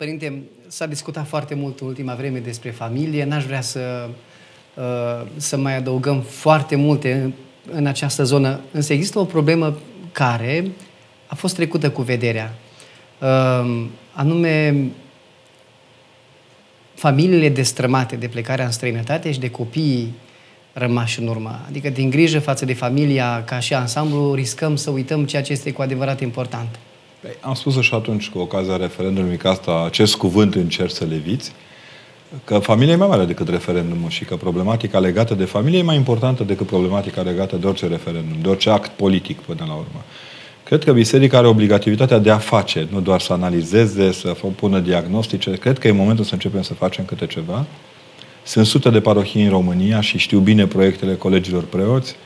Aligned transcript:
Părinte, 0.00 0.42
s-a 0.68 0.86
discutat 0.86 1.26
foarte 1.26 1.54
mult 1.54 1.80
în 1.80 1.86
ultima 1.86 2.14
vreme 2.14 2.38
despre 2.38 2.70
familie. 2.70 3.24
N-aș 3.24 3.44
vrea 3.44 3.60
să, 3.60 4.08
uh, 4.74 5.26
să 5.36 5.56
mai 5.56 5.76
adăugăm 5.76 6.20
foarte 6.20 6.76
multe 6.76 7.32
în 7.70 7.86
această 7.86 8.24
zonă, 8.24 8.60
însă 8.72 8.92
există 8.92 9.18
o 9.18 9.24
problemă 9.24 9.78
care 10.12 10.70
a 11.26 11.34
fost 11.34 11.54
trecută 11.54 11.90
cu 11.90 12.02
vederea. 12.02 12.54
Uh, 13.18 13.86
anume, 14.12 14.84
familiile 16.94 17.48
destrămate 17.48 18.16
de 18.16 18.28
plecarea 18.28 18.64
în 18.64 18.70
străinătate 18.70 19.32
și 19.32 19.40
de 19.40 19.50
copiii 19.50 20.14
rămași 20.72 21.20
în 21.20 21.26
urmă. 21.26 21.60
Adică 21.68 21.90
din 21.90 22.10
grijă 22.10 22.38
față 22.38 22.64
de 22.64 22.74
familia 22.74 23.44
ca 23.44 23.58
și 23.58 23.74
ansamblu 23.74 24.34
riscăm 24.34 24.76
să 24.76 24.90
uităm 24.90 25.24
ceea 25.24 25.42
ce 25.42 25.52
este 25.52 25.72
cu 25.72 25.82
adevărat 25.82 26.20
important. 26.20 26.78
Păi, 27.20 27.30
am 27.40 27.54
spus 27.54 27.80
și 27.80 27.94
atunci 27.94 28.28
cu 28.28 28.38
ocazia 28.38 28.76
referendumului 28.76 29.36
că 29.36 29.48
asta, 29.48 29.84
acest 29.86 30.14
cuvânt 30.14 30.54
încerc 30.54 30.90
să 30.90 31.04
leviți, 31.04 31.52
că 32.44 32.58
familia 32.58 32.92
e 32.92 32.96
mai 32.96 33.08
mare 33.08 33.24
decât 33.24 33.48
referendumul 33.48 34.10
și 34.10 34.24
că 34.24 34.36
problematica 34.36 34.98
legată 34.98 35.34
de 35.34 35.44
familie 35.44 35.78
e 35.78 35.82
mai 35.82 35.96
importantă 35.96 36.44
decât 36.44 36.66
problematica 36.66 37.22
legată 37.22 37.56
de 37.56 37.66
orice 37.66 37.86
referendum, 37.86 38.36
de 38.42 38.48
orice 38.48 38.70
act 38.70 38.90
politic 38.90 39.40
până 39.40 39.64
la 39.66 39.72
urmă. 39.72 40.04
Cred 40.64 40.84
că 40.84 40.92
biserica 40.92 41.38
are 41.38 41.46
obligativitatea 41.46 42.18
de 42.18 42.30
a 42.30 42.38
face, 42.38 42.88
nu 42.90 43.00
doar 43.00 43.20
să 43.20 43.32
analizeze, 43.32 44.12
să 44.12 44.36
pună 44.56 44.78
diagnostice. 44.78 45.50
Cred 45.50 45.78
că 45.78 45.88
e 45.88 45.92
momentul 45.92 46.24
să 46.24 46.34
începem 46.34 46.62
să 46.62 46.74
facem 46.74 47.04
câte 47.04 47.26
ceva. 47.26 47.66
Sunt 48.42 48.66
sute 48.66 48.90
de 48.90 49.00
parohii 49.00 49.44
în 49.44 49.50
România 49.50 50.00
și 50.00 50.18
știu 50.18 50.38
bine 50.38 50.66
proiectele 50.66 51.14
colegilor 51.14 51.62
preoți 51.62 52.16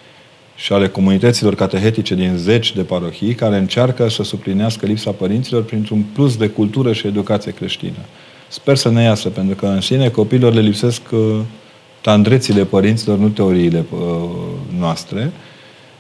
și 0.56 0.72
ale 0.72 0.88
comunităților 0.88 1.54
catehetice 1.54 2.14
din 2.14 2.32
zeci 2.36 2.74
de 2.74 2.82
parohii 2.82 3.34
care 3.34 3.56
încearcă 3.56 4.08
să 4.08 4.22
suplinească 4.22 4.86
lipsa 4.86 5.10
părinților 5.10 5.62
printr-un 5.62 6.04
plus 6.12 6.36
de 6.36 6.46
cultură 6.46 6.92
și 6.92 7.06
educație 7.06 7.52
creștină. 7.52 7.98
Sper 8.48 8.76
să 8.76 8.90
ne 8.90 9.02
iasă, 9.02 9.28
pentru 9.28 9.54
că 9.54 9.66
în 9.66 9.80
sine 9.80 10.08
copiilor 10.08 10.52
le 10.52 10.60
lipsesc 10.60 11.00
uh, 11.10 11.40
tandrețile 12.00 12.64
părinților, 12.64 13.18
nu 13.18 13.28
teoriile 13.28 13.84
uh, 13.90 14.00
noastre. 14.78 15.32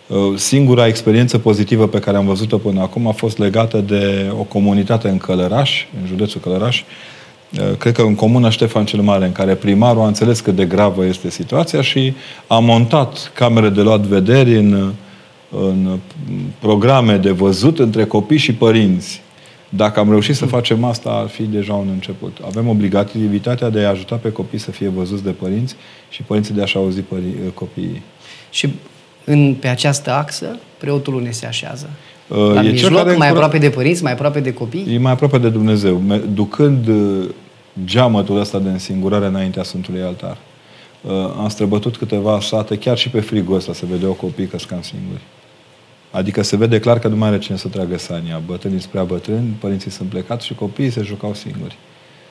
Uh, 0.06 0.18
singura 0.36 0.86
experiență 0.86 1.38
pozitivă 1.38 1.88
pe 1.88 1.98
care 1.98 2.16
am 2.16 2.26
văzut-o 2.26 2.58
până 2.58 2.80
acum 2.80 3.06
a 3.06 3.12
fost 3.12 3.38
legată 3.38 3.78
de 3.78 4.30
o 4.38 4.42
comunitate 4.42 5.08
în 5.08 5.18
Călăraș, 5.18 5.86
în 6.00 6.06
județul 6.06 6.40
Călăraș, 6.40 6.80
uh, 6.80 6.86
cred 7.78 7.94
că 7.94 8.02
în 8.02 8.14
comuna 8.14 8.50
Ștefan 8.50 8.84
cel 8.84 9.00
Mare, 9.00 9.26
în 9.26 9.32
care 9.32 9.54
primarul 9.54 10.02
a 10.02 10.06
înțeles 10.06 10.40
cât 10.40 10.56
de 10.56 10.64
gravă 10.64 11.04
este 11.04 11.30
situația 11.30 11.80
și 11.80 12.14
a 12.46 12.58
montat 12.58 13.32
camere 13.34 13.68
de 13.68 13.80
luat 13.80 14.00
vederi 14.00 14.56
în, 14.56 14.92
în 15.50 15.98
programe 16.58 17.16
de 17.16 17.30
văzut 17.30 17.78
între 17.78 18.04
copii 18.04 18.38
și 18.38 18.54
părinți. 18.54 19.22
Dacă 19.68 20.00
am 20.00 20.08
reușit 20.08 20.34
să 20.34 20.46
facem 20.46 20.84
asta, 20.84 21.10
ar 21.10 21.28
fi 21.28 21.42
deja 21.42 21.72
un 21.72 21.88
început. 21.92 22.36
Avem 22.46 22.68
obligativitatea 22.68 23.70
de 23.70 23.84
a 23.84 23.88
ajuta 23.88 24.14
pe 24.14 24.32
copii 24.32 24.58
să 24.58 24.70
fie 24.70 24.88
văzuți 24.88 25.24
de 25.24 25.30
părinți 25.30 25.74
și 26.08 26.22
părinții 26.22 26.54
de 26.54 26.62
a-și 26.62 26.76
auzi 26.76 27.00
pări- 27.00 27.54
copiii. 27.54 28.02
Și 28.50 28.74
în, 29.24 29.54
pe 29.60 29.68
această 29.68 30.12
axă, 30.12 30.58
preotul 30.78 31.14
unde 31.14 31.30
se 31.30 31.46
așează? 31.46 31.90
Uh, 32.28 32.36
La 32.54 32.62
e 32.62 32.70
mijloc, 32.70 33.02
care 33.04 33.16
mai 33.16 33.28
aproape 33.28 33.58
de 33.58 33.70
părinți, 33.70 34.02
mai 34.02 34.12
aproape 34.12 34.40
de 34.40 34.52
copii? 34.52 34.86
E 34.94 34.98
mai 34.98 35.12
aproape 35.12 35.38
de 35.38 35.48
Dumnezeu, 35.48 36.02
ducând 36.34 36.88
uh, 36.88 37.28
geamătul 37.84 38.40
ăsta 38.40 38.58
de 38.58 38.68
însingurare 38.68 39.26
înaintea 39.26 39.62
Sfântului 39.62 40.02
Altar. 40.02 40.36
Uh, 41.00 41.12
am 41.38 41.48
străbătut 41.48 41.96
câteva 41.96 42.40
sate, 42.40 42.78
chiar 42.78 42.96
și 42.96 43.08
pe 43.08 43.20
frigul 43.20 43.56
ăsta 43.56 43.72
se 43.72 43.86
vedeau 43.90 44.12
copii 44.12 44.46
că 44.46 44.56
cam 44.68 44.82
singuri. 44.82 45.20
Adică 46.10 46.42
se 46.42 46.56
vede 46.56 46.78
clar 46.78 46.98
că 46.98 47.08
nu 47.08 47.16
mai 47.16 47.28
are 47.28 47.38
cine 47.38 47.56
să 47.56 47.68
tragă 47.68 47.98
sania. 47.98 48.42
Bătrânii 48.46 48.80
spre 48.80 49.00
bătrâni, 49.00 49.56
părinții 49.58 49.90
sunt 49.90 50.08
plecați 50.08 50.46
și 50.46 50.54
copiii 50.54 50.90
se 50.90 51.02
jucau 51.02 51.34
singuri. 51.34 51.76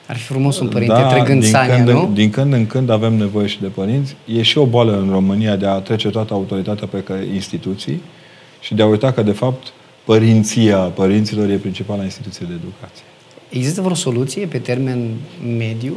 Ar 0.06 0.16
fi 0.16 0.22
frumos 0.22 0.58
un 0.58 0.68
părinte 0.68 0.94
da, 0.94 1.06
trăgând 1.06 1.40
din 1.40 1.50
sania, 1.50 1.74
când, 1.74 1.88
nu? 1.88 2.10
Din 2.14 2.30
când 2.30 2.52
în 2.52 2.66
când 2.66 2.90
avem 2.90 3.14
nevoie 3.14 3.46
și 3.46 3.60
de 3.60 3.66
părinți. 3.66 4.16
E 4.26 4.42
și 4.42 4.58
o 4.58 4.66
boală 4.66 4.98
în 4.98 5.10
România 5.10 5.56
de 5.56 5.66
a 5.66 5.78
trece 5.78 6.08
toată 6.08 6.34
autoritatea 6.34 6.86
pe 6.86 7.28
instituții 7.34 8.02
și 8.60 8.74
de 8.74 8.82
a 8.82 8.86
uita 8.86 9.12
că, 9.12 9.22
de 9.22 9.32
fapt, 9.32 9.66
părinția 10.04 10.76
părinților 10.76 11.48
e 11.48 11.56
principala 11.56 12.02
instituție 12.02 12.46
de 12.48 12.54
educație. 12.54 13.04
Există 13.56 13.80
vreo 13.80 13.94
soluție 13.94 14.46
pe 14.46 14.58
termen 14.58 15.10
mediu, 15.56 15.94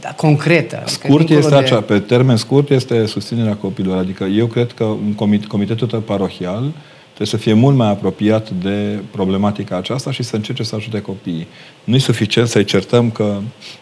da, 0.00 0.08
concretă? 0.08 0.82
Scurt 0.86 1.28
este 1.28 1.48
de... 1.48 1.56
acea, 1.56 1.80
pe 1.80 1.98
termen 1.98 2.36
scurt 2.36 2.70
este 2.70 3.06
susținerea 3.06 3.54
copilor. 3.54 3.96
Adică 3.96 4.24
eu 4.24 4.46
cred 4.46 4.72
că 4.72 4.84
un 4.84 5.12
comit, 5.12 5.46
comitetul 5.46 6.00
parohial 6.00 6.72
Trebuie 7.14 7.38
să 7.38 7.44
fie 7.44 7.52
mult 7.52 7.76
mai 7.76 7.88
apropiat 7.88 8.50
de 8.50 8.98
problematica 9.10 9.76
aceasta 9.76 10.12
și 10.12 10.22
să 10.22 10.36
încerce 10.36 10.62
să 10.62 10.74
ajute 10.74 11.00
copiii. 11.00 11.46
Nu 11.84 11.94
e 11.94 11.98
suficient 11.98 12.48
să-i 12.48 12.64
certăm 12.64 13.10
că 13.10 13.38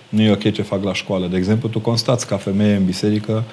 nu 0.09 0.23
e 0.23 0.31
ok 0.31 0.53
ce 0.53 0.63
fac 0.63 0.85
la 0.85 0.95
școală. 0.95 1.27
De 1.27 1.37
exemplu, 1.37 1.69
tu 1.69 1.81
constați 1.81 2.27
ca 2.27 2.37
femeie 2.37 2.75
în 2.75 2.85
biserică 2.85 3.45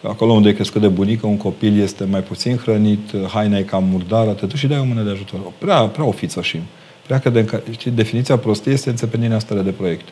că 0.00 0.08
acolo 0.08 0.32
unde 0.32 0.48
e 0.48 0.52
crescut 0.52 0.80
de 0.80 0.88
bunică, 0.88 1.26
un 1.26 1.36
copil 1.36 1.80
este 1.80 2.04
mai 2.04 2.20
puțin 2.20 2.56
hrănit, 2.56 3.00
haina 3.28 3.58
e 3.58 3.62
cam 3.62 3.84
murdară, 3.84 4.30
te 4.30 4.46
duci 4.46 4.58
și 4.58 4.66
dai 4.66 4.78
o 4.78 4.84
mână 4.84 5.02
de 5.02 5.10
ajutor. 5.10 5.40
Prea, 5.58 5.80
prea 5.80 6.04
ofițoșim. 6.04 6.60
Prea 6.60 6.87
că 7.16 7.30
de, 7.30 7.62
știi, 7.70 7.90
definiția 7.90 8.36
prostiei 8.36 8.74
este 8.74 8.90
înțepenirea 8.90 9.38
stare 9.38 9.60
de 9.60 9.70
proiect. 9.70 10.08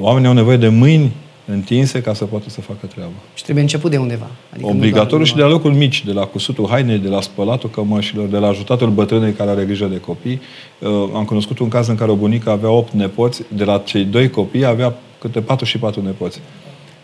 Oamenii 0.00 0.28
au 0.28 0.34
nevoie 0.34 0.56
de 0.56 0.68
mâini 0.68 1.12
întinse 1.52 2.00
ca 2.00 2.14
să 2.14 2.24
poată 2.24 2.50
să 2.50 2.60
facă 2.60 2.86
treaba. 2.86 3.12
Și 3.34 3.42
trebuie 3.42 3.64
început 3.64 3.90
de 3.90 3.96
undeva. 3.96 4.26
Adică 4.52 4.68
Obligatoriu 4.68 5.24
și 5.24 5.34
de 5.34 5.42
la 5.42 5.48
locul 5.48 5.72
mici, 5.72 6.04
de 6.04 6.12
la 6.12 6.24
cusutul 6.24 6.68
hainei, 6.68 6.98
de 6.98 7.08
la 7.08 7.20
spălatul 7.20 7.70
cămășilor, 7.70 8.26
de 8.26 8.36
la 8.36 8.46
ajutatul 8.46 8.90
bătrânei 8.90 9.32
care 9.32 9.50
are 9.50 9.64
grijă 9.64 9.86
de 9.86 10.00
copii. 10.00 10.40
Uh, 10.78 10.88
am 11.14 11.24
cunoscut 11.24 11.58
un 11.58 11.68
caz 11.68 11.88
în 11.88 11.94
care 11.94 12.10
o 12.10 12.14
bunică 12.14 12.50
avea 12.50 12.70
opt 12.70 12.92
nepoți, 12.92 13.42
de 13.48 13.64
la 13.64 13.82
cei 13.84 14.04
doi 14.04 14.30
copii 14.30 14.64
avea 14.64 14.94
câte 15.18 15.40
patru 15.40 15.64
și 15.64 15.78
patru 15.78 16.02
nepoți. 16.02 16.40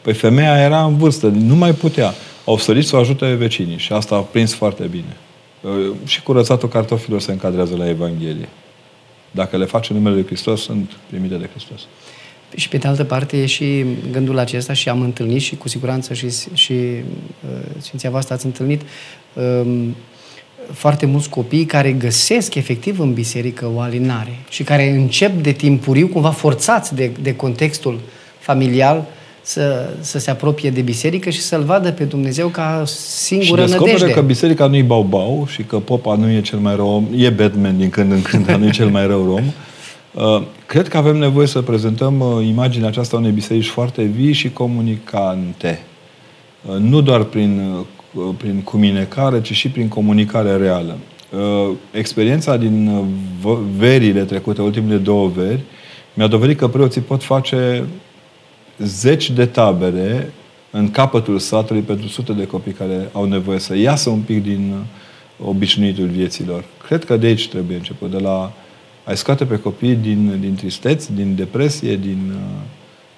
Păi 0.02 0.12
femeia 0.12 0.58
era 0.58 0.84
în 0.84 0.96
vârstă, 0.96 1.26
nu 1.26 1.54
mai 1.54 1.72
putea. 1.72 2.14
Au 2.44 2.58
sărit 2.58 2.86
să 2.86 2.96
o 2.96 2.98
ajute 2.98 3.34
vecinii 3.34 3.78
și 3.78 3.92
asta 3.92 4.14
a 4.14 4.20
prins 4.20 4.54
foarte 4.54 4.84
bine. 4.90 5.16
Uh, 5.60 5.70
și 6.04 6.22
curățatul 6.22 6.68
cartofilor 6.68 7.20
se 7.20 7.32
încadrează 7.32 7.76
la 7.76 7.88
Evanghelie. 7.88 8.48
Dacă 9.36 9.56
le 9.56 9.64
face 9.64 9.92
numele 9.92 10.14
Lui 10.14 10.26
Hristos, 10.26 10.62
sunt 10.62 10.90
primite 11.10 11.34
de 11.34 11.48
Hristos. 11.50 11.80
Și 12.54 12.68
pe 12.68 12.76
de 12.76 12.88
altă 12.88 13.04
parte 13.04 13.36
e 13.36 13.46
și 13.46 13.84
gândul 14.10 14.38
acesta 14.38 14.72
și 14.72 14.88
am 14.88 15.00
întâlnit 15.00 15.40
și 15.40 15.56
cu 15.56 15.68
siguranță 15.68 16.14
și, 16.14 16.26
și 16.52 16.72
uh, 16.72 17.02
Sfinția 17.78 18.10
voastră 18.10 18.34
ați 18.34 18.44
întâlnit 18.44 18.82
um, 19.32 19.94
foarte 20.72 21.06
mulți 21.06 21.28
copii 21.28 21.64
care 21.64 21.92
găsesc 21.92 22.54
efectiv 22.54 23.00
în 23.00 23.12
biserică 23.12 23.70
o 23.74 23.80
alinare 23.80 24.38
și 24.48 24.62
care 24.62 24.90
încep 24.90 25.42
de 25.42 25.52
timpuriu, 25.52 26.08
cumva 26.08 26.30
forțați 26.30 26.94
de, 26.94 27.10
de 27.22 27.36
contextul 27.36 28.00
familial, 28.38 29.06
să, 29.46 29.88
să 30.00 30.18
se 30.18 30.30
apropie 30.30 30.70
de 30.70 30.80
biserică 30.80 31.30
și 31.30 31.40
să-L 31.40 31.62
vadă 31.62 31.92
pe 31.92 32.04
Dumnezeu 32.04 32.48
ca 32.48 32.82
singură 32.86 33.66
și 33.66 33.72
nădejde. 33.72 34.10
că 34.10 34.20
biserica 34.20 34.66
nu 34.66 34.76
e 34.76 34.82
bau-bau 34.82 35.46
și 35.50 35.62
că 35.62 35.78
popa 35.78 36.14
nu 36.14 36.30
e 36.30 36.40
cel 36.40 36.58
mai 36.58 36.76
rău 36.76 36.88
om, 36.88 37.06
e 37.16 37.30
Batman 37.30 37.76
din 37.76 37.90
când 37.90 38.12
în 38.12 38.22
când, 38.22 38.46
dar 38.46 38.56
nu 38.56 38.66
e 38.66 38.70
cel 38.70 38.88
mai 38.88 39.06
rău 39.06 39.30
om. 39.30 39.44
Uh, 40.14 40.42
cred 40.66 40.88
că 40.88 40.96
avem 40.96 41.16
nevoie 41.16 41.46
să 41.46 41.62
prezentăm 41.62 42.20
uh, 42.20 42.46
imaginea 42.46 42.88
aceasta 42.88 43.16
unei 43.16 43.30
biserici 43.30 43.68
foarte 43.68 44.02
vii 44.02 44.32
și 44.32 44.50
comunicante. 44.50 45.82
Uh, 46.68 46.76
nu 46.76 47.00
doar 47.00 47.22
prin, 47.22 47.72
prin 48.36 48.60
cuminecare, 48.62 49.40
ci 49.40 49.52
și 49.52 49.68
prin 49.68 49.88
comunicare 49.88 50.56
reală. 50.56 50.96
Experiența 51.90 52.56
din 52.56 53.04
verile 53.76 54.20
trecute, 54.20 54.62
ultimele 54.62 54.96
două 54.96 55.28
veri, 55.28 55.60
mi-a 56.14 56.26
dovedit 56.26 56.58
că 56.58 56.68
preoții 56.68 57.00
pot 57.00 57.22
face 57.22 57.84
zeci 58.78 59.30
de 59.30 59.46
tabere 59.46 60.32
în 60.70 60.90
capătul 60.90 61.38
satului 61.38 61.82
pentru 61.82 62.08
sute 62.08 62.32
de 62.32 62.46
copii 62.46 62.72
care 62.72 63.08
au 63.12 63.24
nevoie 63.24 63.58
să 63.58 63.76
iasă 63.76 64.10
un 64.10 64.20
pic 64.20 64.42
din 64.42 64.74
obișnuitul 65.44 66.06
vieților. 66.06 66.64
Cred 66.86 67.04
că 67.04 67.16
de 67.16 67.26
aici 67.26 67.48
trebuie 67.48 67.76
început, 67.76 68.10
de 68.10 68.18
la 68.18 68.52
ai 69.04 69.16
scoate 69.16 69.44
pe 69.44 69.58
copii 69.58 69.94
din, 69.94 70.36
din 70.40 70.54
tristeți, 70.54 71.12
din 71.12 71.34
depresie, 71.34 71.96
din 71.96 72.32
uh, 72.32 72.40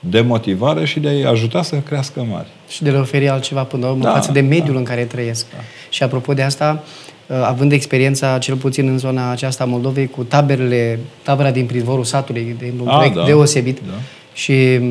demotivare 0.01 0.85
și 0.85 1.01
de 1.01 1.09
a-i 1.09 1.23
ajuta 1.23 1.63
să 1.63 1.77
crească 1.77 2.27
mari. 2.31 2.49
Și 2.69 2.83
de 2.83 2.89
a 2.89 2.93
le 2.93 2.99
oferi 2.99 3.29
altceva 3.29 3.65
până 3.65 3.87
la 3.87 3.91
urmă 3.93 4.05
da, 4.05 4.11
față 4.11 4.33
de 4.33 4.41
mediul 4.41 4.73
da. 4.73 4.79
în 4.79 4.85
care 4.85 5.05
trăiesc. 5.05 5.47
Da. 5.51 5.59
Și 5.89 6.03
apropo 6.03 6.35
de 6.35 6.43
asta, 6.43 6.85
uh, 7.27 7.37
având 7.45 7.73
experiența, 7.73 8.39
cel 8.39 8.57
puțin 8.57 8.89
în 8.89 8.99
zona 8.99 9.31
aceasta 9.31 9.65
a 9.65 9.67
Moldovei, 9.67 10.07
cu 10.07 10.25
taberele, 10.25 10.99
tabăra 11.23 11.51
din 11.51 11.67
pridvorul 11.67 12.05
satului, 12.05 12.57
de 12.59 12.73
un 12.81 12.87
proiect 12.87 13.15
da. 13.15 13.25
deosebit, 13.25 13.79
da. 13.87 13.95
și 14.33 14.53
uh, 14.53 14.91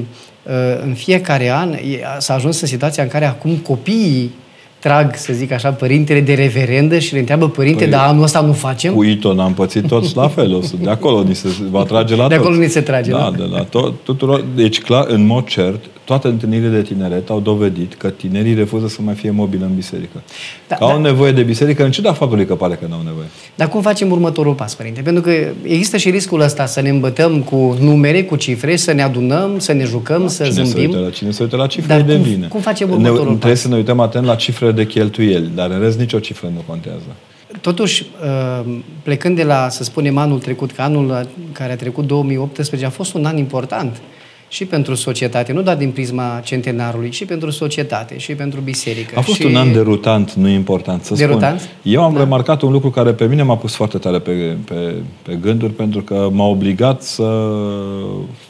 în 0.83 0.93
fiecare 0.93 1.51
an 1.51 1.75
s-a 2.17 2.33
ajuns 2.33 2.61
în 2.61 2.67
situația 2.67 3.03
în 3.03 3.09
care 3.09 3.25
acum 3.25 3.55
copiii 3.55 4.31
trag, 4.79 5.15
să 5.15 5.33
zic 5.33 5.51
așa, 5.51 5.71
părintele 5.71 6.21
de 6.21 6.33
reverendă 6.33 6.99
și 6.99 7.13
le 7.13 7.19
întreabă 7.19 7.49
părinte, 7.49 7.83
păi, 7.83 7.91
dar 7.91 8.07
anul 8.07 8.23
ăsta 8.23 8.41
nu 8.41 8.53
facem? 8.53 8.93
Cu 8.93 9.03
Iton 9.03 9.39
am 9.39 9.53
pățit 9.53 9.87
toți 9.87 10.15
la 10.15 10.27
fel. 10.27 10.53
O 10.55 10.61
să, 10.61 10.73
de 10.81 10.89
acolo 10.89 11.23
ni 11.23 11.35
se 11.35 11.47
va 11.71 11.83
trage 11.83 12.15
la 12.15 12.27
De 12.27 12.35
toți. 12.35 12.47
acolo 12.47 12.61
ni 12.63 12.69
se 12.69 12.81
trage, 12.81 13.11
da? 13.11 13.17
Da, 13.17 13.31
de 13.37 13.43
la 13.51 13.63
tot, 13.63 13.93
tuturor. 14.03 14.45
Deci, 14.55 14.81
clar, 14.81 15.05
în 15.07 15.25
mod 15.25 15.47
cert, 15.47 15.85
toate 16.07 16.27
întâlnirile 16.27 16.69
de 16.69 16.81
tineret 16.81 17.29
au 17.29 17.39
dovedit 17.39 17.93
că 17.93 18.09
tinerii 18.09 18.53
refuză 18.53 18.87
să 18.87 19.01
mai 19.01 19.13
fie 19.13 19.31
mobili 19.31 19.63
în 19.63 19.75
biserică. 19.75 20.21
Da, 20.67 20.75
că 20.75 20.83
au 20.83 20.89
da. 20.89 20.97
nevoie 20.97 21.31
de 21.31 21.43
biserică, 21.43 21.83
în 21.83 21.91
ciuda 21.91 22.13
faptului 22.13 22.45
că 22.45 22.55
pare 22.55 22.75
că 22.75 22.85
nu 22.89 22.95
au 22.95 23.01
nevoie. 23.05 23.25
Dar 23.55 23.69
cum 23.69 23.81
facem 23.81 24.11
următorul 24.11 24.53
pas, 24.53 24.75
Părinte? 24.75 25.01
Pentru 25.01 25.21
că 25.23 25.31
există 25.61 25.97
și 25.97 26.09
riscul 26.09 26.41
ăsta 26.41 26.65
să 26.65 26.81
ne 26.81 26.89
îmbătăm 26.89 27.41
cu 27.41 27.77
numere, 27.79 28.23
cu 28.23 28.35
cifre, 28.35 28.75
să 28.75 28.91
ne 28.91 29.01
adunăm, 29.01 29.59
să 29.59 29.73
ne 29.73 29.83
jucăm, 29.83 30.21
da, 30.21 30.27
să 30.27 30.43
cine 30.43 30.63
zâmbim. 30.63 30.73
Se 30.73 30.97
uită 30.97 30.99
la, 30.99 31.09
cine 31.09 31.31
se 31.31 31.43
uită 31.43 31.55
la 31.55 31.67
cifre 31.67 31.93
Dar 31.93 32.01
de 32.01 32.13
cum, 32.13 32.21
bine. 32.23 32.47
cum 32.47 32.59
facem 32.59 32.87
ne, 32.87 32.93
următorul 32.93 33.25
Trebuie 33.25 33.51
pas? 33.51 33.61
să 33.61 33.67
ne 33.67 33.75
uităm 33.75 33.99
atent 33.99 34.25
la 34.25 34.35
cifrele 34.35 34.71
de 34.71 34.85
cheltuieli, 34.85 35.51
dar 35.55 35.69
în 35.69 35.79
rest 35.79 35.99
nicio 35.99 36.19
cifră 36.19 36.51
nu 36.53 36.63
contează. 36.67 37.15
Totuși, 37.61 38.05
uh, 38.23 38.75
plecând 39.03 39.35
de 39.35 39.43
la, 39.43 39.69
să 39.69 39.83
spunem, 39.83 40.17
anul 40.17 40.39
trecut, 40.39 40.71
că 40.71 40.81
anul 40.81 41.27
care 41.51 41.71
a 41.71 41.75
trecut 41.75 42.07
2018 42.07 42.87
a 42.87 42.89
fost 42.89 43.13
un 43.13 43.25
an 43.25 43.37
important 43.37 44.01
și 44.49 44.65
pentru 44.65 44.95
societate, 44.95 45.51
nu 45.53 45.61
doar 45.61 45.75
din 45.75 45.91
prisma 45.91 46.41
centenarului, 46.43 47.11
și 47.11 47.25
pentru 47.25 47.49
societate, 47.49 48.17
și 48.17 48.35
pentru 48.35 48.59
biserică. 48.59 49.17
A 49.17 49.21
fost 49.21 49.39
și... 49.39 49.45
un 49.45 49.55
an 49.55 49.71
derutant, 49.73 50.33
nu 50.33 50.47
important 50.47 51.03
să 51.03 51.13
Derutant? 51.13 51.59
spun. 51.59 51.71
Eu 51.81 52.03
am 52.03 52.13
Da. 52.13 52.19
remarcat 52.19 52.61
un 52.61 52.71
lucru 52.71 52.89
care 52.89 53.13
pe 53.13 53.25
mine 53.25 53.43
m-a 53.43 53.57
pus 53.57 53.75
foarte 53.75 53.97
tare 53.97 54.19
pe, 54.19 54.57
pe, 54.65 54.93
pe 55.21 55.37
gânduri, 55.41 55.73
pentru 55.73 56.01
că 56.01 56.29
m-a 56.31 56.45
obligat 56.45 57.01
să 57.01 57.49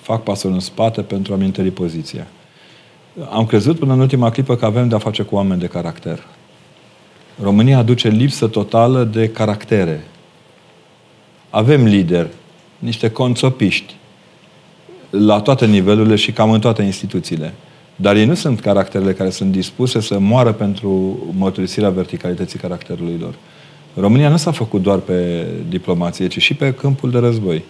fac 0.02 0.24
pasul 0.24 0.52
în 0.52 0.60
spate 0.60 1.02
pentru 1.02 1.34
a-mi 1.34 1.46
întări 1.46 1.72
poziția. 1.72 2.28
Am 3.32 3.46
crezut 3.46 3.80
până 3.80 3.94
în 3.94 4.00
ultima 4.00 4.32
clipă 4.32 4.56
că 4.56 4.66
avem 4.66 4.88
de-a 4.88 4.98
face 4.98 5.22
cu 5.24 5.36
oameni 5.36 5.60
de 5.60 5.68
caracter. 5.68 6.24
România 7.42 7.78
aduce 7.78 8.08
lipsă 8.08 8.48
totală 8.48 9.04
de 9.04 9.30
caractere. 9.30 10.04
Avem 11.50 11.84
lideri, 11.84 12.30
niște 12.80 13.10
conțopiști, 13.10 13.96
la 15.20 15.40
toate 15.40 15.66
nivelurile 15.66 16.16
și 16.16 16.32
cam 16.32 16.52
în 16.52 16.60
toate 16.60 16.84
instituțiile. 16.84 17.54
Dar 17.96 18.16
ei 18.16 18.26
nu 18.26 18.34
sunt 18.34 18.60
caracterele 18.60 19.14
care 19.14 19.30
sunt 19.30 19.52
dispuse 19.52 20.00
să 20.00 20.20
moară 20.20 20.52
pentru 20.52 21.18
mărturisirea 21.38 21.90
verticalității 21.90 22.60
caracterului 22.60 23.18
lor. 23.20 23.34
România 23.96 24.30
nu 24.30 24.38
s-a 24.38 24.52
făcut 24.52 24.82
doar 24.82 24.98
pe 24.98 25.46
diplomație, 25.70 26.28
ci 26.28 26.42
și 26.42 26.54
pe 26.54 26.74
câmpul 26.74 27.12
de 27.12 27.18
război. 27.18 27.64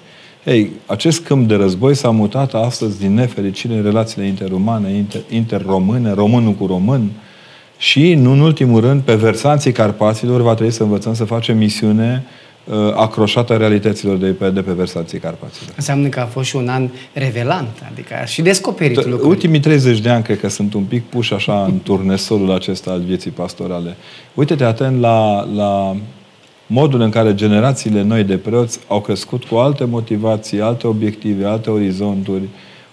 Ei, 0.46 0.72
acest 0.86 1.26
câmp 1.26 1.48
de 1.48 1.56
război 1.56 1.96
s-a 1.96 2.10
mutat 2.10 2.54
astăzi 2.54 3.00
din 3.00 3.14
nefericire 3.14 3.74
în 3.74 3.84
relațiile 3.84 4.28
interumane, 4.28 4.92
inter, 4.92 5.22
interromâne, 5.30 6.14
românul 6.14 6.54
cu 6.54 6.66
român 6.66 7.10
și, 7.78 8.14
nu 8.14 8.32
în 8.32 8.40
ultimul 8.40 8.82
rând, 8.82 9.02
pe 9.02 9.16
versanții 9.16 9.72
Carpaților 9.72 10.42
va 10.42 10.54
trebui 10.54 10.74
să 10.74 10.84
învățăm 10.84 11.14
să 11.14 11.24
facem 11.24 11.58
misiune 11.58 12.24
uh, 12.26 12.47
acroșată 12.96 13.56
realităților 13.56 14.18
de 14.18 14.28
pe, 14.28 14.50
de 14.50 14.62
pe 14.62 14.72
versanții 14.72 15.20
Carpaților. 15.20 15.74
Înseamnă 15.76 16.08
că 16.08 16.20
a 16.20 16.26
fost 16.26 16.48
și 16.48 16.56
un 16.56 16.68
an 16.68 16.90
revelant, 17.14 17.84
adică 17.92 18.14
a 18.22 18.26
și 18.26 18.42
descoperit 18.42 19.06
lucruri. 19.06 19.28
Ultimii 19.28 19.60
30 19.60 20.00
de 20.00 20.10
ani 20.10 20.24
cred 20.24 20.40
că 20.40 20.50
sunt 20.50 20.74
un 20.74 20.84
pic 20.84 21.04
puși 21.04 21.34
așa 21.34 21.64
în 21.64 21.80
turnesolul 21.84 22.52
acesta 22.52 22.92
al 22.92 23.02
vieții 23.02 23.32
pastorale. 23.32 23.96
Uite-te 24.34 24.64
atent 24.64 25.00
la, 25.00 25.48
la 25.56 25.96
modul 26.68 27.02
în 27.02 27.10
care 27.10 27.36
generațiile 27.36 28.02
noi 28.02 28.24
de 28.24 28.38
preoți 28.38 28.80
au 28.88 29.02
crescut 29.02 29.44
cu 29.44 29.56
alte 29.56 29.86
motivații, 29.86 30.62
alte 30.62 30.88
obiective, 30.88 31.46
alte 31.46 31.70
orizonturi. 31.70 32.44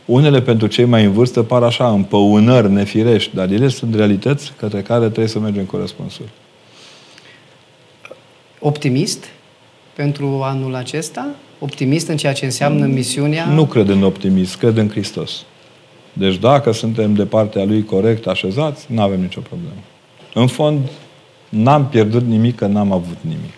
Unele 0.05 0.41
pentru 0.41 0.67
cei 0.67 0.85
mai 0.85 1.05
în 1.05 1.13
vârstă 1.13 1.43
par 1.43 1.63
așa 1.63 1.89
împăunări 1.89 2.71
nefirești, 2.71 3.35
dar 3.35 3.51
ele 3.51 3.69
sunt 3.69 3.95
realități 3.95 4.53
către 4.59 4.83
care 4.83 5.05
trebuie 5.05 5.27
să 5.27 5.39
mergem 5.39 5.65
cu 5.65 5.77
răspunsuri. 5.77 6.29
Optimist 8.61 9.25
pentru 9.97 10.41
anul 10.43 10.75
acesta? 10.75 11.27
Optimist 11.59 12.09
în 12.09 12.17
ceea 12.17 12.33
ce 12.33 12.45
înseamnă 12.45 12.87
misiunea? 12.87 13.47
Nu 13.47 13.67
cred 13.67 13.89
în 13.89 14.03
optimism, 14.03 14.59
cred 14.59 14.77
în 14.77 14.89
Hristos. 14.89 15.45
Deci 16.13 16.37
dacă 16.37 16.73
suntem 16.73 17.15
de 17.15 17.27
partea 17.27 17.65
Lui 17.65 17.85
corect 17.85 18.27
așezați, 18.27 18.87
nu 18.89 19.03
avem 19.03 19.21
nicio 19.21 19.41
problemă. 19.41 19.83
În 20.35 20.47
fond, 20.47 20.79
n-am 21.49 21.87
pierdut 21.87 22.23
nimic, 22.23 22.57
că 22.57 22.67
n-am 22.67 22.93
avut 22.93 23.17
nimic. 23.21 23.55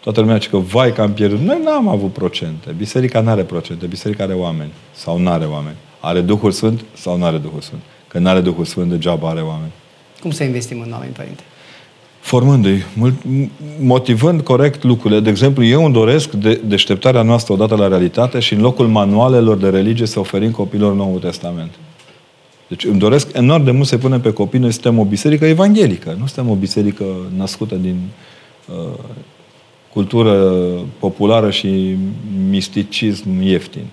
Toată 0.00 0.20
lumea 0.20 0.36
zice 0.36 0.48
că, 0.48 0.56
vai, 0.56 0.92
că 0.92 1.02
am 1.02 1.12
pierdut. 1.12 1.40
Noi 1.40 1.60
n-am 1.64 1.88
avut 1.88 2.12
procente. 2.12 2.74
Biserica 2.76 3.20
nu 3.20 3.30
are 3.30 3.42
procente. 3.42 3.86
Biserica 3.86 4.24
are 4.24 4.32
oameni. 4.32 4.72
Sau 4.94 5.18
nu 5.18 5.30
are 5.30 5.44
oameni. 5.44 5.76
Are 6.00 6.20
Duhul 6.20 6.50
Sfânt 6.50 6.84
sau 6.92 7.16
nu 7.16 7.24
are 7.24 7.36
Duhul 7.36 7.60
Sfânt. 7.60 7.80
Că 8.08 8.18
nu 8.18 8.28
are 8.28 8.40
Duhul 8.40 8.64
Sfânt, 8.64 8.90
degeaba 8.90 9.28
are 9.28 9.40
oameni. 9.40 9.72
Cum 10.20 10.30
să 10.30 10.44
investim 10.44 10.80
în 10.80 10.92
oameni, 10.92 11.12
Părinte? 11.12 11.42
Formându-i, 12.28 12.84
mult, 12.96 13.14
motivând 13.80 14.40
corect 14.40 14.82
lucrurile. 14.82 15.20
De 15.20 15.30
exemplu, 15.30 15.64
eu 15.64 15.84
îmi 15.84 15.92
doresc 15.92 16.30
de, 16.30 16.60
deșteptarea 16.66 17.22
noastră 17.22 17.52
odată 17.52 17.74
la 17.74 17.88
realitate 17.88 18.38
și 18.38 18.54
în 18.54 18.60
locul 18.60 18.86
manualelor 18.86 19.56
de 19.56 19.68
religie 19.68 20.06
să 20.06 20.18
oferim 20.18 20.50
copilor 20.50 20.94
Noul 20.94 21.18
Testament. 21.18 21.70
Deci 22.68 22.84
îmi 22.84 22.98
doresc 22.98 23.28
enorm 23.32 23.64
de 23.64 23.70
mult 23.70 23.86
să 23.86 23.98
punem 23.98 24.20
pe 24.20 24.32
copii. 24.32 24.58
Noi 24.58 24.72
suntem 24.72 24.98
o 24.98 25.04
biserică 25.04 25.46
evanghelică. 25.46 26.16
Nu 26.18 26.26
suntem 26.26 26.52
o 26.52 26.54
biserică 26.54 27.04
născută 27.36 27.74
din 27.74 27.96
uh, 28.66 28.98
cultură 29.92 30.54
populară 30.98 31.50
și 31.50 31.96
misticism 32.48 33.40
ieftin. 33.40 33.84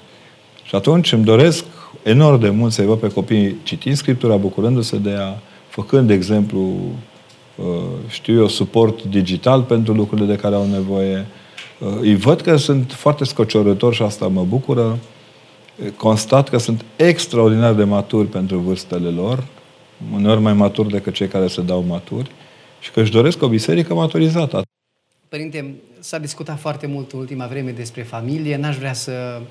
Și 0.64 0.76
atunci 0.76 1.12
îmi 1.12 1.24
doresc 1.24 1.66
enorm 2.04 2.40
de 2.40 2.50
mult 2.50 2.72
să-i 2.72 2.86
văd 2.86 2.98
pe 2.98 3.08
copii 3.08 3.56
citind 3.64 3.96
Scriptura, 3.96 4.36
bucurându-se 4.36 4.98
de 4.98 5.10
ea, 5.10 5.40
făcând, 5.70 6.08
de 6.08 6.14
exemplu, 6.14 6.78
știu 8.08 8.40
eu, 8.40 8.48
suport 8.48 9.04
digital 9.04 9.62
pentru 9.62 9.94
lucrurile 9.94 10.28
de 10.28 10.36
care 10.36 10.56
au 10.56 10.68
nevoie. 10.68 11.26
Îi 12.00 12.16
văd 12.16 12.42
că 12.42 12.56
sunt 12.56 12.92
foarte 12.92 13.24
scociorători 13.24 13.96
și 13.96 14.02
asta 14.02 14.28
mă 14.28 14.44
bucură. 14.44 14.98
Constat 15.98 16.50
că 16.50 16.58
sunt 16.58 16.86
extraordinar 16.96 17.74
de 17.74 17.84
maturi 17.84 18.28
pentru 18.28 18.58
vârstele 18.58 19.10
lor, 19.10 19.44
uneori 20.14 20.42
mai 20.42 20.54
maturi 20.54 20.90
decât 20.90 21.14
cei 21.14 21.28
care 21.28 21.48
se 21.48 21.62
dau 21.62 21.84
maturi, 21.88 22.32
și 22.80 22.92
că 22.92 23.02
își 23.02 23.12
doresc 23.12 23.42
o 23.42 23.48
biserică 23.48 23.94
maturizată. 23.94 24.62
Părinte, 25.30 25.76
s-a 26.00 26.18
discutat 26.18 26.60
foarte 26.60 26.88
mult 26.88 27.12
în 27.12 27.20
ultima 27.20 27.46
vreme 27.46 27.72
despre 27.72 28.02
familie. 28.02 28.58
N-aș 28.58 28.78
vrea 28.78 28.94
să, 28.94 29.42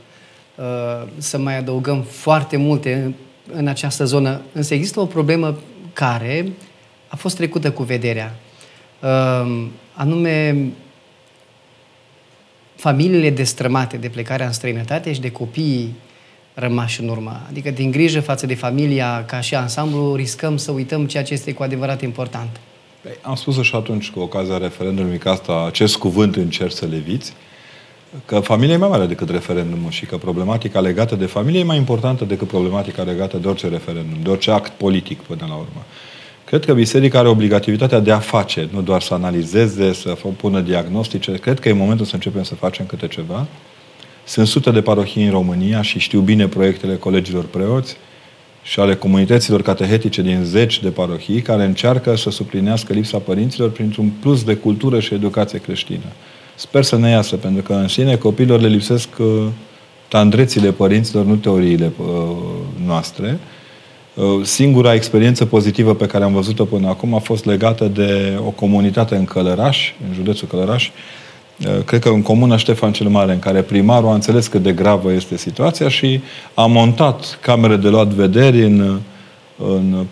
să 1.16 1.38
mai 1.38 1.58
adăugăm 1.58 2.02
foarte 2.02 2.56
multe 2.56 3.14
în 3.52 3.66
această 3.66 4.04
zonă, 4.04 4.40
însă 4.52 4.74
există 4.74 5.00
o 5.00 5.06
problemă 5.06 5.58
care 5.92 6.52
a 7.14 7.16
fost 7.16 7.36
trecută 7.36 7.70
cu 7.70 7.82
vederea. 7.82 8.34
Anume, 9.92 10.56
familiile 12.76 13.30
destrămate 13.30 13.96
de 13.96 14.08
plecarea 14.08 14.46
în 14.46 14.52
străinătate 14.52 15.12
și 15.12 15.20
de 15.20 15.30
copiii 15.30 15.94
rămași 16.54 17.00
în 17.00 17.08
urmă. 17.08 17.40
Adică 17.48 17.70
din 17.70 17.90
grijă 17.90 18.20
față 18.20 18.46
de 18.46 18.54
familia 18.54 19.24
ca 19.26 19.40
și 19.40 19.54
ansamblu, 19.54 20.14
riscăm 20.14 20.56
să 20.56 20.70
uităm 20.70 21.06
ceea 21.06 21.22
ce 21.22 21.32
este 21.32 21.52
cu 21.52 21.62
adevărat 21.62 22.02
important. 22.02 22.60
Păi, 23.00 23.12
am 23.22 23.34
spus 23.34 23.62
și 23.62 23.74
atunci 23.74 24.10
cu 24.10 24.20
ocazia 24.20 24.58
referendumului 24.58 25.18
că 25.18 25.28
asta, 25.28 25.64
acest 25.66 25.96
cuvânt 25.96 26.36
încerc 26.36 26.72
să 26.72 26.86
leviți, 26.86 27.32
că 28.24 28.40
familia 28.40 28.74
e 28.74 28.78
mai 28.78 28.88
mare 28.88 29.06
decât 29.06 29.30
referendumul 29.30 29.90
și 29.90 30.06
că 30.06 30.16
problematica 30.16 30.80
legată 30.80 31.14
de 31.14 31.26
familie 31.26 31.60
e 31.60 31.64
mai 31.64 31.76
importantă 31.76 32.24
decât 32.24 32.48
problematica 32.48 33.02
legată 33.02 33.36
de 33.36 33.48
orice 33.48 33.68
referendum, 33.68 34.22
de 34.22 34.30
orice 34.30 34.50
act 34.50 34.72
politic 34.72 35.20
până 35.20 35.44
la 35.48 35.54
urmă. 35.54 35.84
Cred 36.44 36.64
că 36.64 36.74
biserica 36.74 37.18
are 37.18 37.28
obligativitatea 37.28 38.00
de 38.00 38.12
a 38.12 38.18
face, 38.18 38.68
nu 38.72 38.82
doar 38.82 39.02
să 39.02 39.14
analizeze, 39.14 39.92
să 39.92 40.16
pună 40.36 40.60
diagnostice. 40.60 41.32
Cred 41.32 41.60
că 41.60 41.68
e 41.68 41.72
momentul 41.72 42.06
să 42.06 42.14
începem 42.14 42.42
să 42.42 42.54
facem 42.54 42.86
câte 42.86 43.06
ceva. 43.08 43.46
Sunt 44.24 44.46
sute 44.46 44.70
de 44.70 44.82
parohii 44.82 45.24
în 45.24 45.30
România 45.30 45.82
și 45.82 45.98
știu 45.98 46.20
bine 46.20 46.46
proiectele 46.48 46.96
colegilor 46.96 47.44
preoți 47.44 47.96
și 48.62 48.80
ale 48.80 48.94
comunităților 48.94 49.62
catehetice 49.62 50.22
din 50.22 50.40
zeci 50.44 50.82
de 50.82 50.88
parohii 50.88 51.40
care 51.40 51.64
încearcă 51.64 52.16
să 52.16 52.30
suplinească 52.30 52.92
lipsa 52.92 53.18
părinților 53.18 53.70
printr-un 53.70 54.12
plus 54.20 54.44
de 54.44 54.54
cultură 54.54 55.00
și 55.00 55.14
educație 55.14 55.58
creștină. 55.58 56.12
Sper 56.54 56.82
să 56.82 56.96
ne 56.96 57.10
iasă, 57.10 57.36
pentru 57.36 57.62
că 57.62 57.72
în 57.72 57.88
sine 57.88 58.16
copiilor 58.16 58.60
le 58.60 58.68
lipsesc 58.68 59.08
tandrețile 60.08 60.72
părinților, 60.72 61.24
nu 61.24 61.36
teoriile 61.36 61.92
noastre. 62.86 63.38
Singura 64.42 64.94
experiență 64.94 65.44
pozitivă 65.44 65.94
pe 65.94 66.06
care 66.06 66.24
am 66.24 66.32
văzut-o 66.32 66.64
până 66.64 66.88
acum 66.88 67.14
a 67.14 67.18
fost 67.18 67.44
legată 67.44 67.84
de 67.84 68.38
o 68.46 68.50
comunitate 68.50 69.16
în 69.16 69.24
Călăraș, 69.24 69.92
în 70.08 70.14
județul 70.14 70.48
Călăraș, 70.48 70.90
cred 71.84 72.00
că 72.00 72.08
în 72.08 72.22
comuna 72.22 72.56
Ștefan 72.56 72.92
cel 72.92 73.08
Mare, 73.08 73.32
în 73.32 73.38
care 73.38 73.62
primarul 73.62 74.08
a 74.08 74.14
înțeles 74.14 74.46
cât 74.46 74.62
de 74.62 74.72
gravă 74.72 75.12
este 75.12 75.36
situația 75.36 75.88
și 75.88 76.20
a 76.54 76.66
montat 76.66 77.38
camere 77.42 77.76
de 77.76 77.88
luat 77.88 78.08
vederi 78.08 78.64
în, 78.64 78.98
în 79.58 80.06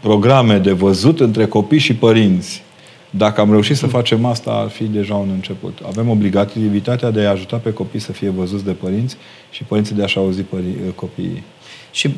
programe 0.00 0.58
de 0.58 0.72
văzut 0.72 1.20
între 1.20 1.46
copii 1.46 1.78
și 1.78 1.94
părinți. 1.94 2.62
Dacă 3.10 3.40
am 3.40 3.50
reușit 3.50 3.76
să 3.76 3.86
facem 3.86 4.24
asta, 4.24 4.50
ar 4.50 4.68
fi 4.68 4.84
deja 4.84 5.14
un 5.14 5.28
început. 5.34 5.78
Avem 5.86 6.08
obligativitatea 6.08 7.10
de 7.10 7.20
a 7.20 7.30
ajuta 7.30 7.56
pe 7.56 7.72
copii 7.72 8.00
să 8.00 8.12
fie 8.12 8.30
văzuți 8.30 8.64
de 8.64 8.72
părinți 8.72 9.16
și 9.50 9.64
părinții 9.64 9.94
de 9.94 10.02
a-și 10.02 10.18
auzi 10.18 10.42
pări- 10.42 10.94
copiii. 10.94 11.42
Și 11.90 12.10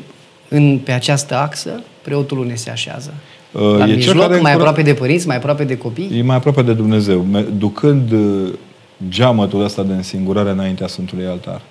în, 0.53 0.77
pe 0.83 0.91
această 0.91 1.35
axă, 1.35 1.83
preotul 2.01 2.37
unde 2.39 2.55
se 2.55 2.69
așează? 2.69 3.13
Uh, 3.51 3.61
La 3.61 3.87
e 3.87 3.93
mijloc, 3.93 4.15
cel 4.15 4.21
care 4.27 4.39
mai 4.39 4.51
încura- 4.51 4.53
aproape 4.53 4.81
de 4.81 4.93
părinți, 4.93 5.27
mai 5.27 5.35
aproape 5.35 5.63
de 5.63 5.77
copii? 5.77 6.09
E 6.17 6.21
mai 6.21 6.35
aproape 6.35 6.61
de 6.61 6.73
Dumnezeu, 6.73 7.21
me- 7.21 7.41
ducând 7.57 8.11
uh, 8.11 8.53
geamătul 9.09 9.63
ăsta 9.63 9.83
de 9.83 9.93
însingurare 9.93 10.49
înaintea 10.49 10.87
Sfântului 10.87 11.25
Altar. 11.25 11.61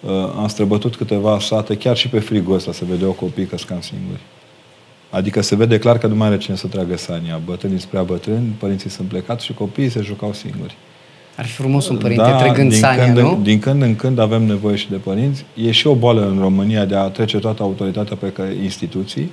Uh, 0.00 0.10
am 0.38 0.48
străbătut 0.48 0.96
câteva 0.96 1.38
sate, 1.40 1.76
chiar 1.76 1.96
și 1.96 2.08
pe 2.08 2.18
frigul 2.18 2.54
ăsta 2.54 2.72
se 2.72 2.84
vedeau 2.88 3.10
copii 3.10 3.44
că 3.44 3.56
scam 3.58 3.80
singuri. 3.80 4.20
Adică 5.10 5.42
se 5.42 5.56
vede 5.56 5.78
clar 5.78 5.98
că 5.98 6.06
nu 6.06 6.14
mai 6.14 6.26
are 6.26 6.36
cine 6.38 6.56
să 6.56 6.66
tragă 6.66 6.96
sania. 6.96 7.40
Bătrânii 7.44 7.80
spre 7.80 8.00
bătrâni, 8.00 8.54
părinții 8.58 8.90
sunt 8.90 9.08
plecați 9.08 9.44
și 9.44 9.54
copiii 9.54 9.88
se 9.88 10.00
jucau 10.00 10.32
singuri. 10.32 10.76
Ar 11.36 11.46
fi 11.46 11.52
frumos 11.52 11.88
un 11.88 11.96
părinte 11.96 12.22
da, 12.22 12.36
trăgând 12.36 12.70
din 12.70 12.78
sania, 12.78 13.04
când 13.04 13.18
nu? 13.18 13.30
În, 13.30 13.42
din 13.42 13.58
când 13.58 13.82
în 13.82 13.96
când 13.96 14.18
avem 14.18 14.42
nevoie 14.42 14.76
și 14.76 14.90
de 14.90 14.96
părinți. 14.96 15.44
E 15.54 15.70
și 15.70 15.86
o 15.86 15.94
boală 15.94 16.28
în 16.28 16.38
România 16.40 16.84
de 16.84 16.94
a 16.94 17.02
trece 17.08 17.38
toată 17.38 17.62
autoritatea 17.62 18.16
pe 18.16 18.32
instituții 18.62 19.30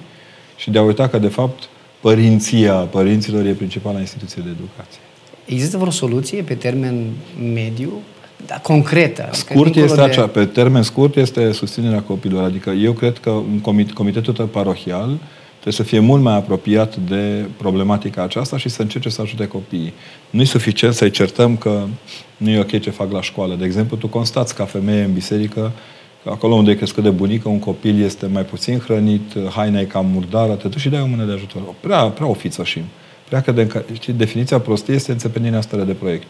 și 0.56 0.70
de 0.70 0.78
a 0.78 0.82
uita 0.82 1.08
că, 1.08 1.18
de 1.18 1.28
fapt, 1.28 1.64
părinția 2.00 2.74
părinților 2.74 3.46
e 3.46 3.52
principala 3.52 4.00
instituție 4.00 4.42
de 4.46 4.50
educație. 4.50 5.00
Există 5.46 5.78
vreo 5.78 5.92
soluție 5.92 6.42
pe 6.42 6.54
termen 6.54 7.06
mediu, 7.54 7.92
da, 8.46 8.56
concretă? 8.56 9.22
Adică 9.22 9.54
scurt 9.54 9.76
este 9.76 9.96
de... 9.96 10.02
acea, 10.02 10.28
pe 10.28 10.46
termen 10.46 10.82
scurt 10.82 11.16
este 11.16 11.52
susținerea 11.52 12.02
copilor. 12.02 12.44
Adică 12.44 12.70
eu 12.70 12.92
cred 12.92 13.18
că 13.18 13.30
un 13.30 13.60
comit, 13.60 13.92
comitetul 13.92 14.46
parohial 14.46 15.18
trebuie 15.64 15.74
să 15.74 15.84
fie 15.84 16.00
mult 16.00 16.22
mai 16.22 16.36
apropiat 16.36 16.96
de 16.96 17.46
problematica 17.58 18.24
aceasta 18.24 18.58
și 18.58 18.70
să 18.70 18.82
încerce 18.82 19.10
să 19.10 19.22
ajute 19.22 19.48
copiii. 19.48 19.94
Nu 20.30 20.42
e 20.42 20.46
suficient 20.46 20.94
să-i 20.94 21.12
certăm 21.12 21.58
că 21.58 21.84
nu 22.38 22.50
e 22.50 22.60
ok 22.60 22.80
ce 22.80 22.90
fac 22.90 23.12
la 23.12 23.22
școală. 23.22 23.56
De 23.56 23.66
exemplu, 23.66 23.98
tu 23.98 24.08
constați 24.08 24.56
ca 24.56 24.66
femeie 24.66 25.04
în 25.04 25.14
biserică 25.14 25.72
acolo 26.26 26.56
unde 26.56 26.72
e 26.72 26.76
crescut 26.76 27.04
de 27.04 27.10
bunică, 27.10 27.50
un 27.50 27.60
copil 27.60 28.04
este 28.04 28.26
mai 28.26 28.44
puțin 28.44 28.80
hrănit, 28.80 29.50
haina 29.50 29.80
e 29.80 29.84
cam 29.84 30.06
murdară, 30.06 30.54
te 30.54 30.68
duci 30.68 30.80
și 30.80 30.90
dai 30.90 31.02
o 31.02 31.06
mână 31.06 31.24
de 31.24 31.32
ajutor. 31.32 31.62
Prea, 31.80 32.04
prea 32.04 32.28
ofițoșim. 32.28 32.84
Prea 33.28 33.42
că 33.42 33.52
de, 33.52 33.84
știi, 33.94 34.14
definiția 34.14 34.60
prostiei 34.60 34.96
este 34.96 35.12
înțepenirea 35.12 35.62
stare 35.62 35.84
de 35.84 35.94
proiect. 35.94 36.30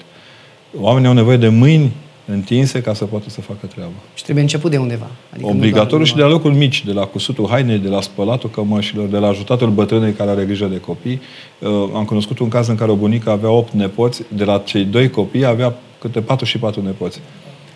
Oamenii 0.79 1.07
au 1.07 1.13
nevoie 1.13 1.37
de 1.37 1.47
mâini 1.47 1.91
întinse 2.25 2.81
ca 2.81 2.93
să 2.93 3.05
poată 3.05 3.29
să 3.29 3.41
facă 3.41 3.65
treaba. 3.65 3.91
Și 4.13 4.23
trebuie 4.23 4.43
început 4.43 4.71
de 4.71 4.77
undeva. 4.77 5.07
Adică 5.33 5.49
Obligatoriu 5.49 6.05
și 6.05 6.15
de 6.15 6.21
la 6.21 6.27
locul 6.27 6.53
mici, 6.53 6.85
de 6.85 6.91
la 6.91 7.05
cusutul 7.05 7.47
hainei, 7.49 7.77
de 7.77 7.89
la 7.89 8.01
spălatul 8.01 8.49
cămășilor, 8.49 9.07
de 9.07 9.17
la 9.17 9.27
ajutatul 9.27 9.69
bătrânei 9.69 10.11
care 10.11 10.29
are 10.29 10.45
grijă 10.45 10.65
de 10.65 10.79
copii. 10.79 11.21
Uh, 11.59 11.69
am 11.95 12.05
cunoscut 12.05 12.39
un 12.39 12.49
caz 12.49 12.67
în 12.67 12.75
care 12.75 12.91
o 12.91 12.95
bunică 12.95 13.29
avea 13.29 13.49
opt 13.49 13.73
nepoți, 13.73 14.23
de 14.27 14.43
la 14.43 14.57
cei 14.57 14.83
doi 14.83 15.09
copii 15.09 15.45
avea 15.45 15.75
câte 15.99 16.21
patru 16.21 16.45
și 16.45 16.57
patru 16.57 16.81
nepoți. 16.81 17.19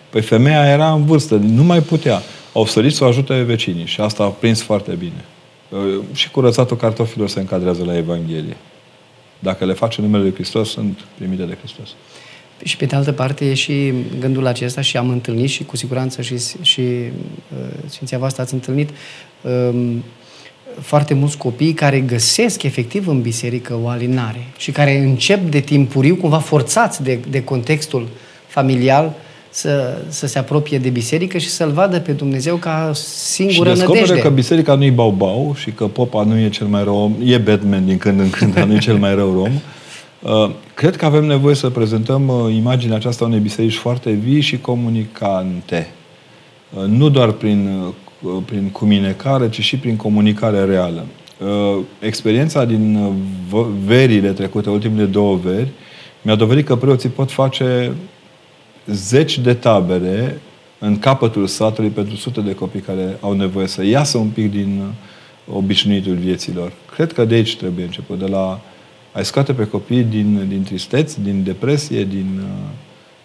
Păi 0.10 0.22
femeia 0.22 0.66
era 0.66 0.92
în 0.92 1.06
vârstă, 1.06 1.36
nu 1.36 1.64
mai 1.64 1.80
putea. 1.80 2.22
Au 2.54 2.66
sărit 2.66 2.94
să 2.94 3.04
o 3.04 3.08
ajute 3.08 3.42
vecinii 3.42 3.86
și 3.86 4.02
asta 4.02 4.24
a 4.24 4.28
prins 4.28 4.62
foarte 4.62 4.94
bine. 4.94 5.26
Uh, 5.70 6.00
și 6.14 6.32
curățatul 6.32 6.78
cartofilor 6.78 7.28
se 7.28 7.40
încadrează 7.40 7.84
la 7.84 7.98
Evanghelie. 7.98 8.58
Dacă 9.40 9.66
le 9.66 9.74
face 9.74 10.02
numele 10.02 10.24
Lui 10.24 10.34
Hristos, 10.34 10.70
sunt 10.70 11.06
primite 11.18 11.44
de 11.44 11.58
Hristos. 11.60 11.90
Și 12.64 12.78
pe 12.78 12.86
de 12.86 12.96
altă 12.96 13.12
parte 13.12 13.46
e 13.46 13.54
și 13.54 13.94
gândul 14.20 14.48
acesta 14.48 14.82
și 14.82 14.98
am 14.98 15.10
întâlnit 15.10 15.50
și 15.50 15.64
cu 15.64 15.78
siguranță 15.78 16.22
și, 16.22 16.36
și 16.62 16.82
uh, 16.82 17.68
Sfinția 17.86 18.18
voastră 18.18 18.42
ați 18.42 18.54
întâlnit 18.54 18.90
um, 19.42 20.04
foarte 20.82 21.14
mulți 21.14 21.38
copii 21.38 21.74
care 21.74 22.00
găsesc 22.00 22.64
efectiv 22.64 23.08
în 23.08 23.22
biserică 23.22 23.80
o 23.84 23.88
alinare 23.88 24.48
și 24.58 24.72
care 24.72 24.98
încep 24.98 25.50
de 25.50 25.60
timpuriu, 25.60 26.16
cumva 26.16 26.40
forțați 26.40 27.04
de, 27.04 27.20
de 27.30 27.44
contextul 27.44 28.08
familial, 28.48 29.16
să, 29.50 29.98
să 30.08 30.28
se 30.28 30.40
apropie 30.40 30.78
de 30.78 30.90
biserică 30.90 31.38
și 31.38 31.50
să-L 31.50 31.72
vadă 31.72 32.00
pe 32.00 32.12
Dumnezeu 32.12 32.56
ca 32.56 32.92
singură 32.94 33.74
și 33.74 33.80
nădejde. 33.80 34.20
că 34.20 34.30
biserica 34.30 34.76
nu 34.76 34.84
e 34.84 34.90
bau-bau 34.90 35.56
și 35.58 35.72
că 35.72 35.86
popa 35.88 36.24
nu 36.24 36.38
e 36.38 36.50
cel 36.50 36.68
mai 36.68 36.84
rău 36.84 36.96
om, 36.96 37.16
e 37.24 37.38
Batman 37.38 37.86
din 37.86 37.98
când 37.98 38.20
în 38.20 38.30
când, 38.30 38.54
dar 38.54 38.64
nu 38.64 38.74
e 38.74 38.78
cel 38.78 38.98
mai 38.98 39.16
rău 39.16 39.40
om. 39.40 39.52
Uh, 40.22 40.50
cred 40.74 40.96
că 40.96 41.06
avem 41.06 41.26
nevoie 41.26 41.56
să 41.56 41.70
prezentăm 41.70 42.28
uh, 42.28 42.54
imaginea 42.54 42.96
aceasta 42.96 43.26
unei 43.26 43.40
biserici 43.40 43.76
foarte 43.76 44.12
vii 44.12 44.42
și 44.42 44.60
comunicante. 44.60 45.92
Uh, 46.74 46.84
nu 46.84 47.10
doar 47.10 47.32
prin, 47.32 47.80
prin 48.46 48.70
cuminecare, 48.70 49.50
ci 49.50 49.62
și 49.62 49.78
prin 49.78 49.96
comunicare 49.96 50.66
reală. 50.66 51.06
Experiența 52.00 52.66
din 52.66 53.14
verile 53.86 54.32
trecute, 54.32 54.70
ultimele 54.70 55.06
două 55.06 55.36
veri, 55.36 55.68
mi-a 56.22 56.36
dovedit 56.36 56.66
că 56.66 56.76
preoții 56.76 57.10
pot 57.10 57.32
face 57.32 57.94
zeci 58.88 59.40
de 59.40 59.54
tabere 59.54 60.42
în 60.80 61.00
capătul 61.00 61.48
satului 61.48 61.90
pentru 61.90 62.16
sute 62.16 62.42
de 62.42 62.56
copii 62.56 62.80
care 62.80 63.18
au 63.20 63.34
nevoie 63.34 63.68
să 63.68 63.86
iasă 63.86 64.18
un 64.18 64.28
pic 64.28 64.52
din 64.52 64.84
obișnuitul 65.54 66.14
vieților. 66.14 66.72
Cred 66.96 67.14
că 67.14 67.26
de 67.26 67.36
aici 67.36 67.58
trebuie 67.58 67.86
început, 67.86 68.20
de 68.20 68.28
la 68.28 68.60
ai 69.18 69.26
scoate 69.26 69.54
pe 69.54 69.68
copii 69.68 70.04
din, 70.04 70.46
din 70.48 70.64
tristeți, 70.64 71.22
din 71.22 71.44
depresie, 71.44 72.04
din 72.04 72.40
uh, 72.40 72.46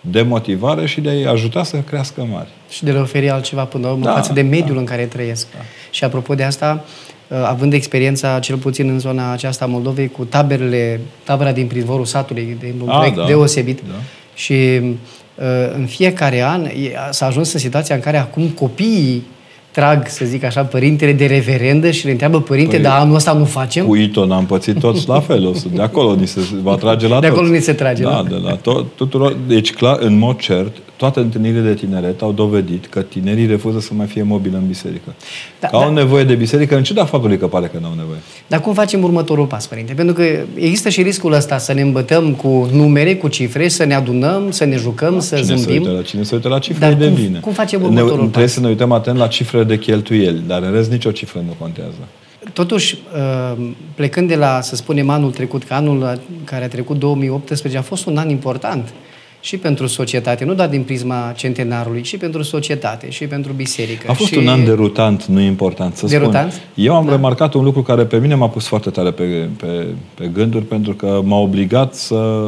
demotivare 0.01 0.87
și 0.87 1.01
de 1.01 1.09
a-i 1.09 1.25
ajuta 1.25 1.65
să 1.65 1.77
crească 1.77 2.27
mari. 2.31 2.49
Și 2.69 2.85
de 2.85 2.91
a 2.91 2.93
le 2.93 3.01
oferi 3.01 3.31
altceva 3.31 3.65
până 3.65 3.87
la 3.87 3.93
urmă 3.93 4.05
da, 4.05 4.13
față 4.13 4.33
de 4.33 4.41
mediul 4.41 4.75
da. 4.75 4.81
în 4.81 4.87
care 4.87 5.05
trăiesc. 5.05 5.47
Da. 5.53 5.59
Și 5.91 6.05
apropo 6.05 6.35
de 6.35 6.43
asta, 6.43 6.85
uh, 7.29 7.37
având 7.47 7.73
experiența, 7.73 8.39
cel 8.39 8.57
puțin 8.57 8.89
în 8.89 8.99
zona 8.99 9.33
aceasta 9.33 9.65
a 9.65 9.69
Moldovei, 9.69 10.09
cu 10.09 10.25
taberele, 10.25 11.01
tabăra 11.25 11.53
din 11.53 11.67
pridvorul 11.67 12.05
satului, 12.05 12.57
de 12.61 12.75
un 12.83 12.89
a, 12.89 12.97
proiect 12.97 13.17
da, 13.17 13.27
deosebit, 13.27 13.81
da. 13.89 13.95
și 14.35 14.81
uh, 14.83 15.75
în 15.75 15.87
fiecare 15.87 16.43
an 16.43 16.67
s-a 17.11 17.27
ajuns 17.27 17.53
în 17.53 17.59
situația 17.59 17.95
în 17.95 18.01
care 18.01 18.17
acum 18.17 18.49
copiii 18.49 19.27
trag, 19.73 20.07
să 20.09 20.25
zic 20.25 20.45
așa, 20.45 20.63
părintele 20.63 21.13
de 21.13 21.27
reverendă 21.27 21.91
și 21.91 22.05
le 22.05 22.11
întreabă 22.11 22.41
părinte, 22.41 22.75
păi, 22.75 22.83
dar 22.85 23.01
anul 23.01 23.15
ăsta 23.15 23.33
nu 23.33 23.45
facem? 23.45 23.87
Cu 23.87 23.97
Iton 23.97 24.31
am 24.31 24.47
pățit 24.47 24.79
toți 24.79 25.09
la 25.09 25.21
fel. 25.21 25.47
O 25.47 25.53
să, 25.55 25.67
de 25.75 25.83
acolo 25.83 26.15
ni 26.15 26.27
se 26.27 26.41
va 26.63 26.75
trage 26.75 27.09
la 27.09 27.21
De 27.21 27.27
toți. 27.27 27.39
acolo 27.39 27.55
ni 27.55 27.61
se 27.63 27.73
trage, 27.73 28.03
da? 28.03 28.11
Da, 28.11 28.23
de 28.29 28.35
la 28.43 28.57
to- 28.57 28.85
tuturor. 28.95 29.37
Deci, 29.47 29.73
clar, 29.73 29.99
în 30.01 30.19
mod 30.19 30.39
cert, 30.39 30.77
toate 30.97 31.21
întâlnirile 31.21 31.61
de 31.61 31.75
tineret 31.75 32.23
au 32.23 32.33
dovedit 32.33 32.87
că 32.87 33.01
tinerii 33.01 33.47
refuză 33.47 33.81
să 33.81 33.91
mai 33.95 34.07
fie 34.07 34.23
mobili 34.23 34.55
în 34.55 34.67
biserică. 34.67 35.15
Da, 35.61 35.69
că 35.69 35.77
da. 35.77 35.85
au 35.85 35.93
nevoie 35.93 36.25
de 36.25 36.35
biserică, 36.35 36.77
în 36.77 36.83
ciuda 36.83 37.05
faptului 37.05 37.39
că 37.39 37.47
pare 37.47 37.67
că 37.67 37.79
nu 37.81 37.87
au 37.87 37.93
nevoie. 37.97 38.19
Dar 38.47 38.61
cum 38.61 38.73
facem 38.73 39.03
următorul 39.03 39.47
pas, 39.47 39.67
părinte? 39.67 39.93
Pentru 39.93 40.15
că 40.15 40.23
există 40.55 40.89
și 40.89 41.03
riscul 41.03 41.33
ăsta 41.33 41.59
să 41.59 41.73
ne 41.73 41.81
îmbătăm 41.81 42.33
cu 42.35 42.69
numere, 42.73 43.15
cu 43.15 43.29
cifre, 43.29 43.69
să 43.69 43.85
ne 43.85 43.95
adunăm, 43.95 44.51
să 44.51 44.65
ne 44.65 44.77
jucăm, 44.77 45.13
da, 45.15 45.21
să 45.21 45.37
cine 45.37 45.57
zâmbim. 45.57 45.83
Se 45.83 45.89
uită 45.89 45.91
la, 45.91 46.03
cine 46.03 46.23
se 46.23 46.35
uită 46.35 46.49
la 46.49 46.59
cifre 46.59 46.87
Dar 46.87 46.95
de 46.95 47.05
cum, 47.07 47.15
bine. 47.15 47.39
cum 47.39 47.53
facem 47.53 47.83
următorul 47.83 48.11
ne, 48.11 48.17
pas? 48.17 48.27
Trebuie 48.29 48.49
să 48.49 48.61
ne 48.61 48.69
uităm 48.69 48.93
atent 48.93 49.17
la 49.19 49.27
cifrele 49.63 49.77
de 49.77 49.79
cheltuieli, 49.79 50.43
dar 50.47 50.63
în 50.63 50.73
rest 50.73 50.91
nicio 50.91 51.11
cifră 51.11 51.43
nu 51.47 51.55
contează. 51.59 52.09
Totuși, 52.53 52.99
uh, 53.15 53.67
plecând 53.95 54.29
de 54.29 54.37
la, 54.37 54.61
să 54.61 54.77
spunem, 54.77 55.09
anul 55.09 55.31
trecut, 55.31 55.65
că 55.65 55.75
anul 55.75 56.21
care 56.45 56.65
a 56.65 56.69
trecut 56.69 56.99
2018 56.99 57.81
a 57.81 57.83
fost 57.83 58.07
un 58.07 58.17
an 58.17 58.29
important 58.29 58.93
și 59.41 59.57
pentru 59.57 59.87
societate, 59.87 60.45
nu 60.45 60.55
doar 60.55 60.69
din 60.69 60.83
prisma 60.83 61.33
centenarului, 61.37 62.03
și 62.03 62.17
pentru 62.17 62.43
societate, 62.43 63.11
și 63.11 63.27
pentru 63.27 63.53
biserică. 63.53 64.11
A 64.11 64.13
fost 64.13 64.31
și... 64.33 64.39
un 64.39 64.49
an 64.49 64.65
derutant, 64.65 65.25
nu 65.25 65.41
important 65.41 65.97
să 65.97 66.07
derutant? 66.07 66.53
spun. 66.53 66.65
Eu 66.75 66.95
am 66.95 67.05
da. 67.05 67.11
remarcat 67.11 67.55
un 67.55 67.65
lucru 67.65 67.83
care 67.83 68.05
pe 68.05 68.19
mine 68.19 68.35
m-a 68.35 68.49
pus 68.49 68.67
foarte 68.67 68.91
tare 68.91 69.11
pe, 69.11 69.49
pe, 69.57 69.87
pe 70.15 70.31
gânduri, 70.33 70.65
pentru 70.65 70.95
că 70.95 71.21
m-a 71.25 71.39
obligat 71.39 71.95
să 71.95 72.41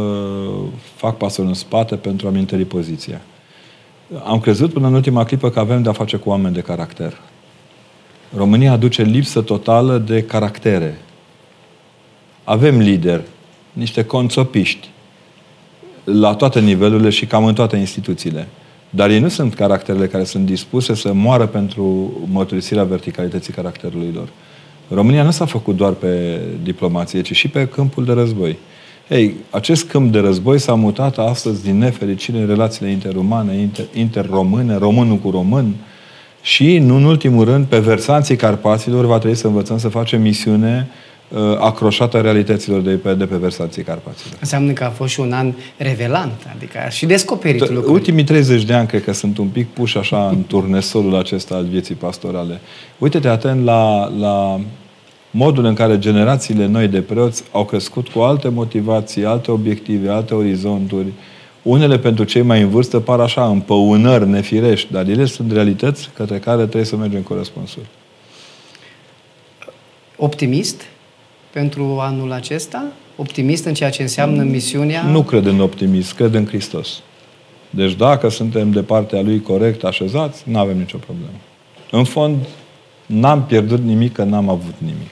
fac 0.94 1.16
pasul 1.16 1.46
în 1.46 1.54
spate 1.54 1.94
pentru 1.94 2.26
a-mi 2.26 2.38
întări 2.38 2.64
poziția. 2.64 3.20
Am 4.24 4.40
crezut 4.40 4.72
până 4.72 4.86
în 4.86 4.94
ultima 4.94 5.24
clipă 5.24 5.50
că 5.50 5.58
avem 5.58 5.82
de-a 5.82 5.92
face 5.92 6.16
cu 6.16 6.28
oameni 6.28 6.54
de 6.54 6.60
caracter. 6.60 7.20
România 8.36 8.72
aduce 8.72 9.02
lipsă 9.02 9.40
totală 9.40 9.98
de 9.98 10.22
caractere. 10.22 10.98
Avem 12.44 12.78
lideri, 12.78 13.22
niște 13.72 14.04
conțopiști, 14.04 14.88
la 16.04 16.34
toate 16.34 16.60
nivelurile 16.60 17.10
și 17.10 17.26
cam 17.26 17.44
în 17.44 17.54
toate 17.54 17.76
instituțiile. 17.76 18.48
Dar 18.90 19.10
ei 19.10 19.18
nu 19.18 19.28
sunt 19.28 19.54
caracterele 19.54 20.06
care 20.06 20.24
sunt 20.24 20.46
dispuse 20.46 20.94
să 20.94 21.12
moară 21.12 21.46
pentru 21.46 22.12
mărturisirea 22.32 22.84
verticalității 22.84 23.52
caracterului 23.52 24.12
lor. 24.14 24.28
România 24.88 25.22
nu 25.22 25.30
s-a 25.30 25.44
făcut 25.44 25.76
doar 25.76 25.92
pe 25.92 26.40
diplomație, 26.62 27.20
ci 27.20 27.32
și 27.32 27.48
pe 27.48 27.66
câmpul 27.66 28.04
de 28.04 28.12
război. 28.12 28.58
Ei, 29.08 29.34
acest 29.50 29.88
câmp 29.88 30.12
de 30.12 30.18
război 30.18 30.58
s-a 30.58 30.74
mutat 30.74 31.18
astăzi 31.18 31.62
din 31.62 31.78
nefericire 31.78 32.38
în 32.38 32.46
relațiile 32.46 32.90
interumane, 32.90 33.54
inter, 33.56 33.84
interromâne, 33.94 34.76
românul 34.76 35.16
cu 35.16 35.30
român, 35.30 35.74
și, 36.42 36.78
nu 36.78 36.96
în 36.96 37.04
ultimul 37.04 37.44
rând, 37.44 37.66
pe 37.66 37.78
versanții 37.78 38.36
Carpaților 38.36 39.04
va 39.04 39.18
trebui 39.18 39.36
să 39.36 39.46
învățăm 39.46 39.78
să 39.78 39.88
facem 39.88 40.20
misiune 40.20 40.88
uh, 41.28 41.40
acroșată 41.58 42.20
realităților 42.20 42.80
de 42.80 42.90
pe, 42.90 43.14
de 43.14 43.24
pe 43.24 43.36
versanții 43.36 43.82
Carpaților. 43.82 44.38
Înseamnă 44.40 44.72
că 44.72 44.84
a 44.84 44.90
fost 44.90 45.12
și 45.12 45.20
un 45.20 45.32
an 45.32 45.52
revelant, 45.76 46.46
adică 46.56 46.78
a 46.86 46.88
și 46.88 47.06
descoperit 47.06 47.64
T- 47.64 47.68
lucruri. 47.68 47.92
Ultimii 47.92 48.24
30 48.24 48.64
de 48.64 48.72
ani 48.72 48.86
cred 48.86 49.04
că 49.04 49.12
sunt 49.12 49.38
un 49.38 49.46
pic 49.46 49.66
puși 49.66 49.98
așa 49.98 50.28
în 50.28 50.44
turnesolul 50.46 51.16
acesta 51.16 51.54
al 51.54 51.64
vieții 51.64 51.94
pastorale. 51.94 52.60
Uite-te 52.98 53.28
atent 53.28 53.64
la, 53.64 54.12
la 54.18 54.60
modul 55.36 55.64
în 55.64 55.74
care 55.74 55.98
generațiile 55.98 56.66
noi 56.66 56.88
de 56.88 57.00
preoți 57.00 57.44
au 57.52 57.64
crescut 57.64 58.08
cu 58.08 58.20
alte 58.20 58.48
motivații, 58.48 59.24
alte 59.24 59.50
obiective, 59.50 60.08
alte 60.08 60.34
orizonturi, 60.34 61.06
unele 61.62 61.98
pentru 61.98 62.24
cei 62.24 62.42
mai 62.42 62.60
în 62.60 62.68
vârstă 62.68 63.00
par 63.00 63.20
așa 63.20 63.46
împăunări 63.46 64.28
nefirești, 64.28 64.92
dar 64.92 65.08
ele 65.08 65.24
sunt 65.24 65.52
realități 65.52 66.10
către 66.14 66.38
care 66.38 66.62
trebuie 66.62 66.84
să 66.84 66.96
mergem 66.96 67.20
cu 67.20 67.34
răspunsul. 67.34 67.82
Optimist 70.16 70.82
pentru 71.52 71.98
anul 72.00 72.32
acesta? 72.32 72.84
Optimist 73.16 73.64
în 73.64 73.74
ceea 73.74 73.90
ce 73.90 74.02
înseamnă 74.02 74.42
misiunea? 74.42 75.02
Nu 75.02 75.22
cred 75.22 75.46
în 75.46 75.60
optimist, 75.60 76.12
cred 76.12 76.34
în 76.34 76.46
Hristos. 76.46 77.02
Deci 77.70 77.92
dacă 77.92 78.28
suntem 78.28 78.70
de 78.70 78.82
partea 78.82 79.20
lui 79.20 79.40
corect 79.40 79.84
așezați, 79.84 80.42
nu 80.46 80.58
avem 80.58 80.78
nicio 80.78 80.98
problemă. 80.98 81.38
În 81.90 82.04
fond, 82.04 82.36
n-am 83.06 83.44
pierdut 83.44 83.80
nimic, 83.80 84.12
că 84.12 84.24
n-am 84.24 84.48
avut 84.48 84.74
nimic. 84.78 85.10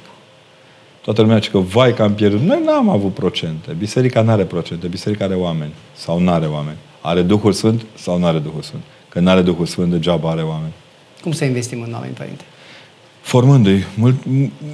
Toată 1.02 1.20
lumea 1.20 1.36
zice 1.36 1.50
că, 1.50 1.58
vai 1.58 1.94
că 1.94 2.02
am 2.02 2.14
pierdut. 2.14 2.40
Noi 2.40 2.62
n-am 2.64 2.88
avut 2.88 3.14
procente. 3.14 3.72
Biserica 3.78 4.22
nu 4.22 4.30
are 4.30 4.44
procente. 4.44 4.86
Biserica 4.86 5.24
are 5.24 5.34
oameni. 5.34 5.72
Sau 5.94 6.20
nu 6.20 6.30
are 6.30 6.46
oameni. 6.46 6.76
Are 7.00 7.22
Duhul 7.22 7.52
Sfânt 7.52 7.86
sau 7.94 8.18
nu 8.18 8.26
are 8.26 8.38
Duhul 8.38 8.62
Sfânt. 8.62 8.82
Că 9.08 9.20
nu 9.20 9.30
are 9.30 9.42
Duhul 9.42 9.66
Sfânt, 9.66 9.90
degeaba 9.90 10.30
are 10.30 10.42
oameni. 10.42 10.72
Cum 11.22 11.32
să 11.32 11.44
investim 11.44 11.82
în 11.86 11.92
oameni, 11.92 12.12
Părinte? 12.12 12.44
Formându-i, 13.20 13.84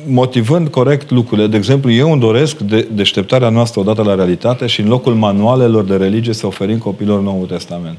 motivând 0.06 0.68
corect 0.68 1.10
lucrurile. 1.10 1.46
De 1.46 1.56
exemplu, 1.56 1.90
eu 1.90 2.12
îmi 2.12 2.20
doresc 2.20 2.58
de, 2.58 2.88
deșteptarea 2.92 3.48
noastră 3.48 3.80
odată 3.80 4.02
la 4.02 4.14
realitate 4.14 4.66
și 4.66 4.80
în 4.80 4.88
locul 4.88 5.14
manualelor 5.14 5.84
de 5.84 5.96
religie 5.96 6.32
să 6.32 6.46
oferim 6.46 6.78
copilor 6.78 7.20
Noul 7.20 7.46
Testament. 7.46 7.98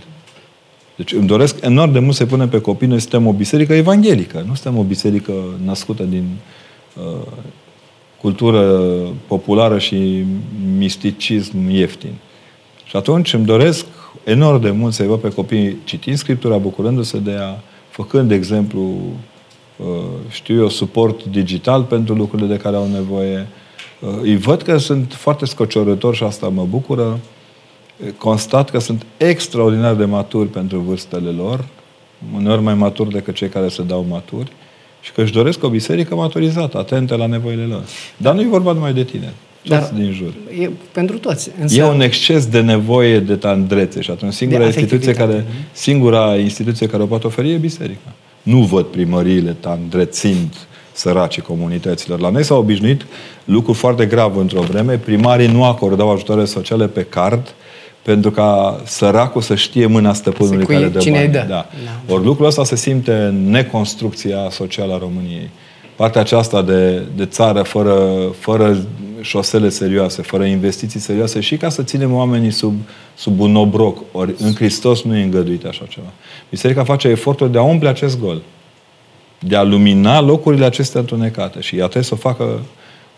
Deci 0.96 1.14
îmi 1.14 1.28
doresc 1.28 1.62
enorm 1.62 1.92
de 1.92 2.00
mult 2.00 2.16
să 2.16 2.26
punem 2.26 2.50
pe 2.50 2.62
copii. 2.62 2.88
Noi 2.88 3.00
suntem 3.00 3.28
o 3.28 3.34
biserică 3.34 3.74
evanghelică. 3.74 4.44
Nu 4.48 4.54
suntem 4.54 4.80
o 4.80 4.84
biserică 4.84 5.34
născută 5.66 6.04
din 6.04 6.24
uh, 6.98 7.28
cultură 8.22 8.82
populară 9.28 9.78
și 9.78 10.24
misticism 10.78 11.70
ieftin. 11.70 12.14
Și 12.84 12.96
atunci 12.96 13.34
îmi 13.34 13.46
doresc 13.46 13.86
enorm 14.24 14.62
de 14.62 14.72
mult 14.72 14.94
să-i 14.94 15.08
văd 15.08 15.20
pe 15.20 15.30
copii 15.30 15.78
citind 15.84 16.18
Scriptura, 16.18 16.58
bucurându-se 16.58 17.18
de 17.18 17.32
ea, 17.32 17.62
făcând, 17.90 18.28
de 18.28 18.36
exemplu, 18.36 18.96
uh, 19.78 19.86
știu 20.30 20.60
eu, 20.60 20.70
suport 20.70 21.24
digital 21.24 21.84
pentru 21.84 22.14
lucrurile 22.14 22.48
de 22.48 22.58
care 22.58 22.76
au 22.76 22.88
nevoie. 22.88 23.48
Uh, 24.00 24.10
îi 24.22 24.38
văd 24.38 24.62
că 24.62 24.78
sunt 24.78 25.14
foarte 25.14 25.46
scociorători 25.46 26.16
și 26.16 26.24
asta 26.24 26.48
mă 26.48 26.66
bucură. 26.70 27.20
Constat 28.18 28.70
că 28.70 28.80
sunt 28.80 29.06
extraordinar 29.18 29.96
de 29.96 30.06
maturi 30.06 30.48
pentru 30.48 30.80
vârstele 30.80 31.30
lor, 31.30 31.66
uneori 32.36 32.62
mai 32.62 32.74
maturi 32.74 33.12
decât 33.12 33.36
cei 33.36 33.50
care 33.50 33.68
se 33.68 33.84
dau 33.84 34.06
maturi, 34.10 34.52
și 35.02 35.12
că 35.12 35.22
își 35.22 35.32
doresc 35.32 35.64
o 35.64 35.70
biserică 35.70 36.16
maturizată, 36.16 36.78
atentă 36.78 37.16
la 37.16 37.26
nevoile 37.26 37.64
lor. 37.64 37.84
Dar 38.18 38.34
nu 38.34 38.42
e 38.42 38.46
vorba 38.46 38.72
numai 38.72 38.94
de 38.94 39.04
tine. 39.04 39.34
Dar 39.68 39.92
din 39.96 40.12
jur. 40.12 40.34
E 40.64 40.70
pentru 40.92 41.18
toți. 41.18 41.52
Însă... 41.62 41.80
E 41.80 41.84
un 41.84 42.02
exces 42.02 42.46
de 42.46 42.62
nevoie 42.62 43.20
de 43.20 43.36
tandrețe 43.36 44.02
și 44.02 44.12
atunci 44.12 44.34
singura 44.34 44.66
instituție, 44.66 45.14
care, 45.14 45.46
singura 45.72 46.36
instituție 46.36 46.88
care 46.88 47.04
o 47.04 47.06
poate 47.06 47.28
oferi 47.28 47.52
e 47.52 47.58
biserica. 47.58 48.14
Nu 48.42 48.60
văd 48.60 48.86
primăriile 48.86 49.56
tandrețind 49.60 50.54
săracii 50.92 51.42
comunităților. 51.42 52.20
La 52.20 52.30
noi 52.30 52.44
s-a 52.44 52.56
obișnuit 52.56 53.06
lucru 53.44 53.74
foarte 53.74 54.06
grav 54.06 54.38
într-o 54.38 54.62
vreme. 54.62 54.98
Primarii 54.98 55.48
nu 55.48 55.64
acordau 55.64 56.12
ajutoare 56.12 56.46
sociale 56.46 56.88
pe 56.88 57.04
card 57.04 57.54
pentru 58.02 58.32
ca 58.32 58.82
săracul 58.86 59.42
să 59.42 59.56
știe 59.56 59.86
mâna 59.86 60.14
stăpânului 60.14 60.66
care 60.66 60.88
dă 60.88 61.00
cine 61.00 61.20
bani. 61.20 61.32
Dă. 61.32 61.46
Da. 61.48 61.68
Da. 62.08 62.14
Ori 62.14 62.24
lucrul 62.24 62.46
ăsta 62.46 62.64
se 62.64 62.76
simte 62.76 63.14
în 63.14 63.50
neconstrucția 63.50 64.48
socială 64.50 64.94
a 64.94 64.98
României. 64.98 65.50
Partea 65.96 66.22
aceasta 66.22 66.62
de, 66.62 67.04
de 67.16 67.26
țară 67.26 67.62
fără, 67.62 68.20
fără 68.40 68.78
șosele 69.22 69.70
serioase, 69.70 70.22
fără 70.22 70.44
investiții 70.44 71.00
serioase 71.00 71.40
și 71.40 71.58
ca 71.58 71.70
să 71.70 71.84
ținem 71.84 72.14
oamenii 72.14 72.52
sub, 72.52 72.74
sub 73.16 73.40
un 73.40 73.56
obroc. 73.56 74.04
Ori 74.12 74.34
în 74.38 74.54
Hristos 74.54 75.04
nu 75.04 75.18
e 75.18 75.24
îngăduit 75.24 75.66
așa 75.66 75.86
ceva. 75.90 76.08
Biserica 76.50 76.84
face 76.84 77.08
efortul 77.08 77.52
de 77.52 77.58
a 77.58 77.62
umple 77.62 77.90
acest 77.90 78.20
gol. 78.20 78.42
De 79.40 79.56
a 79.56 79.64
lumina 79.64 80.22
locurile 80.22 80.66
acestea 80.66 81.00
întunecate. 81.00 81.62
Și 81.62 81.76
ea 81.76 81.84
trebuie 81.84 82.04
să 82.04 82.14
o 82.14 82.18
facă 82.18 82.62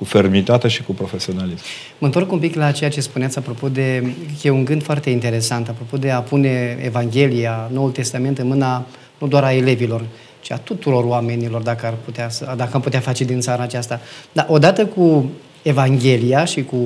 cu 0.02 0.08
fermitate 0.08 0.68
și 0.68 0.84
cu 0.84 0.94
profesionalism. 0.94 1.64
Mă 1.98 2.06
întorc 2.06 2.32
un 2.32 2.40
pic 2.40 2.56
la 2.56 2.72
ceea 2.72 2.90
ce 2.90 3.02
spuneați 3.02 3.38
apropo 3.38 3.70
de, 3.70 4.14
e 4.44 4.50
un 4.50 4.66
gând 4.66 4.84
foarte 4.84 5.10
interesant, 5.10 5.68
apropo 5.68 5.98
de 5.98 6.10
a 6.10 6.20
pune 6.20 6.78
Evanghelia, 6.84 7.70
Noul 7.74 7.92
Testament 7.92 8.38
în 8.38 8.48
mâna 8.48 8.86
nu 9.18 9.28
doar 9.28 9.44
a 9.44 9.54
elevilor, 9.54 10.04
ci 10.42 10.52
a 10.52 10.58
tuturor 10.58 11.04
oamenilor, 11.04 11.62
dacă, 11.62 11.86
ar 11.86 11.94
putea, 12.06 12.30
dacă 12.56 12.70
am 12.74 12.82
putea 12.82 13.00
face 13.00 13.24
din 13.24 13.40
țara 13.40 13.64
aceasta. 13.64 14.00
Dar 14.32 14.46
odată 14.50 14.86
cu 14.86 15.30
Evanghelia 15.62 16.46
și 16.46 16.64
cu 16.64 16.78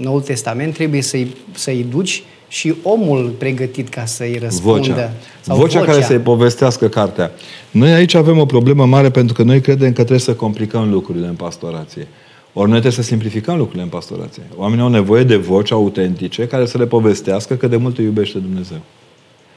Noul 0.00 0.20
Testament 0.20 0.74
trebuie 0.74 1.02
să-i, 1.02 1.36
să-i 1.52 1.86
duci 1.90 2.22
și 2.48 2.74
omul 2.82 3.34
pregătit 3.38 3.88
ca 3.88 4.04
să-i 4.04 4.38
răspundă. 4.42 4.80
Vocea. 4.80 5.12
Sau 5.40 5.56
vocea, 5.56 5.78
vocea 5.80 5.92
care 5.92 6.04
să-i 6.04 6.18
povestească 6.18 6.88
cartea. 6.88 7.30
Noi 7.70 7.92
aici 7.92 8.14
avem 8.14 8.38
o 8.38 8.46
problemă 8.46 8.86
mare 8.86 9.10
pentru 9.10 9.34
că 9.34 9.42
noi 9.42 9.60
credem 9.60 9.88
că 9.88 9.94
trebuie 9.94 10.18
să 10.18 10.34
complicăm 10.34 10.90
lucrurile 10.90 11.26
în 11.26 11.34
pastorație. 11.34 12.08
Ori 12.56 12.70
noi 12.70 12.80
trebuie 12.80 13.02
să 13.02 13.08
simplificăm 13.08 13.56
lucrurile 13.56 13.82
în 13.82 13.88
pastorație. 13.88 14.42
Oamenii 14.56 14.84
au 14.84 14.90
nevoie 14.90 15.24
de 15.24 15.36
voci 15.36 15.70
autentice 15.70 16.46
care 16.46 16.66
să 16.66 16.78
le 16.78 16.86
povestească 16.86 17.54
că 17.54 17.66
de 17.66 17.76
mult 17.76 17.98
îi 17.98 18.04
iubește 18.04 18.38
Dumnezeu. 18.38 18.78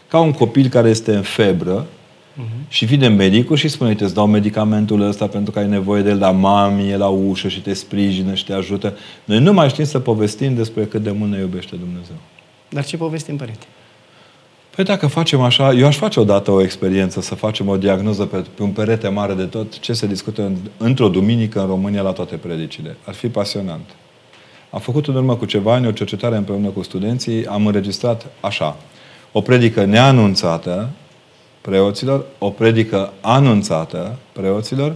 Ca 0.08 0.20
un 0.20 0.32
copil 0.32 0.68
care 0.68 0.90
este 0.90 1.16
în 1.16 1.22
febră 1.22 1.86
uh-huh. 1.86 2.68
și 2.68 2.86
vine 2.86 3.08
medicul 3.08 3.56
și 3.56 3.68
spune, 3.68 3.96
te 3.96 4.06
dau 4.06 4.28
medicamentul 4.28 5.02
ăsta 5.02 5.28
pentru 5.28 5.52
că 5.52 5.60
ai 5.60 5.68
nevoie 5.68 6.02
de 6.02 6.10
el, 6.10 6.18
dar 6.18 6.34
mami 6.34 6.90
e 6.90 6.98
la 6.98 7.08
ușă 7.08 7.48
și 7.48 7.62
te 7.62 7.74
sprijină 7.74 8.34
și 8.34 8.46
te 8.46 8.54
ajută. 8.54 8.98
Noi 9.24 9.40
nu 9.40 9.54
mai 9.54 9.70
știm 9.70 9.86
să 9.86 10.00
povestim 10.00 10.56
despre 10.56 10.86
cât 10.86 11.04
de 11.04 11.12
mult 11.12 11.32
ne 11.32 11.40
iubește 11.40 11.76
Dumnezeu. 11.76 12.16
Dar 12.70 12.86
ce 12.86 12.98
povestim, 12.98 13.36
părinte? 13.36 13.66
Păi 14.78 14.86
dacă 14.86 15.08
facem 15.08 15.42
așa, 15.42 15.74
eu 15.74 15.86
aș 15.86 15.98
face 15.98 16.20
odată 16.20 16.52
o 16.52 16.62
experiență, 16.62 17.22
să 17.22 17.36
facem 17.36 17.68
o 17.68 17.78
diagnoză 17.78 18.26
pe, 18.26 18.46
pe 18.56 18.64
un 18.64 18.70
perete 18.70 19.08
mare 19.08 19.34
de 19.34 19.44
tot 19.44 19.80
ce 19.80 19.94
se 19.94 20.08
discută 20.08 20.42
în, 20.42 20.56
într-o 20.78 21.10
duminică 21.10 21.60
în 21.60 21.68
România 21.68 22.02
la 22.02 22.12
toate 22.12 22.36
predicile. 22.36 22.98
Ar 23.06 23.14
fi 23.14 23.28
pasionant. 23.28 23.90
Am 24.70 24.80
făcut 24.80 25.08
în 25.08 25.16
urmă 25.16 25.36
cu 25.36 25.46
ceva 25.46 25.74
ani 25.74 25.88
o 25.88 25.92
cercetare 25.92 26.36
împreună 26.36 26.68
cu 26.68 26.82
studenții, 26.82 27.46
am 27.46 27.66
înregistrat 27.66 28.26
așa, 28.40 28.76
o 29.32 29.42
predică 29.42 29.86
neanunțată 29.86 30.90
preoților, 31.62 32.26
o 32.38 32.50
predică 32.50 33.14
anunțată 33.22 34.16
preoților 34.32 34.94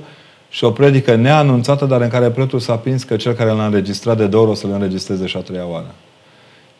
și 0.49 0.63
o 0.63 0.71
predică 0.71 1.15
neanunțată, 1.15 1.85
dar 1.85 2.01
în 2.01 2.09
care 2.09 2.29
preotul 2.29 2.59
s-a 2.59 2.75
prins 2.75 3.03
că 3.03 3.15
cel 3.15 3.33
care 3.33 3.51
l-a 3.51 3.65
înregistrat 3.65 4.17
de 4.17 4.27
două 4.27 4.43
ori 4.43 4.51
o 4.51 4.55
să-l 4.55 4.71
înregistreze 4.71 5.25
și 5.25 5.37
a 5.37 5.41
treia 5.41 5.67
oară. 5.67 5.95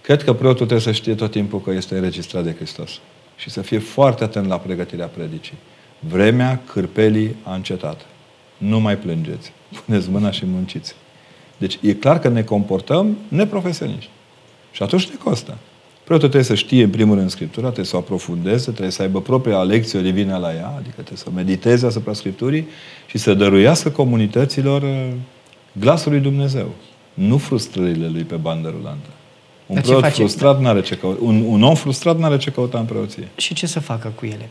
Cred 0.01 0.23
că 0.23 0.33
preotul 0.33 0.65
trebuie 0.65 0.79
să 0.79 0.91
știe 0.91 1.15
tot 1.15 1.31
timpul 1.31 1.61
că 1.61 1.71
este 1.71 1.95
înregistrat 1.95 2.43
de 2.43 2.55
Hristos. 2.55 2.99
Și 3.35 3.49
să 3.49 3.61
fie 3.61 3.79
foarte 3.79 4.23
atent 4.23 4.47
la 4.47 4.57
pregătirea 4.57 5.07
predicii. 5.07 5.57
Vremea 5.99 6.61
cârpelii 6.71 7.35
a 7.43 7.53
încetat. 7.53 8.05
Nu 8.57 8.79
mai 8.79 8.97
plângeți. 8.97 9.51
Puneți 9.85 10.09
mâna 10.09 10.31
și 10.31 10.45
munciți. 10.45 10.95
Deci 11.57 11.79
e 11.81 11.93
clar 11.93 12.19
că 12.19 12.27
ne 12.27 12.43
comportăm 12.43 13.17
neprofesioniști. 13.27 14.09
Și 14.71 14.83
atunci 14.83 15.09
ne 15.09 15.15
costă. 15.23 15.57
Preotul 16.03 16.29
trebuie 16.29 16.57
să 16.57 16.63
știe, 16.63 16.83
în 16.83 16.89
primul 16.89 17.15
rând, 17.15 17.29
Scriptura, 17.29 17.65
trebuie 17.65 17.85
să 17.85 17.95
o 17.95 17.99
aprofundeze, 17.99 18.71
trebuie 18.71 18.89
să 18.91 19.01
aibă 19.01 19.21
propria 19.21 19.63
lecție 19.63 20.01
divină 20.01 20.37
la 20.37 20.53
ea, 20.53 20.73
adică 20.77 20.93
trebuie 20.93 21.17
să 21.17 21.29
mediteze 21.35 21.85
asupra 21.85 22.13
Scripturii 22.13 22.67
și 23.07 23.17
să 23.17 23.33
dăruiască 23.33 23.89
comunităților 23.89 24.81
uh, 24.81 25.07
glasul 25.79 26.11
lui 26.11 26.21
Dumnezeu. 26.21 26.69
Nu 27.13 27.37
frustrările 27.37 28.07
lui 28.07 28.23
pe 28.23 28.35
bandă 28.35 28.73
rulantă. 28.77 29.07
Un 29.71 29.77
Dar 29.77 29.83
preot 29.83 30.13
frustrat 30.13 30.55
da. 30.55 30.61
n-are 30.61 30.81
ce 30.81 30.95
căuta. 30.95 31.17
Un, 31.21 31.43
un 31.47 31.63
om 31.63 31.75
frustrat 31.75 32.17
n-are 32.17 32.37
ce 32.37 32.51
căuta 32.51 32.79
în 32.79 32.85
preoție. 32.85 33.27
Și 33.35 33.53
ce 33.53 33.67
să 33.67 33.79
facă 33.79 34.11
cu 34.15 34.25
ele? 34.25 34.49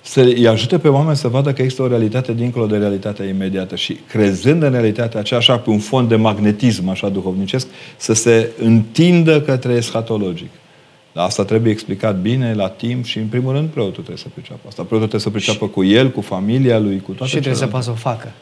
Să 0.00 0.20
îi 0.20 0.48
ajute 0.48 0.78
pe 0.78 0.88
oameni 0.88 1.16
să 1.16 1.28
vadă 1.28 1.52
că 1.52 1.62
există 1.62 1.82
o 1.82 1.86
realitate 1.86 2.32
dincolo 2.32 2.66
de 2.66 2.76
realitatea 2.76 3.24
imediată 3.24 3.76
și 3.76 3.92
crezând 4.08 4.62
în 4.62 4.70
realitatea 4.70 5.20
aceea, 5.20 5.40
așa 5.40 5.58
pe 5.58 5.70
un 5.70 5.78
fond 5.78 6.08
de 6.08 6.16
magnetism, 6.16 6.88
așa 6.88 7.08
duhovnicesc, 7.08 7.66
să 7.96 8.12
se 8.12 8.50
întindă 8.58 9.40
către 9.40 9.72
eschatologic. 9.72 10.50
Dar 11.12 11.24
asta 11.24 11.44
trebuie 11.44 11.72
explicat 11.72 12.20
bine, 12.20 12.54
la 12.54 12.68
timp 12.68 13.04
și, 13.04 13.18
în 13.18 13.26
primul 13.26 13.52
rând, 13.52 13.68
preotul 13.68 13.92
trebuie 13.92 14.16
să 14.16 14.28
priceapă 14.34 14.60
asta. 14.68 14.82
Preotul 14.82 15.08
trebuie 15.08 15.20
să 15.20 15.30
priceapă 15.30 15.64
și, 15.64 15.70
cu 15.70 15.84
el, 15.84 16.10
cu 16.10 16.20
familia 16.20 16.78
lui, 16.78 17.00
cu 17.00 17.12
toate 17.12 17.32
Și 17.32 17.38
trebuie 17.38 17.60
să 17.60 17.66
poată 17.66 17.84
să 17.84 17.90
o 17.90 17.94
facă. 17.94 18.32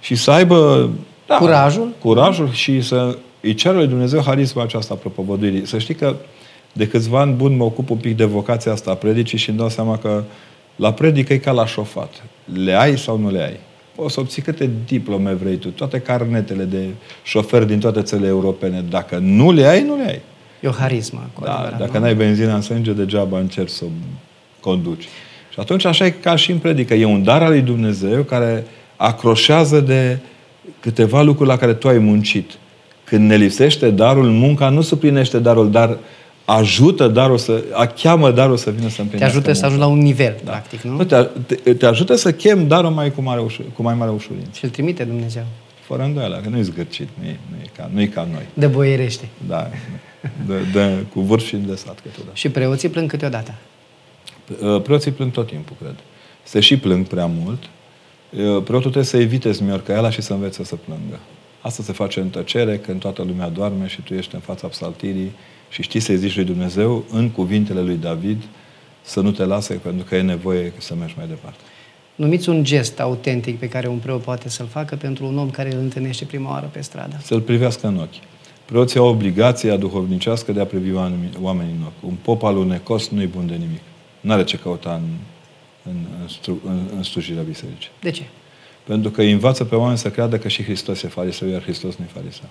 Și 0.00 0.14
să 0.14 0.30
aibă 0.30 0.90
da, 1.28 1.36
curajul. 1.36 1.88
Curajul 2.00 2.50
și 2.52 2.80
să 2.80 3.16
îi 3.40 3.54
cer 3.54 3.74
lui 3.74 3.86
Dumnezeu 3.86 4.22
harisma 4.22 4.62
aceasta 4.62 4.94
a 4.94 4.96
propovăduirii. 4.96 5.66
Să 5.66 5.78
știi 5.78 5.94
că 5.94 6.14
de 6.72 6.88
câțiva 6.88 7.20
ani 7.20 7.32
bun 7.32 7.56
mă 7.56 7.64
ocup 7.64 7.90
un 7.90 7.96
pic 7.96 8.16
de 8.16 8.24
vocația 8.24 8.72
asta 8.72 8.90
a 8.90 8.94
predicii 8.94 9.38
și 9.38 9.48
îmi 9.48 9.58
dau 9.58 9.68
seama 9.68 9.98
că 9.98 10.22
la 10.76 10.92
predică 10.92 11.32
e 11.32 11.38
ca 11.38 11.50
la 11.50 11.66
șofat. 11.66 12.22
Le 12.64 12.72
ai 12.72 12.98
sau 12.98 13.18
nu 13.18 13.30
le 13.30 13.42
ai? 13.42 13.60
O 13.96 14.08
să 14.08 14.20
obții 14.20 14.42
câte 14.42 14.70
diplome 14.86 15.32
vrei 15.32 15.56
tu, 15.56 15.68
toate 15.68 16.00
carnetele 16.00 16.64
de 16.64 16.88
șofer 17.22 17.64
din 17.64 17.78
toate 17.78 18.02
țările 18.02 18.28
europene. 18.28 18.84
Dacă 18.90 19.18
nu 19.22 19.52
le 19.52 19.66
ai, 19.66 19.82
nu 19.82 19.96
le 19.96 20.06
ai. 20.06 20.20
E 20.60 20.68
o 20.68 20.70
harismă. 20.70 21.28
Cu 21.32 21.44
da, 21.44 21.52
adevărat, 21.52 21.78
dacă 21.78 21.98
nu? 21.98 22.04
n-ai 22.04 22.14
benzină 22.14 22.54
în 22.54 22.60
sânge, 22.60 22.92
degeaba 22.92 23.38
încerci 23.38 23.70
să 23.70 23.84
o 23.84 23.88
conduci. 24.60 25.08
Și 25.52 25.60
atunci 25.60 25.84
așa 25.84 26.04
e 26.04 26.10
ca 26.10 26.36
și 26.36 26.50
în 26.50 26.58
predică. 26.58 26.94
E 26.94 27.04
un 27.04 27.22
dar 27.22 27.42
al 27.42 27.50
lui 27.50 27.60
Dumnezeu 27.60 28.22
care 28.22 28.66
acroșează 28.96 29.80
de 29.80 30.18
câteva 30.80 31.22
lucruri 31.22 31.48
la 31.48 31.56
care 31.56 31.74
tu 31.74 31.88
ai 31.88 31.98
muncit. 31.98 32.50
Când 33.04 33.28
ne 33.28 33.36
lipsește 33.36 33.90
darul, 33.90 34.30
munca 34.30 34.68
nu 34.68 34.80
suplinește 34.80 35.38
darul, 35.38 35.70
dar 35.70 35.98
ajută 36.44 37.08
darul 37.08 37.38
să, 37.38 37.64
cheamă 38.02 38.30
darul 38.30 38.56
să 38.56 38.70
vină 38.70 38.88
să 38.88 39.00
împlinească. 39.00 39.16
Te 39.18 39.24
ajută 39.24 39.46
munca. 39.46 39.60
să 39.60 39.64
ajungi 39.64 39.84
la 39.84 39.86
un 39.86 39.98
nivel, 39.98 40.40
da. 40.44 40.50
practic, 40.50 40.80
nu? 40.80 40.96
nu 40.96 41.04
te, 41.04 41.26
te, 41.46 41.74
te, 41.74 41.86
ajută 41.86 42.14
să 42.14 42.32
chem 42.32 42.66
darul 42.66 42.90
mai 42.90 43.12
cu, 43.12 43.22
mare 43.22 43.40
ușur, 43.40 43.64
cu 43.72 43.82
mai 43.82 43.94
mare 43.94 44.10
ușurință. 44.10 44.50
Și 44.52 44.64
îl 44.64 44.70
trimite 44.70 45.04
Dumnezeu. 45.04 45.44
Fără 45.80 46.02
îndoială, 46.02 46.40
că 46.42 46.48
nu 46.48 46.58
e 46.58 46.62
zgârcit, 46.62 47.08
nu 47.20 47.26
e, 47.26 47.38
nu 47.50 47.56
e, 47.62 47.66
ca, 47.76 47.90
nu 47.92 48.00
e 48.00 48.06
ca 48.06 48.28
noi. 48.32 48.42
De 48.54 48.66
boierește. 48.66 49.28
Da, 49.46 49.70
de, 50.46 50.54
de, 50.72 51.04
cu 51.12 51.20
vârf 51.20 51.46
și 51.46 51.56
de 51.56 51.74
sat 51.74 52.00
câteodată. 52.00 52.36
Și 52.36 52.48
preoții 52.48 52.88
plâng 52.88 53.10
câteodată. 53.10 53.54
Uh, 54.60 54.82
preoții 54.82 55.10
plâng 55.10 55.30
tot 55.30 55.46
timpul, 55.46 55.76
cred. 55.80 55.94
Se 56.42 56.60
și 56.60 56.78
plâng 56.78 57.06
prea 57.06 57.26
mult. 57.26 57.62
Uh, 58.32 58.40
preotul 58.40 58.80
trebuie 58.80 59.04
să 59.04 59.16
evite 59.16 59.52
smiorcăiala 59.52 60.10
și 60.10 60.20
să 60.20 60.32
învețe 60.32 60.64
să 60.64 60.74
plângă. 60.74 61.18
Asta 61.60 61.82
se 61.82 61.92
face 61.92 62.20
în 62.20 62.28
tăcere, 62.28 62.78
când 62.78 63.00
toată 63.00 63.22
lumea 63.22 63.48
doarme 63.48 63.86
și 63.86 64.02
tu 64.02 64.14
ești 64.14 64.34
în 64.34 64.40
fața 64.40 64.66
psaltirii 64.66 65.32
și 65.68 65.82
știi 65.82 66.00
să-i 66.00 66.16
zici 66.16 66.36
lui 66.36 66.44
Dumnezeu 66.44 67.04
în 67.10 67.30
cuvintele 67.30 67.80
lui 67.80 67.96
David 67.96 68.42
să 69.02 69.20
nu 69.20 69.30
te 69.30 69.44
lase 69.44 69.74
pentru 69.74 70.04
că 70.04 70.16
e 70.16 70.22
nevoie 70.22 70.72
să 70.78 70.94
mergi 70.94 71.14
mai 71.16 71.26
departe. 71.26 71.58
Numiți 72.14 72.48
un 72.48 72.64
gest 72.64 73.00
autentic 73.00 73.58
pe 73.58 73.68
care 73.68 73.88
un 73.88 73.98
preot 73.98 74.22
poate 74.22 74.48
să-l 74.48 74.66
facă 74.66 74.96
pentru 74.96 75.26
un 75.26 75.38
om 75.38 75.50
care 75.50 75.72
îl 75.72 75.78
întâlnește 75.78 76.24
prima 76.24 76.50
oară 76.50 76.70
pe 76.72 76.80
stradă. 76.80 77.16
Să-l 77.22 77.40
privească 77.40 77.86
în 77.86 77.96
ochi. 77.96 78.24
Preoții 78.64 78.98
au 78.98 79.06
obligația 79.06 79.76
duhovnicească 79.76 80.52
de 80.52 80.60
a 80.60 80.64
privi 80.64 80.92
oamenii 81.40 81.74
în 81.78 81.84
ochi. 81.84 82.08
Un 82.10 82.14
pop 82.22 82.42
alunecos 82.42 83.08
nu-i 83.08 83.26
bun 83.26 83.46
de 83.46 83.54
nimic. 83.54 83.80
Nu 84.20 84.32
are 84.32 84.44
ce 84.44 84.56
căuta 84.56 84.92
în, 84.94 85.08
în, 85.84 85.96
în, 86.20 86.28
stru, 86.28 86.60
în, 86.66 86.78
în 86.96 87.02
slujirea 87.02 87.42
bisericii. 87.42 87.90
De 88.00 88.10
ce? 88.10 88.22
Pentru 88.84 89.10
că 89.10 89.20
îi 89.20 89.32
învață 89.32 89.64
pe 89.64 89.74
oameni 89.74 89.98
să 89.98 90.10
creadă 90.10 90.38
că 90.38 90.48
și 90.48 90.62
Hristos 90.62 91.02
e 91.02 91.08
fariseu, 91.08 91.48
iar 91.48 91.62
Hristos 91.62 91.96
nu 91.96 92.04
e 92.04 92.10
fariseu. 92.12 92.48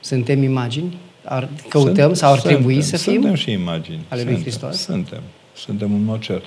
Suntem 0.00 0.42
imagini? 0.42 0.96
Ar, 1.24 1.48
căutăm 1.68 1.94
Sunt, 1.94 2.16
sau 2.16 2.32
ar 2.32 2.38
suntem, 2.38 2.56
trebui 2.56 2.82
să 2.82 2.96
fim? 2.96 3.12
Suntem 3.12 3.34
și 3.34 3.50
imagini. 3.50 4.04
Ale 4.08 4.22
lui 4.22 4.40
Hristos? 4.40 4.76
Suntem. 4.76 5.22
Suntem 5.54 5.92
un 5.92 6.04
mod 6.04 6.20
cert. 6.20 6.44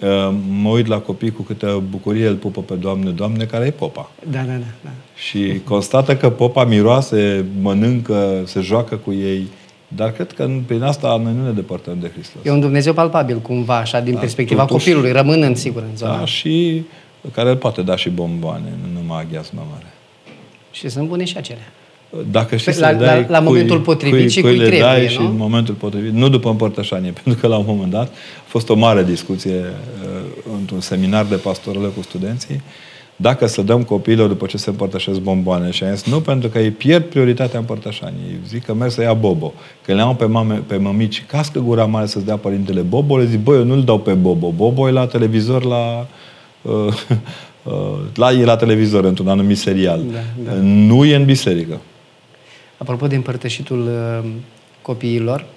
Uh, 0.00 0.34
mă 0.48 0.68
uit 0.68 0.86
la 0.86 0.98
copii 0.98 1.30
cu 1.30 1.42
câtă 1.42 1.82
bucurie 1.90 2.26
îl 2.26 2.34
pupă 2.34 2.60
pe 2.60 2.74
Doamne, 2.74 3.10
Doamne, 3.10 3.44
care 3.44 3.66
e 3.66 3.70
popa. 3.70 4.10
Da, 4.30 4.38
da, 4.38 4.52
da. 4.52 4.66
da. 4.84 4.90
Și 5.14 5.60
constată 5.64 6.16
că 6.16 6.30
popa 6.30 6.64
miroase, 6.64 7.44
mănâncă, 7.60 8.42
se 8.44 8.60
joacă 8.60 8.96
cu 8.96 9.12
ei. 9.12 9.46
Dar 9.88 10.12
cred 10.12 10.32
că 10.32 10.50
prin 10.66 10.82
asta 10.82 11.20
noi 11.22 11.32
nu 11.32 11.44
ne 11.44 11.50
depărtăm 11.50 11.96
de 12.00 12.10
Hristos. 12.12 12.44
E 12.44 12.50
un 12.50 12.60
Dumnezeu 12.60 12.92
palpabil, 12.92 13.38
cumva, 13.38 13.76
așa, 13.76 14.00
din 14.00 14.14
da, 14.14 14.20
perspectiva 14.20 14.64
totuși, 14.64 14.84
copilului, 14.84 15.12
rămânând 15.12 15.56
sigur 15.56 15.82
în 15.90 15.96
zona. 15.96 16.18
Da, 16.18 16.24
și 16.24 16.82
care 17.32 17.50
îl 17.50 17.56
poate 17.56 17.82
da 17.82 17.96
și 17.96 18.08
bomboane, 18.08 18.72
nu 18.82 19.00
numai 19.00 19.20
aghiazmă 19.20 19.66
mare. 19.70 19.86
Și 20.70 20.88
sunt 20.88 21.08
bune 21.08 21.24
și 21.24 21.36
acelea. 21.36 21.72
Dacă 22.30 22.56
știi 22.56 22.78
la, 22.78 22.88
să 22.88 22.94
dai 22.94 23.20
la, 23.20 23.26
la 23.28 23.40
momentul 23.40 23.76
cui, 23.76 23.84
potrivit 23.84 24.20
cui, 24.20 24.30
și 24.30 24.40
cui, 24.40 24.50
cui 24.50 24.58
trebuie, 24.58 24.80
dai 24.80 25.02
nu? 25.02 25.08
și 25.08 25.18
în 25.18 25.36
momentul 25.36 25.74
potrivit, 25.74 26.12
nu 26.12 26.28
după 26.28 26.50
împărtășanie, 26.50 27.10
pentru 27.22 27.40
că 27.40 27.46
la 27.46 27.56
un 27.56 27.64
moment 27.66 27.90
dat 27.90 28.08
a 28.08 28.44
fost 28.46 28.68
o 28.68 28.74
mare 28.74 29.04
discuție 29.04 29.54
uh, 29.54 30.52
într-un 30.58 30.80
seminar 30.80 31.24
de 31.24 31.36
pastorele 31.36 31.86
cu 31.86 32.02
studenții, 32.02 32.62
dacă 33.16 33.46
să 33.46 33.62
dăm 33.62 33.82
copiilor 33.82 34.28
după 34.28 34.46
ce 34.46 34.56
se 34.56 34.70
împărtășesc 34.70 35.20
bomboane. 35.20 35.70
Și 35.70 35.84
am 35.84 35.94
zis, 35.94 36.06
nu, 36.06 36.20
pentru 36.20 36.48
că 36.48 36.58
ei 36.58 36.70
pierd 36.70 37.04
prioritatea 37.04 37.58
împărtășaniei. 37.58 38.38
Zic 38.48 38.64
că 38.64 38.74
merg 38.74 38.90
să 38.90 39.02
ia 39.02 39.14
bobo. 39.14 39.52
Că 39.84 39.94
le 39.94 40.00
au 40.00 40.14
pe, 40.14 40.24
mame, 40.24 40.62
pe 40.66 40.76
mămici, 40.76 41.24
cască 41.26 41.60
gura 41.60 41.84
mare 41.84 42.06
să-ți 42.06 42.24
dea 42.24 42.36
părintele 42.36 42.80
bobo, 42.80 43.18
le 43.18 43.24
zic, 43.24 43.40
băi, 43.40 43.56
eu 43.56 43.64
nu-l 43.64 43.84
dau 43.84 43.98
pe 43.98 44.12
bobo. 44.12 44.50
Bobo 44.50 44.88
e 44.88 44.90
la 44.90 45.06
televizor 45.06 45.64
la... 45.64 46.06
Uh, 46.62 46.72
uh, 47.62 47.72
la, 48.14 48.32
e 48.32 48.44
la 48.44 48.56
televizor 48.56 49.04
într-un 49.04 49.28
anumit 49.28 49.58
serial. 49.58 50.00
Da, 50.12 50.18
da. 50.44 50.52
Nu 50.60 51.04
e 51.04 51.14
în 51.14 51.24
biserică. 51.24 51.80
Apropo 52.76 53.06
de 53.06 53.14
împărtășitul 53.14 53.80
uh, 53.80 54.30
copiilor, 54.82 55.40
uh, 55.40 55.55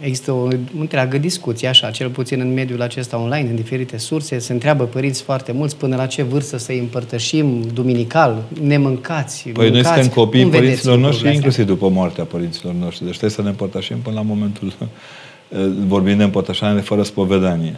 există 0.00 0.32
o 0.32 0.48
întreagă 0.78 1.18
discuție, 1.18 1.68
așa, 1.68 1.90
cel 1.90 2.08
puțin 2.08 2.40
în 2.40 2.52
mediul 2.52 2.82
acesta 2.82 3.18
online, 3.18 3.48
în 3.48 3.56
diferite 3.56 3.98
surse, 3.98 4.38
se 4.38 4.52
întreabă 4.52 4.84
părinți 4.84 5.22
foarte 5.22 5.52
mulți 5.52 5.76
până 5.76 5.96
la 5.96 6.06
ce 6.06 6.22
vârstă 6.22 6.56
să 6.56 6.72
îi 6.72 6.78
împărtășim 6.78 7.62
duminical, 7.74 8.42
nemâncați, 8.62 9.48
Păi 9.48 9.70
noi 9.70 9.84
suntem 9.84 10.08
copii 10.08 10.46
părinților 10.46 10.98
noștri, 10.98 11.34
inclusiv 11.34 11.66
după 11.66 11.88
moartea 11.88 12.24
părinților 12.24 12.74
noștri. 12.74 13.04
Deci 13.04 13.16
trebuie 13.16 13.30
să 13.30 13.42
ne 13.42 13.48
împărtășim 13.48 13.96
până 13.96 14.14
la 14.14 14.22
momentul, 14.22 14.72
uh, 14.76 15.58
vorbind 15.86 16.18
de 16.18 16.24
împărtășanie 16.24 16.80
fără 16.80 17.02
spovedanie. 17.02 17.76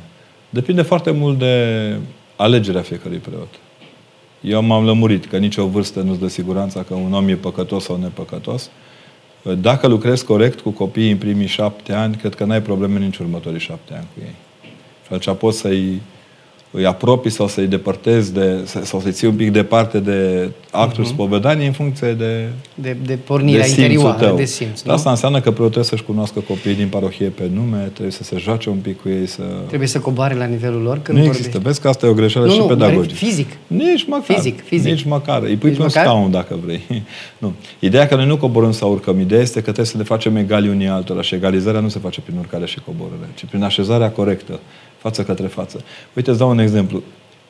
Depinde 0.50 0.82
foarte 0.82 1.10
mult 1.10 1.38
de 1.38 1.94
alegerea 2.36 2.82
fiecărui 2.82 3.18
preot. 3.18 3.48
Eu 4.40 4.62
m-am 4.62 4.84
lămurit 4.84 5.26
că 5.26 5.36
nicio 5.36 5.66
vârstă 5.66 6.00
nu-ți 6.00 6.20
dă 6.20 6.28
siguranța 6.28 6.82
că 6.82 6.94
un 6.94 7.12
om 7.12 7.28
e 7.28 7.34
păcătos 7.34 7.84
sau 7.84 7.96
nepăcătos. 7.96 8.70
Dacă 9.42 9.86
lucrezi 9.86 10.24
corect 10.24 10.60
cu 10.60 10.70
copiii 10.70 11.10
în 11.10 11.18
primii 11.18 11.46
șapte 11.46 11.92
ani, 11.92 12.16
cred 12.16 12.34
că 12.34 12.44
n-ai 12.44 12.62
probleme 12.62 12.98
nici 12.98 13.18
următorii 13.18 13.60
șapte 13.60 13.94
ani 13.94 14.06
cu 14.14 14.20
ei. 14.24 14.34
Și 15.06 15.14
atunci 15.14 15.38
poți 15.38 15.58
să-i 15.58 16.00
îi 16.70 16.86
apropii 16.86 17.30
sau 17.30 17.48
să-i 17.48 17.66
depărtezi 17.66 18.32
de, 18.32 18.68
sau 18.82 19.00
să-i 19.00 19.12
ții 19.12 19.26
un 19.28 19.34
pic 19.34 19.50
departe 19.52 19.98
de 19.98 20.50
actul 20.70 21.04
uh-huh. 21.04 21.08
spovedanii 21.08 21.66
în 21.66 21.72
funcție 21.72 22.12
de 22.12 22.48
de, 22.74 22.96
de 23.04 23.14
pornirea 23.14 23.64
de 23.64 23.68
interioară, 23.68 24.24
tău. 24.24 24.36
de 24.36 24.44
simț. 24.44 24.82
Nu? 24.82 24.92
Asta 24.92 25.10
înseamnă 25.10 25.36
că 25.40 25.50
preotul 25.50 25.70
trebuie 25.70 25.84
să-și 25.84 26.02
cunoască 26.02 26.40
copiii 26.40 26.74
din 26.74 26.88
parohie 26.88 27.28
pe 27.28 27.50
nume, 27.54 27.78
trebuie 27.92 28.12
să 28.12 28.22
se 28.22 28.36
joace 28.38 28.70
un 28.70 28.76
pic 28.76 29.00
cu 29.00 29.08
ei, 29.08 29.26
să... 29.26 29.42
Trebuie 29.66 29.88
să 29.88 29.98
coboare 29.98 30.34
la 30.34 30.44
nivelul 30.44 30.82
lor 30.82 30.98
când 31.02 31.18
Nu 31.18 31.24
vorbești. 31.24 31.46
există. 31.46 31.58
Vezi 31.58 31.80
că 31.80 31.88
asta 31.88 32.06
e 32.06 32.08
o 32.08 32.14
greșeală 32.14 32.46
nu, 32.46 32.52
și 32.52 32.58
nu, 32.58 32.64
pedagogică. 32.66 33.14
fizic. 33.14 33.48
Nici 33.66 34.06
măcar. 34.06 34.36
Fizic, 34.36 34.64
fizic. 34.64 34.90
Nici 34.90 35.04
măcar. 35.04 35.42
Îi 35.42 35.56
pui 35.56 35.70
pe 35.70 35.82
un 35.82 35.88
scaun 35.88 36.30
dacă 36.30 36.58
vrei. 36.64 36.82
nu. 37.38 37.52
Ideea 37.78 38.06
că 38.06 38.14
noi 38.14 38.26
nu 38.26 38.36
coborâm 38.36 38.72
sau 38.72 38.90
urcăm. 38.90 39.20
Ideea 39.20 39.40
este 39.40 39.56
că 39.56 39.62
trebuie 39.62 39.86
să 39.86 39.96
ne 39.96 40.02
facem 40.02 40.36
egali 40.36 40.68
unii 40.68 40.88
altora 40.88 41.22
și 41.22 41.34
egalizarea 41.34 41.80
nu 41.80 41.88
se 41.88 41.98
face 41.98 42.20
prin 42.20 42.36
urcare 42.38 42.66
și 42.66 42.78
coborâre, 42.84 43.28
ci 43.34 43.44
prin 43.44 43.62
așezarea 43.62 44.10
corectă 44.10 44.60
față 44.98 45.22
către 45.22 45.46
față. 45.46 45.84
Uite, 46.12 46.30
îți 46.30 46.38
dau 46.38 46.50
un 46.50 46.58
exemplu. 46.58 47.02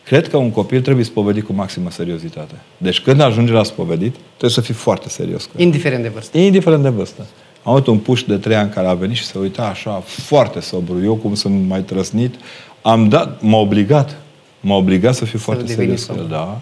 Cred 0.05 0.29
că 0.29 0.37
un 0.37 0.51
copil 0.51 0.81
trebuie 0.81 1.05
spovedit 1.05 1.45
cu 1.45 1.53
maximă 1.53 1.91
seriozitate. 1.91 2.55
Deci 2.77 3.01
când 3.01 3.21
ajunge 3.21 3.53
la 3.53 3.63
spovedit, 3.63 4.15
trebuie 4.27 4.51
să 4.51 4.61
fii 4.61 4.75
foarte 4.75 5.09
serios. 5.09 5.45
Cu 5.45 5.63
Indiferent 5.63 6.03
de 6.03 6.09
vârstă. 6.09 6.39
Indiferent 6.39 6.83
de 6.83 6.89
vârstă. 6.89 7.27
Am 7.63 7.73
avut 7.73 7.87
un 7.87 7.99
puș 7.99 8.23
de 8.23 8.37
trei 8.37 8.57
ani 8.57 8.71
care 8.71 8.87
a 8.87 8.95
venit 8.95 9.17
și 9.17 9.25
se 9.25 9.39
uita 9.39 9.63
așa 9.63 10.03
foarte 10.07 10.61
sobru. 10.61 11.05
Eu, 11.05 11.15
cum 11.15 11.35
sunt 11.35 11.67
mai 11.69 11.83
trăsnit, 11.83 12.35
am 12.83 13.09
dat, 13.09 13.43
m-a 13.43 13.59
obligat. 13.59 14.17
M-a 14.61 14.75
obligat 14.77 15.15
să 15.15 15.25
fiu 15.25 15.39
să 15.39 15.45
foarte 15.45 15.67
serios 15.67 16.05
cu 16.05 16.15
el. 16.19 16.27
Da. 16.29 16.61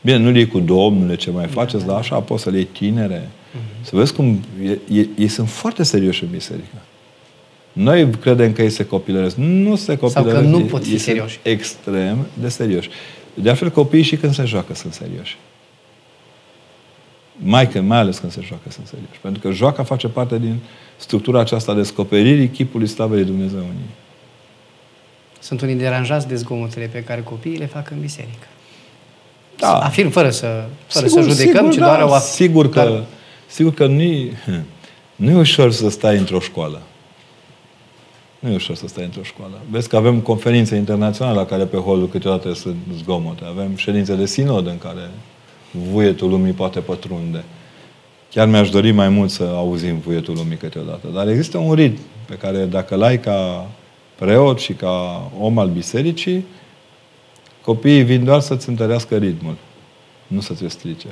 Bine, 0.00 0.16
nu-l 0.16 0.36
iei 0.36 0.46
cu 0.46 0.58
domnule 0.58 1.14
ce 1.14 1.30
mai 1.30 1.46
faceți, 1.46 1.84
da, 1.84 1.90
dar 1.90 2.00
așa 2.00 2.16
poți 2.20 2.42
să-l 2.42 2.54
iei 2.54 2.64
tinere. 2.64 3.20
Uh-huh. 3.20 3.84
Să 3.84 3.96
vezi 3.96 4.14
cum 4.14 4.40
e, 4.64 4.98
e, 4.98 5.08
ei 5.18 5.28
sunt 5.28 5.48
foarte 5.48 5.82
serioși 5.82 6.22
în 6.22 6.28
biserică. 6.30 6.76
Noi 7.74 8.10
credem 8.10 8.52
că 8.52 8.62
ei 8.62 8.70
se 8.70 8.84
copilăresc. 8.84 9.36
Nu 9.36 9.76
se 9.76 9.96
copilăresc. 9.96 10.34
Sau 10.34 10.42
că 10.42 10.48
nu 10.48 10.60
pot 10.60 10.84
fi 10.84 10.98
serioși. 10.98 11.38
extrem 11.42 12.26
de 12.40 12.48
serioși. 12.48 12.88
De 13.34 13.48
altfel, 13.48 13.70
copiii 13.70 14.02
și 14.02 14.16
când 14.16 14.34
se 14.34 14.44
joacă 14.44 14.74
sunt 14.74 14.92
serioși. 14.92 15.36
Mai, 17.36 17.68
când, 17.68 17.88
mai 17.88 17.98
ales 17.98 18.18
când 18.18 18.32
se 18.32 18.40
joacă 18.44 18.70
sunt 18.70 18.86
serioși. 18.86 19.18
Pentru 19.20 19.42
că 19.42 19.50
joaca 19.50 19.82
face 19.82 20.08
parte 20.08 20.38
din 20.38 20.58
structura 20.96 21.40
aceasta 21.40 21.72
a 21.72 21.74
descoperirii 21.74 22.48
chipului 22.48 22.86
slavei 22.86 23.24
Dumnezeu 23.24 23.58
în 23.58 23.64
ei. 23.64 23.94
Sunt 25.40 25.60
unii 25.60 25.74
deranjați 25.74 26.28
de 26.28 26.34
zgomotele 26.34 26.86
pe 26.86 27.02
care 27.04 27.20
copiii 27.22 27.56
le 27.56 27.66
fac 27.66 27.90
în 27.90 28.00
biserică. 28.00 28.46
Da. 29.56 29.78
Afirm 29.78 30.10
fără 30.10 30.30
să, 30.30 30.64
fără 30.86 31.06
sigur, 31.06 31.22
să 31.22 31.28
judecăm, 31.28 31.70
sigur, 31.70 31.72
ci 31.72 31.76
doar 31.76 31.98
da, 31.98 32.04
o... 32.04 32.18
Sigur 32.18 32.68
că, 32.68 32.80
doar... 32.80 33.04
sigur 33.46 33.74
că 33.74 33.86
nu 33.86 34.02
nu 35.16 35.30
e 35.30 35.34
ușor 35.34 35.72
să 35.72 35.90
stai 35.90 36.16
într-o 36.16 36.40
școală. 36.40 36.82
Nu 38.44 38.50
e 38.50 38.54
ușor 38.54 38.76
să 38.76 38.88
stai 38.88 39.04
într-o 39.04 39.22
școală. 39.22 39.60
Vezi 39.70 39.88
că 39.88 39.96
avem 39.96 40.20
conferințe 40.20 40.76
internaționale 40.76 41.36
la 41.36 41.44
care 41.44 41.64
pe 41.64 41.76
holul 41.76 42.08
câteodată 42.08 42.54
sunt 42.54 42.76
zgomote. 42.94 43.44
Avem 43.44 43.76
ședințe 43.76 44.14
de 44.14 44.26
sinod 44.26 44.66
în 44.66 44.78
care 44.78 45.10
vuietul 45.90 46.28
lumii 46.28 46.52
poate 46.52 46.80
pătrunde. 46.80 47.44
Chiar 48.30 48.48
mi-aș 48.48 48.70
dori 48.70 48.90
mai 48.90 49.08
mult 49.08 49.30
să 49.30 49.42
auzim 49.42 49.98
vuietul 49.98 50.34
lumii 50.34 50.56
câteodată. 50.56 51.06
Dar 51.14 51.28
există 51.28 51.58
un 51.58 51.74
ritm 51.74 52.00
pe 52.26 52.34
care 52.34 52.64
dacă 52.64 52.94
l-ai 52.94 53.20
ca 53.20 53.66
preot 54.14 54.58
și 54.58 54.72
ca 54.72 55.30
om 55.38 55.58
al 55.58 55.68
bisericii, 55.68 56.44
copiii 57.62 58.02
vin 58.02 58.24
doar 58.24 58.40
să-ți 58.40 58.68
întărească 58.68 59.16
ritmul, 59.16 59.54
nu 60.26 60.40
să 60.40 60.54
ți 60.54 60.68
strice. 60.68 61.08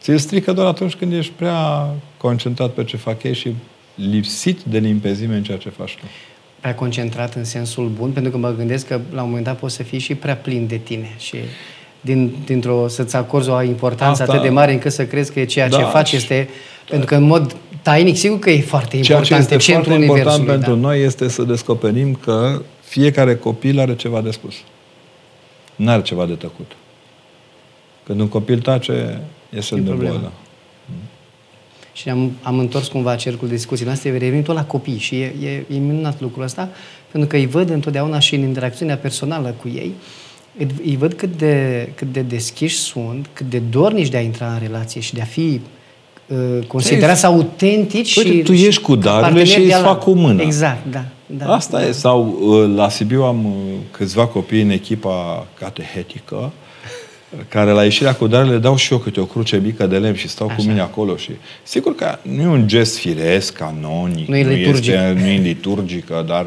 Ți-l 0.00 0.18
strică 0.18 0.52
doar 0.52 0.66
atunci 0.66 0.94
când 0.94 1.12
ești 1.12 1.32
prea 1.32 1.90
concentrat 2.16 2.70
pe 2.70 2.84
ce 2.84 2.96
fac 2.96 3.22
ei 3.22 3.34
și 3.34 3.54
lipsit 3.94 4.60
de 4.62 4.78
limpezime 4.78 5.36
în 5.36 5.42
ceea 5.42 5.58
ce 5.58 5.68
faci 5.68 5.96
tu. 5.96 6.04
Prea 6.60 6.74
concentrat 6.74 7.34
în 7.34 7.44
sensul 7.44 7.88
bun, 7.88 8.10
pentru 8.10 8.32
că 8.32 8.38
mă 8.38 8.54
gândesc 8.56 8.86
că 8.86 9.00
la 9.12 9.22
un 9.22 9.28
moment 9.28 9.44
dat 9.44 9.58
poți 9.58 9.74
să 9.74 9.82
fii 9.82 9.98
și 9.98 10.14
prea 10.14 10.36
plin 10.36 10.66
de 10.66 10.76
tine 10.76 11.14
și 11.18 11.36
din, 12.00 12.34
dintr-o, 12.44 12.88
să-ți 12.88 13.16
acorzi 13.16 13.48
o 13.48 13.62
importanță 13.62 14.22
Asta, 14.22 14.32
atât 14.34 14.44
de 14.44 14.54
mare 14.54 14.72
încât 14.72 14.92
să 14.92 15.06
crezi 15.06 15.32
că 15.32 15.44
ceea 15.44 15.68
da, 15.68 15.76
ce 15.76 15.82
faci 15.82 16.12
este... 16.12 16.48
Pentru 16.88 17.06
că 17.06 17.14
în 17.14 17.22
mod 17.22 17.56
tainic, 17.82 18.16
sigur 18.16 18.38
că 18.38 18.50
e 18.50 18.60
foarte 18.60 18.96
important. 18.96 19.26
Ceea 19.26 19.40
ce 19.40 19.54
este 19.54 19.72
foarte 19.72 20.04
important 20.04 20.46
pentru 20.46 20.74
da. 20.74 20.80
noi 20.80 21.02
este 21.02 21.28
să 21.28 21.42
descoperim 21.42 22.14
că 22.14 22.62
fiecare 22.82 23.36
copil 23.36 23.80
are 23.80 23.96
ceva 23.96 24.20
de 24.20 24.30
spus. 24.30 24.54
Nu 25.76 25.90
are 25.90 26.02
ceva 26.02 26.26
de 26.26 26.34
tăcut. 26.34 26.72
Când 28.06 28.20
un 28.20 28.28
copil 28.28 28.60
tace, 28.60 29.20
este 29.50 29.74
de 29.74 29.90
boală. 29.90 30.32
Și 31.92 32.08
am, 32.08 32.32
am 32.42 32.58
întors 32.58 32.88
cumva 32.88 33.14
cercul 33.14 33.48
de 33.48 33.54
discuții 33.54 33.84
noastre, 33.84 34.10
revenit 34.10 34.44
tot 34.44 34.54
la 34.54 34.64
copii 34.64 34.98
și 34.98 35.14
e, 35.14 35.34
e, 35.42 35.74
e 35.74 35.78
minunat 35.78 36.20
lucrul 36.20 36.42
ăsta, 36.42 36.68
pentru 37.10 37.30
că 37.30 37.36
îi 37.36 37.46
văd 37.46 37.70
întotdeauna 37.70 38.18
și 38.18 38.34
în 38.34 38.42
interacțiunea 38.42 38.96
personală 38.96 39.54
cu 39.60 39.68
ei, 39.68 39.92
îi 40.84 40.96
văd 40.96 41.12
cât 41.12 41.38
de, 41.38 41.88
cât 41.94 42.12
de 42.12 42.20
deschiși 42.20 42.76
sunt, 42.76 43.28
cât 43.32 43.50
de 43.50 43.58
dornici 43.70 44.08
de 44.08 44.16
a 44.16 44.20
intra 44.20 44.52
în 44.52 44.58
relație 44.62 45.00
și 45.00 45.14
de 45.14 45.20
a 45.20 45.24
fi 45.24 45.60
uh, 46.26 46.66
considerați 46.66 47.24
autentici 47.26 48.16
Uite, 48.16 48.30
și 48.30 48.42
tu 48.42 48.52
ești 48.52 48.82
cu 48.82 48.96
darurile 48.96 49.22
parteneri 49.22 49.48
și 49.48 49.58
îți 49.58 49.66
de-al- 49.68 49.82
fac 49.82 50.02
cu 50.02 50.12
mâna. 50.12 50.42
Exact, 50.42 50.90
da. 50.90 51.04
da 51.26 51.54
Asta 51.54 51.78
da. 51.78 51.86
e. 51.86 51.92
Sau 51.92 52.38
uh, 52.40 52.72
la 52.76 52.88
Sibiu 52.88 53.22
am 53.22 53.44
uh, 53.44 53.52
câțiva 53.90 54.26
copii 54.26 54.62
în 54.62 54.70
echipa 54.70 55.46
catehetică 55.58 56.52
care 57.48 57.70
la 57.70 57.84
ieșirea 57.84 58.14
cu 58.14 58.26
darurile 58.26 58.58
dau 58.58 58.76
și 58.76 58.92
eu 58.92 58.98
câte 58.98 59.20
o 59.20 59.24
cruce 59.24 59.56
mică 59.56 59.86
de 59.86 59.98
lemn 59.98 60.14
și 60.14 60.28
stau 60.28 60.46
Așa. 60.46 60.56
cu 60.56 60.62
mine 60.62 60.80
acolo 60.80 61.16
și 61.16 61.30
sigur 61.62 61.94
că 61.94 62.18
nu 62.22 62.42
e 62.42 62.46
un 62.46 62.68
gest 62.68 62.98
firesc, 62.98 63.52
canonic, 63.52 64.28
Nu 64.28 64.36
e 64.36 64.42
liturgic. 64.42 64.92
este, 64.92 65.16
nu 65.20 65.26
e 65.26 65.36
liturgică, 65.38 66.24
dar 66.26 66.46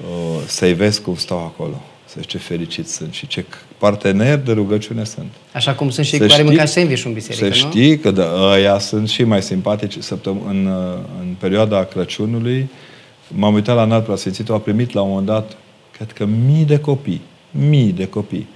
uh, 0.00 0.42
să-i 0.46 0.74
vezi 0.74 1.00
cum 1.02 1.16
stau 1.16 1.38
acolo. 1.38 1.82
Să 2.06 2.20
ce 2.26 2.38
fericiți 2.38 2.92
sunt 2.94 3.12
și 3.12 3.26
ce 3.26 3.44
parteneri 3.78 4.44
de 4.44 4.52
rugăciune 4.52 5.04
sunt. 5.04 5.26
Așa 5.52 5.74
cum 5.74 5.90
sunt 5.90 6.06
și 6.06 6.12
Să 6.12 6.18
care 6.18 6.32
știi- 6.32 6.44
mânca 6.44 6.64
sandwich 6.64 7.04
în 7.04 7.12
biserică, 7.12 7.52
Să 7.54 7.64
nu? 7.64 7.70
știi 7.70 7.98
că 7.98 8.10
de, 8.10 8.22
ăia 8.52 8.78
sunt 8.78 9.08
și 9.08 9.24
mai 9.24 9.42
simpatici. 9.42 9.96
Săptăm- 9.98 10.42
în, 10.48 10.66
uh, 10.66 10.98
în 11.20 11.34
perioada 11.38 11.84
Crăciunului 11.84 12.68
m-am 13.28 13.54
uitat 13.54 13.76
la 13.76 13.82
înalt 13.82 14.04
preasfințitul, 14.04 14.54
a 14.54 14.58
primit 14.58 14.92
la 14.92 15.00
un 15.00 15.08
moment 15.08 15.26
dat, 15.26 15.56
cred 15.96 16.12
că 16.12 16.24
mii 16.46 16.64
de 16.64 16.78
copii. 16.78 17.20
Mii 17.50 17.92
de 17.92 18.06
copii. 18.06 18.46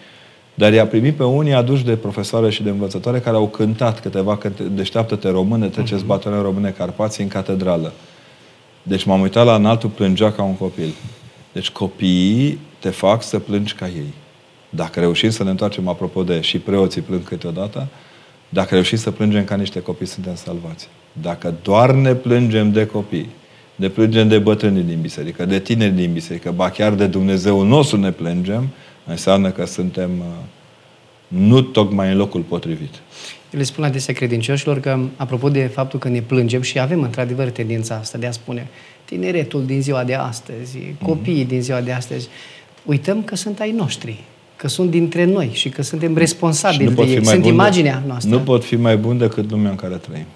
Dar 0.59 0.73
i-a 0.73 0.87
primit 0.87 1.15
pe 1.15 1.25
unii 1.25 1.53
aduși 1.53 1.85
de 1.85 1.97
profesoare 1.97 2.51
și 2.51 2.63
de 2.63 2.71
învățătoare 2.71 3.21
care 3.21 3.37
au 3.37 3.49
cântat 3.49 4.01
câteva 4.01 4.37
cânte, 4.37 4.63
Deșteaptă-te 4.63 5.29
române, 5.29 5.67
treceți 5.67 6.01
Mhm. 6.01 6.07
batonele 6.07 6.43
române 6.43 6.71
Carpații 6.71 7.23
în 7.23 7.29
catedrală. 7.29 7.93
Deci 8.83 9.05
m-am 9.05 9.21
uitat 9.21 9.45
la 9.45 9.55
înaltul, 9.55 9.89
plângea 9.89 10.33
ca 10.33 10.43
un 10.43 10.57
copil. 10.57 10.95
Deci 11.53 11.71
copiii 11.71 12.59
te 12.79 12.89
fac 12.89 13.23
să 13.23 13.39
plângi 13.39 13.75
ca 13.75 13.87
ei. 13.87 14.13
Dacă 14.71 15.01
reușim 15.01 15.31
să 15.31 15.45
ne 15.45 15.51
întoarcem, 15.51 15.89
apropo 15.89 16.23
de 16.23 16.41
și 16.41 16.59
preoții 16.59 17.01
plâng 17.01 17.25
câteodată, 17.25 17.87
dacă 18.49 18.75
reușim 18.75 18.99
să 18.99 19.11
plângem 19.11 19.45
ca 19.45 19.55
niște 19.55 19.83
copii, 19.83 20.07
suntem 20.07 20.35
salvați. 20.35 20.89
Dacă 21.13 21.55
doar 21.63 21.91
ne 21.91 22.15
plângem 22.15 22.73
de 22.73 22.87
copii, 22.87 23.29
ne 23.77 23.89
plângem 23.89 24.29
de 24.29 24.39
bătrânii 24.39 24.83
din 24.83 24.99
biserică, 25.01 25.45
de 25.45 25.59
tineri 25.59 25.93
din 25.93 26.13
biserică, 26.13 26.51
ba 26.51 26.71
chiar 26.71 26.93
de 26.93 27.07
Dumnezeu 27.07 27.63
nostru 27.63 27.97
ne 27.99 28.11
plângem, 28.11 28.69
înseamnă 29.09 29.51
că 29.51 29.65
suntem 29.65 30.11
uh, 30.19 30.25
nu 31.29 31.61
tocmai 31.61 32.11
în 32.11 32.17
locul 32.17 32.41
potrivit. 32.41 32.95
Eu 33.53 33.59
le 33.59 33.63
spun 33.63 33.85
adesea 33.85 34.15
credincioșilor 34.15 34.81
că, 34.81 34.99
apropo 35.17 35.49
de 35.49 35.67
faptul 35.67 35.99
că 35.99 36.09
ne 36.09 36.21
plângem 36.21 36.63
și 36.63 36.79
avem 36.81 37.03
într-adevăr 37.03 37.51
tendința 37.51 37.95
asta 37.95 38.19
de 38.19 38.27
a 38.27 38.31
spune 38.31 38.67
tineretul 39.05 39.65
din 39.67 39.83
ziua 39.83 40.05
de 40.05 40.15
astăzi, 40.15 40.79
copiii 41.03 41.45
din 41.45 41.63
ziua 41.63 41.81
de 41.81 41.93
astăzi, 41.93 42.29
uităm 42.85 43.23
că 43.23 43.37
sunt 43.37 43.61
ai 43.61 43.71
noștri, 43.71 44.25
că 44.57 44.69
sunt 44.69 44.91
dintre 44.91 45.25
noi 45.25 45.51
și 45.53 45.69
că 45.69 45.83
suntem 45.83 46.13
Și 46.13 46.19
responsabili 46.19 46.95
de 46.95 47.03
ei. 47.03 47.25
Sunt 47.25 47.25
bun 47.33 47.43
de- 47.43 47.49
imaginea 47.49 48.03
noastră. 48.07 48.31
Nu 48.31 48.41
pot 48.41 48.65
fi 48.65 48.77
mai 48.77 48.97
bun 48.97 49.19
decât 49.19 49.51
lumea 49.51 49.71
în 49.71 49.77
care 49.77 49.95
trăim. 49.97 50.27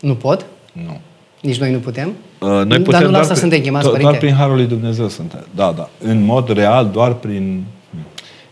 nu 0.00 0.14
pot? 0.14 0.46
Nu. 0.72 1.00
Nici 1.42 1.58
noi 1.58 1.72
nu 1.72 1.78
putem? 1.78 2.08
Uh, 2.08 2.48
Noi 2.48 2.64
Dar 2.66 2.80
putem 2.80 3.00
nu 3.00 3.04
la 3.06 3.10
doar 3.10 3.20
asta 3.20 3.26
prin- 3.32 3.36
suntem 3.36 3.60
chemați, 3.60 3.86
do- 3.86 3.90
părinte? 3.90 4.10
Doar 4.10 4.22
prin 4.22 4.34
Harul 4.34 4.56
lui 4.56 4.66
Dumnezeu 4.66 5.08
suntem. 5.08 5.46
Da, 5.54 5.72
da. 5.76 5.88
În 6.00 6.24
mod 6.24 6.48
real, 6.52 6.88
doar 6.92 7.12
prin 7.14 7.64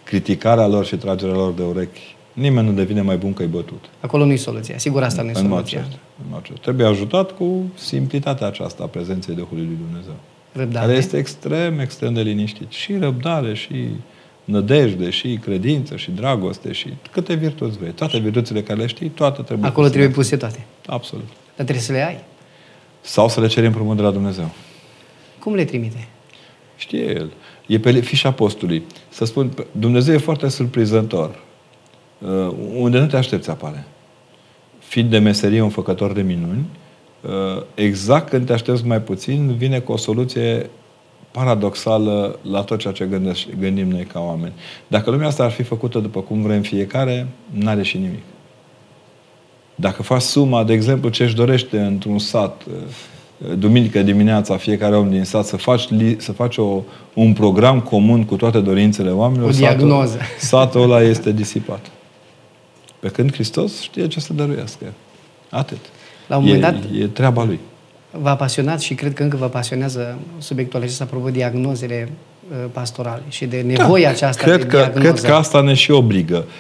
criticarea 0.04 0.66
lor 0.66 0.84
și 0.86 0.96
tragerea 0.96 1.34
lor 1.34 1.52
de 1.52 1.62
urechi. 1.62 2.14
Nimeni 2.32 2.66
nu 2.66 2.72
devine 2.72 3.00
mai 3.00 3.16
bun 3.16 3.32
că 3.32 3.42
e 3.42 3.46
bătut. 3.46 3.84
Acolo 4.00 4.24
nu 4.24 4.32
e 4.32 4.36
soluția. 4.36 4.78
Sigur, 4.78 5.02
asta 5.02 5.22
nu 5.22 5.28
e 5.28 5.32
În 5.34 5.40
mod 5.48 5.50
soluția. 5.50 5.78
cert. 5.78 5.90
În 6.22 6.26
mod 6.30 6.42
cert. 6.42 6.60
Trebuie 6.62 6.86
ajutat 6.86 7.30
cu 7.30 7.62
simplitatea 7.74 8.46
aceasta 8.46 8.82
a 8.82 8.86
prezenței 8.86 9.34
Duhului 9.34 9.64
lui 9.64 9.78
Dumnezeu. 9.88 10.14
Răbdare. 10.52 10.86
Care 10.86 10.98
este 10.98 11.16
extrem, 11.16 11.78
extrem 11.78 12.12
de 12.14 12.20
liniștit. 12.20 12.70
Și 12.72 12.96
răbdare, 13.00 13.54
și 13.54 13.74
nădejde, 14.44 15.10
și 15.10 15.38
credință, 15.42 15.96
și 15.96 16.10
dragoste, 16.10 16.72
și 16.72 16.88
câte 17.12 17.34
virtuți 17.34 17.78
vrei. 17.78 17.90
Toate 17.90 18.18
virtuțile 18.18 18.62
care 18.62 18.78
le 18.80 18.86
știi, 18.86 19.08
toate 19.08 19.42
trebuie 19.42 19.66
Acolo 19.68 19.86
puse. 19.86 19.98
trebuie 19.98 20.16
puse 20.16 20.36
toate. 20.36 20.64
Absolut. 20.86 21.26
Dar 21.26 21.64
trebuie 21.66 21.80
să 21.80 21.92
le 21.92 22.06
ai. 22.06 22.18
Sau 23.06 23.28
să 23.28 23.40
le 23.40 23.46
cerem 23.46 23.68
împrumut 23.68 23.96
de 23.96 24.02
la 24.02 24.10
Dumnezeu. 24.10 24.50
Cum 25.38 25.54
le 25.54 25.64
trimite? 25.64 26.08
Știe 26.76 27.04
el. 27.04 27.32
E 27.66 27.78
pe 27.78 28.00
fișa 28.00 28.32
postului. 28.32 28.82
Să 29.08 29.24
spun, 29.24 29.52
Dumnezeu 29.72 30.14
e 30.14 30.18
foarte 30.18 30.48
surprinzător. 30.48 31.42
Uh, 32.18 32.52
unde 32.74 32.98
nu 32.98 33.06
te 33.06 33.16
aștepți 33.16 33.50
apare. 33.50 33.86
Fiind 34.78 35.10
de 35.10 35.18
meserie 35.18 35.60
un 35.60 35.68
făcător 35.68 36.12
de 36.12 36.22
minuni, 36.22 36.66
uh, 37.20 37.62
exact 37.74 38.28
când 38.28 38.46
te 38.46 38.52
aștepți 38.52 38.86
mai 38.86 39.00
puțin, 39.00 39.56
vine 39.56 39.78
cu 39.78 39.92
o 39.92 39.96
soluție 39.96 40.70
paradoxală 41.30 42.38
la 42.42 42.62
tot 42.62 42.78
ceea 42.78 42.92
ce 42.92 43.04
gândesc, 43.04 43.46
gândim 43.58 43.88
noi 43.88 44.04
ca 44.04 44.20
oameni. 44.20 44.52
Dacă 44.86 45.10
lumea 45.10 45.26
asta 45.26 45.44
ar 45.44 45.50
fi 45.50 45.62
făcută 45.62 45.98
după 45.98 46.20
cum 46.20 46.42
vrem 46.42 46.62
fiecare, 46.62 47.26
n-are 47.50 47.82
și 47.82 47.96
nimic. 47.98 48.22
Dacă 49.78 50.02
faci 50.02 50.22
suma, 50.22 50.64
de 50.64 50.72
exemplu, 50.72 51.08
ce 51.08 51.22
își 51.24 51.34
dorește 51.34 51.78
într-un 51.78 52.18
sat, 52.18 52.62
uh, 52.68 53.52
duminică 53.58 54.02
dimineața, 54.02 54.56
fiecare 54.56 54.96
om 54.96 55.10
din 55.10 55.24
sat, 55.24 55.44
să 55.44 55.56
faci, 55.56 55.88
li- 55.88 56.16
să 56.18 56.32
faci 56.32 56.56
o, 56.56 56.82
un 57.14 57.32
program 57.32 57.80
comun 57.80 58.24
cu 58.24 58.36
toate 58.36 58.60
dorințele 58.60 59.10
oamenilor, 59.10 59.48
O 59.48 59.52
diagnoză. 59.52 60.18
Satul, 60.38 60.38
satul 60.38 60.82
ăla 60.82 61.02
este 61.12 61.32
disipat. 61.32 61.86
Pe 62.98 63.08
când 63.08 63.32
Hristos 63.32 63.80
știe 63.80 64.06
ce 64.06 64.20
să 64.20 64.32
dăruiască. 64.32 64.84
Atât. 65.50 65.78
La 66.26 66.36
un 66.36 66.44
moment 66.44 66.62
e, 66.62 66.66
dat- 66.66 67.00
e 67.02 67.06
treaba 67.06 67.44
lui. 67.44 67.58
V-a 68.10 68.36
pasionat 68.36 68.80
și 68.80 68.94
cred 68.94 69.14
că 69.14 69.22
încă 69.22 69.36
vă 69.36 69.46
pasionează 69.48 70.18
subiectul 70.38 70.80
acesta 70.82 71.04
apropo 71.04 71.24
de 71.24 71.30
diagnozele 71.30 72.08
uh, 72.50 72.56
pastorale 72.72 73.22
și 73.28 73.44
de 73.46 73.60
nevoia 73.66 74.08
aceasta 74.10 74.42
Da. 74.46 74.50
cred 74.52 74.60
de 74.60 74.66
că, 74.66 74.76
diagnoză. 74.76 75.12
cred 75.12 75.20
că 75.30 75.36
asta 75.36 75.60
ne 75.60 75.74
și 75.74 75.90
obligă. 75.90 76.36
Uh, 76.36 76.52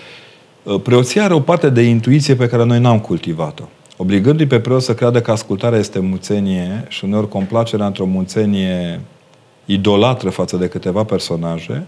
Preoția 0.82 1.24
are 1.24 1.34
o 1.34 1.40
parte 1.40 1.70
de 1.70 1.82
intuiție 1.82 2.34
pe 2.34 2.48
care 2.48 2.64
noi 2.64 2.78
n-am 2.78 2.98
cultivat-o. 3.00 3.64
Obligându-i 3.96 4.46
pe 4.46 4.60
preot 4.60 4.82
să 4.82 4.94
creadă 4.94 5.20
că 5.20 5.30
ascultarea 5.30 5.78
este 5.78 5.98
muțenie 5.98 6.84
și 6.88 7.04
uneori 7.04 7.28
complacerea 7.28 7.86
într-o 7.86 8.04
muțenie 8.04 9.00
idolatră 9.64 10.30
față 10.30 10.56
de 10.56 10.68
câteva 10.68 11.04
personaje, 11.04 11.86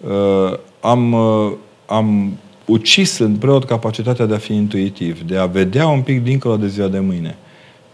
uh, 0.00 0.58
am, 0.80 1.12
uh, 1.12 1.52
am 1.86 2.38
ucis 2.64 3.18
în 3.18 3.36
preot 3.36 3.64
capacitatea 3.64 4.26
de 4.26 4.34
a 4.34 4.38
fi 4.38 4.54
intuitiv, 4.54 5.20
de 5.22 5.36
a 5.36 5.46
vedea 5.46 5.86
un 5.86 6.00
pic 6.00 6.22
dincolo 6.22 6.56
de 6.56 6.66
ziua 6.66 6.88
de 6.88 6.98
mâine. 6.98 7.36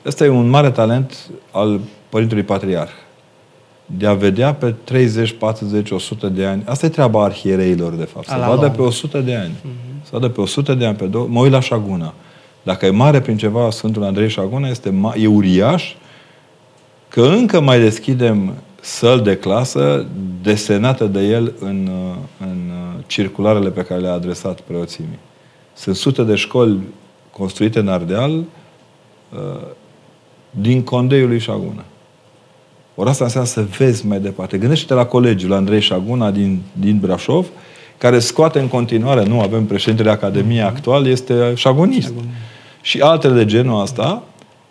Ăsta 0.06 0.24
e 0.24 0.28
un 0.28 0.48
mare 0.48 0.70
talent 0.70 1.30
al 1.50 1.80
Părintului 2.08 2.42
Patriarh. 2.42 2.92
De 3.86 4.06
a 4.06 4.14
vedea 4.14 4.54
pe 4.54 4.74
30, 4.84 5.32
40, 5.32 5.90
100 5.90 6.28
de 6.28 6.44
ani. 6.44 6.62
Asta 6.66 6.86
e 6.86 6.88
treaba 6.88 7.24
arhiereilor, 7.24 7.92
de 7.92 8.04
fapt. 8.04 8.26
Să 8.26 8.32
Ala 8.34 8.48
vadă 8.48 8.60
lung. 8.60 8.74
pe 8.74 8.82
100 8.82 9.18
de 9.18 9.34
ani. 9.34 9.52
Să 10.02 10.10
vadă 10.12 10.28
pe 10.28 10.40
100 10.40 10.74
de 10.74 10.86
ani, 10.86 10.96
pe 10.96 11.04
două. 11.04 11.26
Mă 11.30 11.40
uit 11.40 11.52
la 11.52 11.60
Șaguna. 11.60 12.14
Dacă 12.62 12.86
e 12.86 12.90
mare 12.90 13.20
prin 13.20 13.36
ceva 13.36 13.70
Sfântul 13.70 14.04
Andrei 14.04 14.28
Șaguna, 14.28 14.68
este 14.68 14.90
ma- 14.90 15.20
e 15.20 15.26
uriaș, 15.26 15.94
că 17.08 17.22
încă 17.22 17.60
mai 17.60 17.80
deschidem 17.80 18.54
săl 18.80 19.20
de 19.20 19.36
clasă 19.36 20.06
desenate 20.42 21.06
de 21.06 21.20
el 21.20 21.52
în, 21.60 21.88
uh, 21.90 22.16
în 22.40 22.58
uh, 22.70 23.04
circularele 23.06 23.70
pe 23.70 23.82
care 23.82 24.00
le-a 24.00 24.12
adresat 24.12 24.60
preoțimii. 24.60 25.18
Sunt 25.74 25.96
sute 25.96 26.22
de 26.22 26.34
școli 26.34 26.78
construite 27.30 27.78
în 27.78 27.88
Ardeal 27.88 28.32
uh, 28.32 28.44
din 30.50 30.82
condeiul 30.82 31.28
lui 31.28 31.38
Șaguna. 31.38 31.84
Ori 32.94 33.08
asta 33.08 33.24
înseamnă 33.24 33.48
să 33.48 33.62
vezi 33.78 34.06
mai 34.06 34.20
departe. 34.20 34.58
Gândește-te 34.58 34.94
la 34.94 35.06
colegiul 35.06 35.52
Andrei 35.52 35.80
Șaguna 35.80 36.30
din, 36.30 36.62
din 36.72 36.98
Brașov, 36.98 37.46
care 38.00 38.18
scoate 38.18 38.58
în 38.58 38.68
continuare, 38.68 39.24
nu 39.24 39.40
avem 39.40 39.66
președintele 39.66 40.10
Academiei 40.10 40.62
actual, 40.62 41.06
este 41.06 41.52
șagonist. 41.54 42.12
Și 42.80 43.00
altele 43.00 43.34
de 43.34 43.44
genul 43.44 43.80
ăsta, 43.80 44.22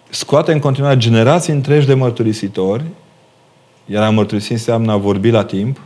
scoate 0.10 0.52
în 0.52 0.60
continuare 0.60 0.98
generații 0.98 1.54
întregi 1.54 1.88
de 1.88 1.94
mărturisitori, 1.94 2.84
iar 3.86 4.04
a 4.04 4.10
mărturisi 4.10 4.52
înseamnă 4.52 4.92
a 4.92 4.98
vorbi 4.98 5.30
la 5.30 5.44
timp, 5.44 5.82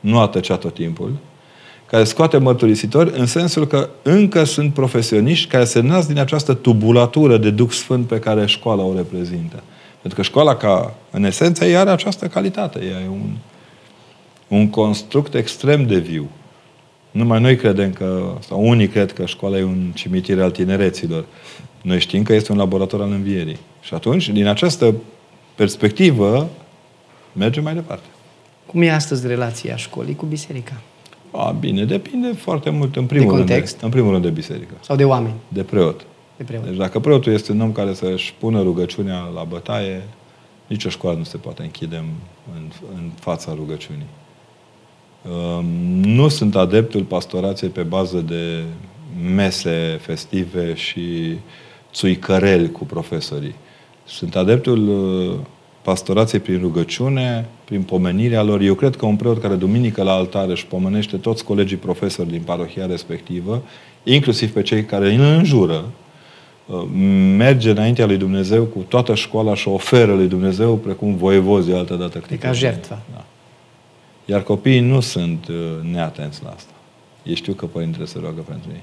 nu 0.00 0.18
a 0.18 0.28
tăcea 0.28 0.56
tot 0.56 0.74
timpul, 0.74 1.12
care 1.86 2.04
scoate 2.04 2.38
mărturisitori 2.38 3.18
în 3.18 3.26
sensul 3.26 3.66
că 3.66 3.88
încă 4.02 4.44
sunt 4.44 4.74
profesioniști 4.74 5.48
care 5.48 5.64
se 5.64 5.80
nasc 5.80 6.08
din 6.08 6.18
această 6.18 6.54
tubulatură 6.54 7.36
de 7.36 7.50
Duh 7.50 7.70
Sfânt 7.70 8.06
pe 8.06 8.18
care 8.18 8.46
școala 8.46 8.82
o 8.82 8.94
reprezintă. 8.94 9.62
Pentru 10.00 10.20
că 10.20 10.22
școala, 10.22 10.56
ca, 10.56 10.94
în 11.10 11.24
esență, 11.24 11.64
ea 11.64 11.80
are 11.80 11.90
această 11.90 12.26
calitate. 12.26 12.78
Ea 12.78 13.00
e 13.00 13.08
un, 13.08 13.36
un 14.48 14.70
construct 14.70 15.34
extrem 15.34 15.86
de 15.86 15.98
viu. 15.98 16.28
Numai 17.10 17.40
noi 17.40 17.56
credem 17.56 17.92
că, 17.92 18.34
sau 18.40 18.68
unii 18.68 18.88
cred 18.88 19.12
că 19.12 19.26
școala 19.26 19.58
e 19.58 19.62
un 19.62 19.90
cimitir 19.94 20.40
al 20.40 20.50
tinereților. 20.50 21.24
Noi 21.82 22.00
știm 22.00 22.22
că 22.22 22.32
este 22.32 22.52
un 22.52 22.58
laborator 22.58 23.00
al 23.00 23.10
învierii. 23.10 23.58
Și 23.80 23.94
atunci, 23.94 24.28
din 24.28 24.46
această 24.46 24.94
perspectivă, 25.54 26.48
mergem 27.32 27.62
mai 27.62 27.74
departe. 27.74 28.04
Cum 28.66 28.82
e 28.82 28.90
astăzi 28.92 29.26
relația 29.26 29.76
școlii 29.76 30.14
cu 30.14 30.26
biserica? 30.26 30.80
A, 31.30 31.50
bine, 31.50 31.84
depinde 31.84 32.32
foarte 32.32 32.70
mult, 32.70 32.96
în 32.96 33.06
primul, 33.06 33.30
De 33.30 33.36
rând, 33.36 33.48
context? 33.48 33.78
de, 33.78 33.84
în 33.84 33.90
primul 33.90 34.10
rând 34.10 34.22
de 34.22 34.30
biserică, 34.30 34.74
Sau 34.80 34.96
de 34.96 35.04
oameni? 35.04 35.34
de 35.48 35.62
preot. 35.62 36.06
De 36.36 36.42
preot. 36.44 36.64
Deci 36.64 36.76
dacă 36.76 36.98
preotul 37.00 37.32
este 37.32 37.52
un 37.52 37.60
om 37.60 37.72
care 37.72 37.94
să-și 37.94 38.34
pună 38.38 38.62
rugăciunea 38.62 39.30
la 39.34 39.42
bătaie, 39.42 40.02
nicio 40.66 40.88
școală 40.88 41.18
nu 41.18 41.24
se 41.24 41.36
poate 41.36 41.62
închide 41.62 41.96
în, 41.96 42.08
în, 42.54 42.62
în 42.94 43.10
fața 43.20 43.52
rugăciunii. 43.54 44.06
Um, 45.28 45.64
Nu 46.02 46.28
sunt 46.28 46.56
adeptul 46.56 47.02
pastorației 47.02 47.70
pe 47.70 47.82
bază 47.82 48.18
de 48.18 48.62
mese 49.34 49.98
festive 50.00 50.74
și 50.74 51.36
țuicăreli 51.92 52.70
cu 52.70 52.84
profesorii. 52.84 53.54
Sunt 54.04 54.36
adeptul 54.36 54.88
uh, 54.88 55.38
pastorației 55.82 56.40
prin 56.40 56.58
rugăciune, 56.60 57.48
prin 57.64 57.82
pomenirea 57.82 58.42
lor. 58.42 58.60
Eu 58.60 58.74
cred 58.74 58.96
că 58.96 59.06
un 59.06 59.16
preot 59.16 59.40
care 59.40 59.54
duminică 59.54 60.02
la 60.02 60.12
altar 60.12 60.48
își 60.48 60.66
pomenește 60.66 61.16
toți 61.16 61.44
colegii 61.44 61.76
profesori 61.76 62.30
din 62.30 62.42
parohia 62.44 62.86
respectivă, 62.86 63.62
inclusiv 64.02 64.52
pe 64.52 64.62
cei 64.62 64.84
care 64.84 65.14
îl 65.14 65.20
înjură, 65.20 65.84
uh, 66.66 66.82
merge 67.36 67.70
înaintea 67.70 68.06
lui 68.06 68.16
Dumnezeu 68.16 68.64
cu 68.64 68.84
toată 68.88 69.14
școala 69.14 69.54
și 69.54 69.68
oferă 69.68 70.14
lui 70.14 70.26
Dumnezeu 70.26 70.76
precum 70.76 71.16
voievozii 71.16 71.74
altă 71.74 71.94
dată. 71.94 72.20
E 72.30 72.36
ca 72.36 72.52
jertfă. 72.52 72.98
Da. 73.12 73.24
Iar 74.30 74.42
copiii 74.42 74.80
nu 74.80 75.00
sunt 75.00 75.48
uh, 75.48 75.56
neatenți 75.92 76.42
la 76.42 76.50
asta. 76.50 76.72
Ei 77.22 77.34
știu 77.34 77.52
că 77.52 77.66
părintele 77.66 78.04
se 78.04 78.18
roagă 78.20 78.40
pentru 78.40 78.70
ei. 78.72 78.82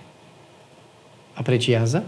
Apreciază? 1.33 2.03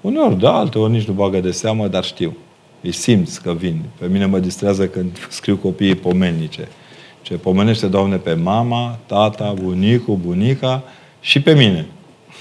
Uneori 0.00 0.38
da, 0.38 0.52
alteori 0.52 0.92
nici 0.92 1.06
nu 1.06 1.12
bagă 1.12 1.40
de 1.40 1.50
seamă, 1.50 1.88
dar 1.88 2.04
știu. 2.04 2.36
Îi 2.82 2.92
simți 2.92 3.42
că 3.42 3.52
vin. 3.52 3.82
Pe 3.98 4.06
mine 4.06 4.26
mă 4.26 4.38
distrează 4.38 4.88
când 4.88 5.18
scriu 5.28 5.56
copiii 5.56 5.94
pomenice. 5.94 6.68
Ce 7.22 7.34
pomenește, 7.34 7.86
Doamne, 7.86 8.16
pe 8.16 8.34
mama, 8.34 8.98
tata, 9.06 9.54
bunicul, 9.62 10.16
bunica 10.16 10.82
și 11.20 11.42
pe 11.42 11.54
mine. 11.54 11.86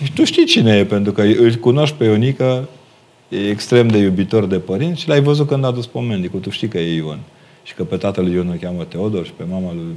Și 0.04 0.13
tu 0.13 0.24
știi 0.24 0.46
cine 0.46 0.78
e, 0.78 0.86
pentru 0.86 1.12
că 1.12 1.22
îl 1.22 1.56
cunoști 1.56 1.96
pe 1.96 2.04
Ionică, 2.04 2.67
e 3.30 3.50
extrem 3.50 3.88
de 3.88 3.98
iubitor 3.98 4.46
de 4.46 4.60
părinți 4.60 5.02
și 5.02 5.08
l-ai 5.08 5.22
văzut 5.22 5.48
când 5.48 5.65
a 5.65 5.72
dus 5.72 5.86
pomenicul. 5.86 6.39
Tu 6.39 6.50
știi 6.50 6.67
că 6.67 6.78
e 6.78 6.96
Ion. 6.96 7.20
Și 7.67 7.73
că 7.73 7.84
pe 7.84 7.97
tatăl 7.97 8.27
Ion 8.27 8.49
o 8.49 8.58
cheamă 8.62 8.84
Teodor 8.84 9.25
și 9.25 9.32
pe 9.32 9.43
mama 9.49 9.73
lui 9.73 9.95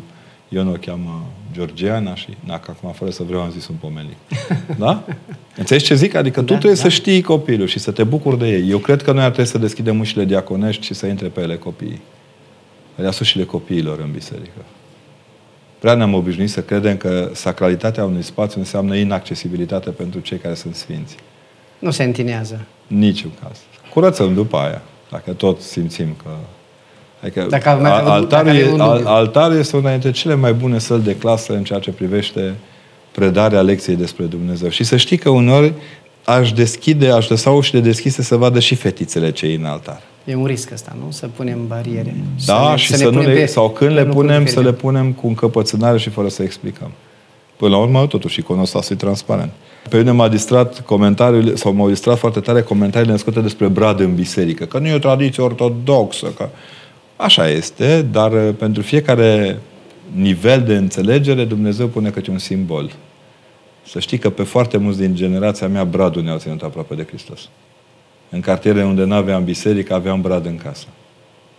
Ion 0.49 0.69
o 0.69 0.73
cheamă 0.73 1.27
Georgiana 1.53 2.15
și, 2.15 2.29
dacă 2.47 2.75
acum 2.77 2.93
fără 2.93 3.11
să 3.11 3.23
vreau 3.23 3.43
am 3.43 3.51
zis 3.51 3.69
un 3.69 3.77
pomenic. 3.81 4.17
Da? 4.79 5.05
Înțelegi 5.57 5.85
ce 5.85 5.95
zic? 5.95 6.15
Adică 6.15 6.41
tu 6.41 6.53
da, 6.53 6.59
trebuie 6.59 6.75
da. 6.75 6.81
să 6.81 6.89
știi 6.89 7.23
copilul 7.23 7.67
și 7.67 7.79
să 7.79 7.91
te 7.91 8.05
bucuri 8.05 8.39
de 8.39 8.49
ei. 8.49 8.71
Eu 8.71 8.79
cred 8.79 9.03
că 9.03 9.13
noi 9.13 9.23
ar 9.23 9.31
trebui 9.31 9.51
să 9.51 9.59
deschidem 9.59 10.01
ușile 10.01 10.25
diaconești 10.25 10.85
și 10.85 10.95
să 10.95 11.07
intre 11.07 11.29
pe 11.29 11.41
ele 11.41 11.57
copiii. 11.57 12.01
Alea 12.97 13.11
sunt 13.11 13.29
ușile 13.29 13.45
copiilor 13.45 13.99
în 13.99 14.11
biserică. 14.13 14.65
Prea 15.79 15.95
ne-am 15.95 16.15
obișnuit 16.15 16.51
să 16.51 16.63
credem 16.63 16.97
că 16.97 17.31
sacralitatea 17.35 18.05
unui 18.05 18.23
spațiu 18.23 18.61
înseamnă 18.61 18.97
inaccesibilitate 18.97 19.91
pentru 19.91 20.21
cei 20.21 20.39
care 20.39 20.55
sunt 20.55 20.75
sfinți. 20.75 21.17
Nu 21.79 21.91
se 21.91 22.03
întinează. 22.03 22.61
Niciun 22.87 23.31
caz. 23.43 23.59
Curățăm 23.93 24.35
după 24.35 24.57
aia. 24.57 24.83
Dacă 25.11 25.33
tot 25.33 25.61
simțim 25.61 26.17
că 26.23 26.31
Adică 27.23 27.47
dacă 27.51 27.69
altarul, 27.69 28.27
dacă 28.27 29.09
altarul 29.09 29.59
este 29.59 29.77
una 29.77 29.91
dintre 29.91 30.11
cele 30.11 30.35
mai 30.35 30.53
bune 30.53 30.79
săli 30.79 31.03
de 31.03 31.17
clasă 31.17 31.53
în 31.53 31.65
ceea 31.65 31.79
ce 31.79 31.91
privește 31.91 32.55
predarea 33.11 33.61
lecției 33.61 33.97
despre 33.97 34.25
Dumnezeu. 34.25 34.69
Și 34.69 34.85
să 34.85 34.97
știi 34.97 35.17
că 35.17 35.29
uneori 35.29 35.73
aș 36.25 36.53
deschide, 36.53 37.11
aș 37.11 37.29
lăsa 37.29 37.51
ușile 37.51 37.81
deschise 37.81 38.23
să 38.23 38.37
vadă 38.37 38.61
și 38.61 38.75
fetițele 38.75 39.31
cei 39.31 39.55
în 39.55 39.65
altar. 39.65 40.01
E 40.25 40.35
un 40.35 40.45
risc 40.45 40.71
ăsta, 40.71 40.97
nu? 41.05 41.11
Să 41.11 41.29
punem 41.37 41.67
bariere. 41.67 42.15
Da, 42.47 42.63
să 42.63 42.71
ne, 42.71 42.77
și 42.77 42.89
să, 42.91 42.97
să 42.97 43.11
nu 43.11 43.21
le, 43.21 43.47
sau 43.47 43.71
când 43.71 43.91
le 43.91 44.05
punem, 44.05 44.47
să 44.47 44.61
le 44.61 44.73
punem 44.73 45.13
cu 45.13 45.27
încăpățânare 45.27 45.99
și 45.99 46.11
fără 46.11 46.29
să 46.29 46.43
explicăm. 46.43 46.91
Până 47.57 47.71
la 47.71 47.81
urmă, 47.81 48.07
totuși, 48.07 48.39
iconostasul 48.39 48.95
e 48.95 48.99
transparent. 48.99 49.51
Pe 49.89 49.97
mine 49.97 50.11
m-a 50.11 50.29
distrat 50.29 50.81
comentariile, 50.81 51.55
sau 51.55 51.73
m-au 51.73 51.89
distrat 51.89 52.19
foarte 52.19 52.41
tare 52.41 52.63
comentariile 52.63 53.13
născute 53.13 53.41
despre 53.41 53.67
brad 53.67 54.01
în 54.01 54.15
biserică. 54.15 54.65
Că 54.65 54.79
nu 54.79 54.87
e 54.87 54.95
o 54.95 54.99
tradiție 54.99 55.43
ortodoxă, 55.43 56.27
că 56.37 56.49
Așa 57.21 57.49
este, 57.49 58.03
dar 58.03 58.33
uh, 58.33 58.55
pentru 58.59 58.83
fiecare 58.83 59.59
nivel 60.15 60.63
de 60.63 60.77
înțelegere, 60.77 61.45
Dumnezeu 61.45 61.87
pune 61.87 62.11
câte 62.11 62.31
un 62.31 62.39
simbol. 62.39 62.91
Să 63.87 64.01
știi 64.01 64.19
că 64.19 64.31
pe 64.31 64.43
foarte 64.43 64.77
mulți 64.77 64.99
din 64.99 65.15
generația 65.15 65.69
mea 65.69 65.85
bradul 65.85 66.23
ne-au 66.23 66.39
ținut 66.39 66.63
aproape 66.63 66.95
de 66.95 67.05
Hristos. 67.05 67.49
În 68.31 68.41
cartiere 68.41 68.85
unde 68.85 69.05
nu 69.05 69.15
aveam 69.15 69.45
biserică, 69.45 69.95
aveam 69.95 70.21
brad 70.21 70.47
în 70.47 70.57
casă. 70.57 70.87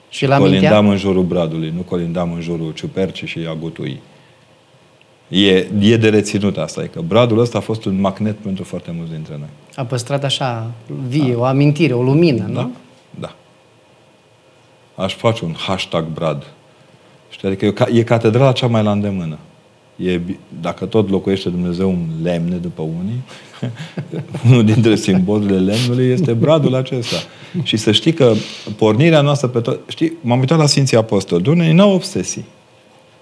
Și 0.09 0.25
la 0.25 0.37
colindam 0.37 0.61
mintea? 0.61 0.91
în 0.91 0.97
jurul 0.97 1.23
bradului, 1.23 1.73
nu 1.75 1.81
colindam 1.81 2.33
în 2.33 2.41
jurul 2.41 2.71
ciupercii 2.73 3.27
și 3.27 3.39
agutui. 3.49 4.01
E, 5.27 5.67
e 5.79 5.97
de 5.97 6.09
reținut 6.09 6.57
asta, 6.57 6.83
e 6.83 6.85
că 6.85 7.01
bradul 7.07 7.39
ăsta 7.39 7.57
a 7.57 7.61
fost 7.61 7.85
un 7.85 7.99
magnet 7.99 8.35
pentru 8.35 8.63
foarte 8.63 8.93
mulți 8.95 9.11
dintre 9.11 9.35
noi. 9.39 9.49
A 9.75 9.85
păstrat 9.85 10.23
așa 10.23 10.71
vie, 11.07 11.31
da. 11.31 11.39
o 11.39 11.43
amintire, 11.43 11.93
o 11.93 12.01
lumină, 12.01 12.49
da? 12.53 12.61
nu? 12.61 12.71
Da 15.01 15.07
aș 15.07 15.15
face 15.15 15.45
un 15.45 15.53
hashtag 15.57 16.05
Brad. 16.13 16.47
Știi? 17.29 17.47
Adică 17.47 17.65
e, 17.65 17.97
e 17.97 18.03
catedrala 18.03 18.51
cea 18.51 18.67
mai 18.67 18.83
la 18.83 18.91
îndemână. 18.91 19.37
E, 19.95 20.19
dacă 20.61 20.85
tot 20.85 21.09
locuiește 21.09 21.49
Dumnezeu 21.49 21.89
în 21.89 22.07
lemne 22.23 22.55
după 22.55 22.81
unii, 22.81 23.21
unul 24.47 24.65
dintre 24.65 24.95
simbolurile 24.95 25.59
lemnului 25.59 26.05
este 26.05 26.33
bradul 26.33 26.75
acesta. 26.75 27.15
Și 27.63 27.77
să 27.77 27.91
știi 27.91 28.13
că 28.13 28.33
pornirea 28.77 29.21
noastră 29.21 29.47
pe 29.47 29.59
tot... 29.59 29.79
Știi, 29.87 30.13
m-am 30.21 30.39
uitat 30.39 30.57
la 30.57 30.65
Sfinții 30.65 30.97
Apostoli. 30.97 31.43
Dumnezeu 31.43 31.73
nu 31.73 31.81
au 31.81 31.93
obsesii. 31.93 32.45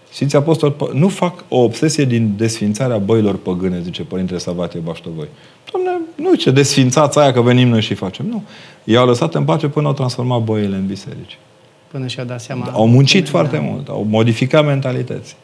Sfinții 0.09 0.37
Apostoli 0.37 0.73
nu 0.93 1.07
fac 1.07 1.43
o 1.47 1.57
obsesie 1.57 2.05
din 2.05 2.33
desfințarea 2.37 2.97
băilor 2.97 3.35
păgâne, 3.35 3.81
zice 3.81 4.03
Părintele 4.03 4.39
Savatie 4.39 4.79
Baștovoi. 4.79 5.27
Doamne, 5.71 6.01
nu 6.15 6.35
ce 6.35 6.51
desfințați 6.51 7.19
aia 7.19 7.33
că 7.33 7.41
venim 7.41 7.67
noi 7.67 7.81
și 7.81 7.93
facem. 7.93 8.25
Nu. 8.25 8.43
I-au 8.83 9.05
lăsat 9.05 9.35
în 9.35 9.43
pace 9.43 9.67
până 9.67 9.87
au 9.87 9.93
transformat 9.93 10.41
băile 10.41 10.75
în 10.75 10.85
biserici. 10.85 11.37
Până 11.91 12.07
și-au 12.07 12.25
dat 12.25 12.41
seama. 12.41 12.69
Au 12.73 12.87
muncit 12.87 13.21
până, 13.21 13.29
foarte 13.29 13.55
da. 13.55 13.61
mult, 13.61 13.87
au 13.87 14.05
modificat 14.09 14.65
mentalități. 14.65 15.35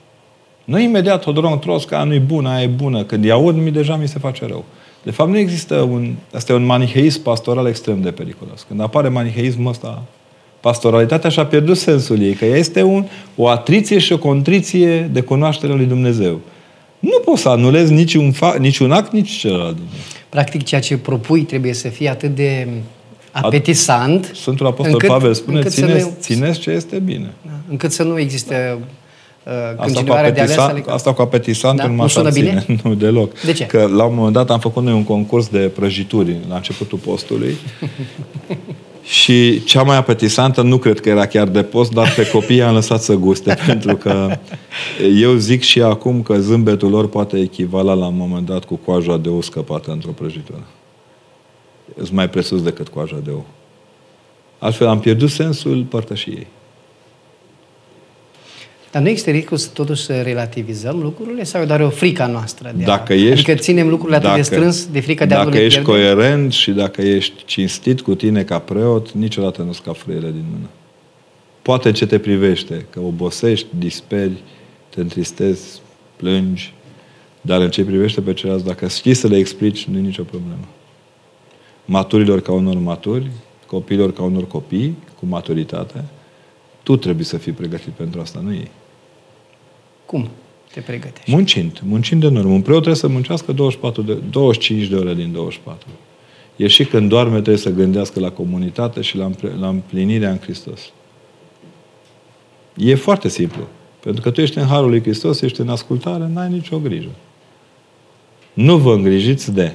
Nu 0.63 0.79
imediat 0.79 1.21
Todorong 1.21 1.59
Trosca, 1.59 2.03
nu 2.03 2.13
e 2.13 2.19
bună, 2.19 2.49
aia 2.49 2.63
e 2.63 2.67
bună. 2.67 3.03
Când 3.03 3.23
îi 3.23 3.31
aud, 3.31 3.55
mi 3.55 3.71
deja 3.71 3.95
mi 3.95 4.07
se 4.07 4.19
face 4.19 4.45
rău. 4.45 4.65
De 5.03 5.11
fapt, 5.11 5.29
nu 5.29 5.37
există 5.37 5.75
un... 5.75 6.13
Asta 6.33 6.51
e 6.51 6.55
un 6.55 6.65
maniheism 6.65 7.21
pastoral 7.21 7.67
extrem 7.67 8.01
de 8.01 8.11
periculos. 8.11 8.65
Când 8.67 8.81
apare 8.81 9.07
maniheismul 9.07 9.69
ăsta, 9.69 10.03
pastoralitatea 10.59 11.29
și-a 11.29 11.45
pierdut 11.45 11.77
sensul 11.77 12.21
ei, 12.21 12.33
că 12.33 12.45
ea 12.45 12.57
este 12.57 12.81
un, 12.81 13.05
o 13.35 13.47
atriție 13.47 13.97
și 13.97 14.13
o 14.13 14.17
contriție 14.17 15.01
de 15.01 15.21
cunoaștere 15.21 15.73
lui 15.73 15.85
Dumnezeu. 15.85 16.39
Nu 16.99 17.19
poți 17.25 17.41
să 17.41 17.49
anulezi 17.49 17.93
niciun, 17.93 18.33
fa- 18.33 18.57
niciun 18.57 18.91
act, 18.91 19.11
nici 19.11 19.31
celălalt. 19.31 19.77
Practic, 20.29 20.63
ceea 20.63 20.81
ce 20.81 20.97
propui 20.97 21.41
trebuie 21.41 21.73
să 21.73 21.87
fie 21.87 22.09
atât 22.09 22.35
de 22.35 22.67
apetisant. 23.41 24.31
Sfântul 24.35 24.65
Apostol 24.65 24.93
încât, 24.93 25.09
Pavel 25.09 25.33
spune, 25.33 25.63
țineți, 25.63 26.03
nu, 26.03 26.13
țineți 26.19 26.59
ce 26.59 26.69
este 26.69 26.99
bine. 26.99 27.33
Da, 27.45 27.51
încât 27.69 27.91
să 27.91 28.03
nu 28.03 28.19
existe 28.19 28.77
uh, 29.43 29.53
asta 29.77 30.03
cu, 30.03 30.11
apetisan, 30.11 30.69
adică... 30.69 30.91
asta 30.91 31.13
cu 31.13 31.21
apetisantul 31.21 31.87
da? 31.87 31.95
nu 31.95 32.07
sună 32.07 32.31
bine? 32.31 32.65
Nu, 32.83 32.93
deloc. 32.93 33.39
De 33.39 33.51
ce? 33.51 33.65
Că 33.65 33.89
la 33.95 34.03
un 34.03 34.15
moment 34.15 34.33
dat 34.33 34.49
am 34.49 34.59
făcut 34.59 34.83
noi 34.83 34.93
un 34.93 35.03
concurs 35.03 35.47
de 35.47 35.57
prăjituri 35.57 36.35
la 36.49 36.55
începutul 36.55 36.97
postului 36.97 37.55
și 39.21 39.63
cea 39.63 39.83
mai 39.83 39.97
apetisantă 39.97 40.61
nu 40.61 40.77
cred 40.77 40.99
că 40.99 41.09
era 41.09 41.25
chiar 41.25 41.47
de 41.47 41.63
post, 41.63 41.91
dar 41.91 42.13
pe 42.15 42.27
copii 42.27 42.61
am 42.61 42.73
lăsat 42.73 43.01
să 43.01 43.13
guste, 43.13 43.57
pentru 43.67 43.95
că 43.95 44.37
eu 45.19 45.33
zic 45.33 45.61
și 45.61 45.81
acum 45.81 46.21
că 46.21 46.39
zâmbetul 46.39 46.89
lor 46.89 47.09
poate 47.09 47.39
echivala 47.39 47.93
la 47.93 48.05
un 48.05 48.17
moment 48.17 48.45
dat 48.45 48.65
cu 48.65 48.75
coaja 48.75 49.17
de 49.17 49.29
o 49.29 49.41
scăpată 49.41 49.91
într-o 49.91 50.11
prăjitură 50.11 50.63
sunt 51.97 52.11
mai 52.11 52.29
presus 52.29 52.61
decât 52.61 52.87
coaja 52.87 53.19
de 53.23 53.29
ou. 53.29 53.45
Altfel 54.59 54.87
am 54.87 54.99
pierdut 54.99 55.29
sensul 55.29 55.83
părtășiei. 55.83 56.47
Dar 58.91 59.01
nu 59.01 59.09
există 59.09 59.31
riscul 59.31 59.57
să 59.57 59.69
totuși 59.73 60.03
să 60.03 60.21
relativizăm 60.21 60.99
lucrurile 60.99 61.43
sau 61.43 61.61
e 61.61 61.65
doar 61.65 61.81
o 61.81 61.89
frică 61.89 62.25
noastră? 62.25 62.73
De 62.75 62.83
dacă 62.83 63.13
a, 63.13 63.15
ești, 63.15 63.31
adică 63.31 63.53
ținem 63.53 63.89
lucrurile 63.89 64.15
atât 64.15 64.27
dacă, 64.27 64.41
de 64.41 64.45
strâns 64.45 64.87
de 64.87 64.99
frică 64.99 65.25
de 65.25 65.33
a 65.33 65.43
Dacă 65.43 65.57
ești 65.57 65.79
pierde? 65.79 65.91
coerent 65.91 66.53
și 66.53 66.71
dacă 66.71 67.01
ești 67.01 67.45
cinstit 67.45 68.01
cu 68.01 68.15
tine 68.15 68.43
ca 68.43 68.59
preot, 68.59 69.11
niciodată 69.11 69.61
nu 69.61 69.71
scapi 69.71 69.97
frâiele 69.97 70.31
din 70.31 70.45
mână. 70.51 70.69
Poate 71.61 71.91
ce 71.91 72.05
te 72.05 72.19
privește, 72.19 72.85
că 72.89 72.99
obosești, 72.99 73.67
disperi, 73.77 74.43
te 74.89 75.01
întristezi, 75.01 75.81
plângi, 76.15 76.73
dar 77.41 77.61
în 77.61 77.69
ce 77.69 77.83
privește 77.83 78.21
pe 78.21 78.33
ceilalți, 78.33 78.65
dacă 78.65 78.87
știi 78.87 79.13
să 79.13 79.27
le 79.27 79.37
explici, 79.37 79.85
nu 79.85 79.97
e 79.97 80.01
nicio 80.01 80.23
problemă 80.23 80.67
maturilor 81.85 82.41
ca 82.41 82.51
unor 82.51 82.77
maturi, 82.77 83.31
copiilor 83.67 84.13
ca 84.13 84.23
unor 84.23 84.47
copii, 84.47 84.97
cu 85.19 85.25
maturitate, 85.25 86.03
tu 86.83 86.95
trebuie 86.97 87.25
să 87.25 87.37
fii 87.37 87.51
pregătit 87.51 87.91
pentru 87.91 88.21
asta, 88.21 88.39
nu 88.43 88.53
ei. 88.53 88.71
Cum 90.05 90.29
te 90.73 90.79
pregătești? 90.79 91.31
Muncind. 91.31 91.81
Muncind 91.83 92.21
de 92.21 92.27
normă. 92.29 92.53
Un 92.53 92.61
preot 92.61 92.81
trebuie 92.81 93.01
să 93.01 93.07
muncească 93.07 93.51
24 93.51 94.01
de, 94.01 94.13
25 94.13 94.87
de 94.87 94.95
ore 94.95 95.13
din 95.13 95.31
24. 95.31 95.87
E 96.55 96.67
și 96.67 96.85
când 96.85 97.09
doarme 97.09 97.33
trebuie 97.33 97.57
să 97.57 97.69
gândească 97.69 98.19
la 98.19 98.31
comunitate 98.31 99.01
și 99.01 99.17
la, 99.17 99.29
la 99.59 99.67
împlinirea 99.67 100.31
în 100.31 100.37
Hristos. 100.37 100.81
E 102.75 102.95
foarte 102.95 103.27
simplu. 103.27 103.67
Pentru 103.99 104.21
că 104.21 104.31
tu 104.31 104.41
ești 104.41 104.57
în 104.57 104.65
Harul 104.65 104.89
lui 104.89 105.01
Hristos, 105.01 105.41
ești 105.41 105.61
în 105.61 105.69
ascultare, 105.69 106.29
n-ai 106.33 106.51
nicio 106.51 106.79
grijă. 106.79 107.09
Nu 108.53 108.77
vă 108.77 108.93
îngrijiți 108.93 109.53
de 109.53 109.73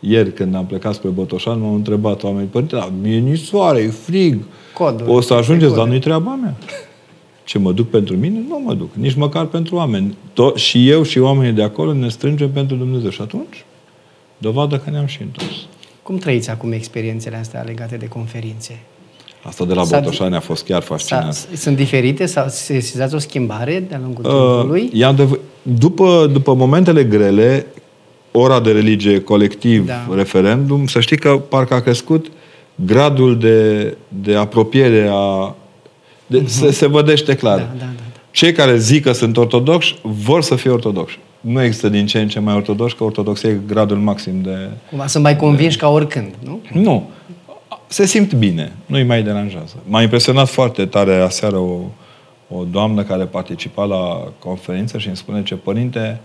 ieri, 0.00 0.32
când 0.32 0.54
am 0.54 0.66
plecat 0.66 0.94
spre 0.94 1.08
Botoșan, 1.08 1.60
m-au 1.60 1.74
întrebat 1.74 2.22
oamenii, 2.22 2.46
părinte, 2.48 2.76
da, 2.76 2.92
mie 3.02 3.18
nici 3.18 3.40
soare, 3.40 3.78
e 3.80 3.88
frig. 3.88 4.38
Codul, 4.74 5.08
o 5.08 5.20
să 5.20 5.34
ajungeți, 5.34 5.74
dar 5.74 5.86
nu-i 5.86 5.98
treaba 5.98 6.34
mea. 6.34 6.54
Ce 7.44 7.58
mă 7.58 7.72
duc 7.72 7.90
pentru 7.90 8.16
mine? 8.16 8.44
Nu 8.48 8.58
mă 8.64 8.74
duc. 8.74 8.94
Nici 8.94 9.14
măcar 9.14 9.44
pentru 9.46 9.74
oameni. 9.76 10.16
To- 10.32 10.54
și 10.54 10.88
eu 10.90 11.02
și 11.02 11.18
oamenii 11.18 11.52
de 11.52 11.62
acolo 11.62 11.92
ne 11.92 12.08
strângem 12.08 12.50
pentru 12.50 12.76
Dumnezeu. 12.76 13.10
Și 13.10 13.20
atunci? 13.20 13.64
Dovadă 14.38 14.78
că 14.78 14.90
ne-am 14.90 15.06
și 15.06 15.22
întors. 15.22 15.54
Cum 16.02 16.16
trăiți 16.16 16.50
acum 16.50 16.72
experiențele 16.72 17.36
astea 17.36 17.62
legate 17.66 17.96
de 17.96 18.06
conferințe? 18.08 18.78
Asta 19.42 19.64
de 19.64 19.74
la 19.74 19.84
S-a- 19.84 19.98
Botoșani 19.98 20.34
a 20.34 20.40
fost 20.40 20.64
chiar 20.64 20.82
fascinant. 20.82 21.32
Sa- 21.34 21.48
Sunt 21.54 21.76
diferite? 21.76 22.26
Sau 22.26 22.44
se 22.48 22.72
sesizați 22.72 23.14
o 23.14 23.18
schimbare 23.18 23.84
de-a 23.88 23.98
lungul 24.02 24.24
Uh, 24.24 24.30
timpului? 24.30 24.90
i-am 24.92 25.14
dev- 25.16 25.38
după, 25.62 26.28
după 26.32 26.54
momentele 26.54 27.04
grele, 27.04 27.66
ora 28.32 28.60
de 28.60 28.70
religie 28.70 29.20
colectiv, 29.20 29.86
Da. 29.86 30.06
referendum, 30.14 30.86
să 30.86 31.00
știi 31.00 31.18
că 31.18 31.40
parcă 31.48 31.74
a 31.74 31.80
crescut 31.80 32.26
gradul 32.74 33.38
de, 33.38 33.96
de 34.08 34.34
apropiere 34.36 35.08
a... 35.12 35.54
De, 36.26 36.42
se, 36.46 36.70
se 36.70 36.86
vădește 36.86 37.34
clar. 37.34 37.58
Da, 37.58 37.64
da, 37.64 37.78
da, 37.78 37.84
da. 37.84 38.20
Cei 38.30 38.52
care 38.52 38.76
zic 38.78 39.02
că 39.02 39.12
sunt 39.12 39.36
ortodoxi 39.36 39.98
vor 40.02 40.42
să 40.42 40.56
fie 40.56 40.70
ortodoxi. 40.70 41.18
Nu 41.40 41.62
există 41.62 41.88
din 41.88 42.06
ce 42.06 42.20
în 42.20 42.28
ce 42.28 42.40
mai 42.40 42.54
ortodoxi, 42.54 42.96
că 42.96 43.04
ortodoxia 43.04 43.48
e 43.48 43.58
gradul 43.66 43.96
maxim 43.96 44.42
de... 44.42 44.70
Cumva 44.88 45.06
sunt 45.06 45.22
mai 45.22 45.36
convinși 45.36 45.76
ca 45.76 45.88
oricând, 45.88 46.34
nu? 46.44 46.60
Nu. 46.72 47.10
Se 47.86 48.06
simt 48.06 48.34
bine. 48.34 48.72
Nu-i 48.86 49.02
mai 49.02 49.22
deranjează. 49.22 49.74
M-a 49.84 50.02
impresionat 50.02 50.48
foarte 50.48 50.86
tare 50.86 51.14
aseară 51.14 51.56
o, 51.56 51.78
o 52.48 52.64
doamnă 52.70 53.02
care 53.02 53.24
participa 53.24 53.84
la 53.84 54.32
conferință 54.38 54.98
și 54.98 55.06
îmi 55.06 55.16
spune 55.16 55.42
ce 55.42 55.54
părinte, 55.54 56.20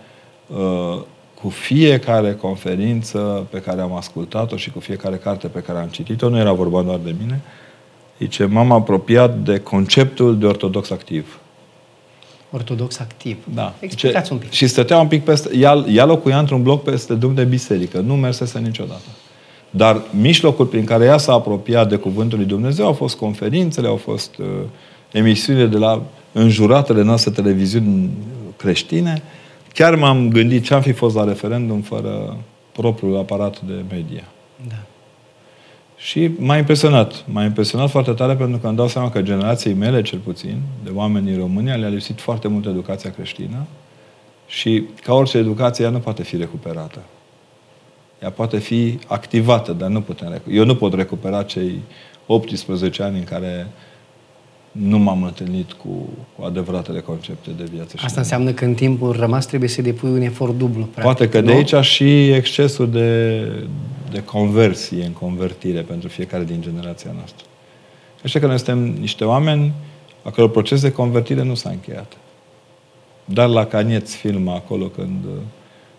uh, 0.48 1.02
cu 1.46 1.52
fiecare 1.52 2.34
conferință 2.34 3.48
pe 3.50 3.60
care 3.60 3.82
am 3.82 3.94
ascultat-o 3.94 4.56
și 4.56 4.72
cu 4.72 4.80
fiecare 4.80 5.16
carte 5.16 5.48
pe 5.48 5.60
care 5.60 5.80
am 5.80 5.88
citit-o, 5.88 6.30
nu 6.30 6.38
era 6.38 6.54
vorba 6.54 6.82
doar 6.82 7.00
de 7.04 7.16
mine, 7.20 7.42
zice, 8.20 8.46
m-am 8.46 8.72
apropiat 8.72 9.38
de 9.38 9.60
conceptul 9.60 10.38
de 10.38 10.46
ortodox 10.46 10.90
activ. 10.90 11.40
Ortodox 12.52 13.00
activ. 13.00 13.38
Da. 13.54 13.74
Explicați 13.80 14.28
Ce- 14.28 14.34
un 14.34 14.40
pic. 14.40 14.52
Și 14.52 14.68
stătea 14.68 15.00
un 15.00 15.08
pic 15.08 15.24
peste... 15.24 15.58
Ea, 15.58 15.86
ea 15.90 16.06
locuia 16.06 16.40
într-un 16.40 16.64
bloc 16.64 16.84
peste 16.84 17.14
drum 17.14 17.34
de 17.34 17.44
biserică. 17.44 18.00
Nu 18.00 18.16
mersese 18.16 18.60
niciodată. 18.60 19.08
Dar 19.70 20.02
mijlocul 20.20 20.66
prin 20.66 20.84
care 20.84 21.06
ea 21.06 21.18
s-a 21.18 21.34
apropiat 21.34 21.90
de 21.90 21.96
Cuvântul 21.96 22.38
lui 22.38 22.48
Dumnezeu 22.48 22.86
au 22.86 22.94
fost 22.94 23.16
conferințele, 23.16 23.88
au 23.88 23.96
fost 23.96 24.38
uh, 24.38 24.46
emisiunile 25.12 25.66
de 25.66 25.78
la 25.78 26.02
înjuratele 26.32 27.02
noastre 27.02 27.32
televiziuni 27.32 28.10
creștine. 28.58 29.22
Chiar 29.76 29.96
m-am 29.96 30.30
gândit 30.30 30.64
ce 30.64 30.74
am 30.74 30.82
fi 30.82 30.92
fost 30.92 31.16
la 31.16 31.24
referendum 31.24 31.82
fără 31.82 32.38
propriul 32.72 33.18
aparat 33.18 33.62
de 33.62 33.84
media. 33.90 34.24
Da. 34.68 34.76
Și 35.98 36.32
m-a 36.40 36.58
impresionat. 36.58 37.24
M-a 37.28 37.44
impresionat 37.44 37.90
foarte 37.90 38.12
tare 38.12 38.36
pentru 38.36 38.58
că 38.58 38.68
îmi 38.68 38.76
dau 38.76 38.88
seama 38.88 39.10
că 39.10 39.22
generației 39.22 39.74
mele, 39.74 40.02
cel 40.02 40.20
puțin, 40.20 40.62
de 40.84 40.90
oameni 40.94 41.26
din 41.26 41.38
România, 41.38 41.76
le-a 41.76 41.90
lipsit 41.90 42.20
foarte 42.22 42.48
mult 42.48 42.66
educația 42.66 43.12
creștină 43.12 43.66
și 44.48 44.84
ca 45.02 45.14
orice 45.14 45.38
educație, 45.38 45.86
ea 45.86 45.92
nu 45.92 46.00
poate 46.00 46.24
fi 46.24 46.38
recuperată. 46.38 47.00
Ea 48.22 48.32
poate 48.32 48.58
fi 48.58 49.00
activată, 49.08 49.72
dar 49.72 49.90
nu 49.90 50.02
putem 50.02 50.32
recu- 50.32 50.52
Eu 50.52 50.66
nu 50.66 50.76
pot 50.76 50.94
recupera 50.94 51.44
cei 51.44 51.82
18 52.26 53.04
ani 53.04 53.18
în 53.18 53.24
care 53.24 53.68
nu 54.82 54.98
m-am 55.00 55.24
întâlnit 55.24 55.72
cu, 55.74 56.10
cu 56.38 56.46
adevăratele 56.46 57.00
concepte 57.00 57.50
de 57.58 57.64
viață. 57.74 57.98
și 57.98 58.04
Asta 58.06 58.14
de- 58.14 58.20
înseamnă 58.20 58.52
că 58.52 58.66
în 58.66 58.74
timpul 58.74 59.12
rămas 59.12 59.46
trebuie 59.46 59.70
să 59.70 59.82
depui 59.82 60.10
un 60.10 60.22
efort 60.22 60.58
dublu. 60.58 60.82
Practic, 60.84 61.02
Poate 61.04 61.30
că 61.30 61.40
nu? 61.40 61.46
de 61.46 61.52
aici 61.52 61.76
și 61.86 62.30
excesul 62.32 62.90
de, 62.90 63.40
de 64.12 64.24
conversie 64.24 65.04
în 65.06 65.12
convertire 65.12 65.82
pentru 65.82 66.10
fiecare 66.10 66.44
din 66.44 66.62
generația 66.62 67.12
noastră. 67.16 67.46
Așa 68.24 68.40
că 68.40 68.46
noi 68.48 68.58
suntem 68.58 68.96
niște 69.00 69.24
oameni 69.26 69.72
a 70.24 70.30
căror 70.32 70.50
proces 70.50 70.82
de 70.82 70.92
convertire 70.92 71.44
nu 71.44 71.54
s-a 71.56 71.70
încheiat. 71.70 72.18
Dar 73.26 73.48
la 73.50 73.66
Canieț 73.66 74.14
film 74.14 74.48
acolo 74.48 74.86
când 74.86 75.24
uh, 75.26 75.32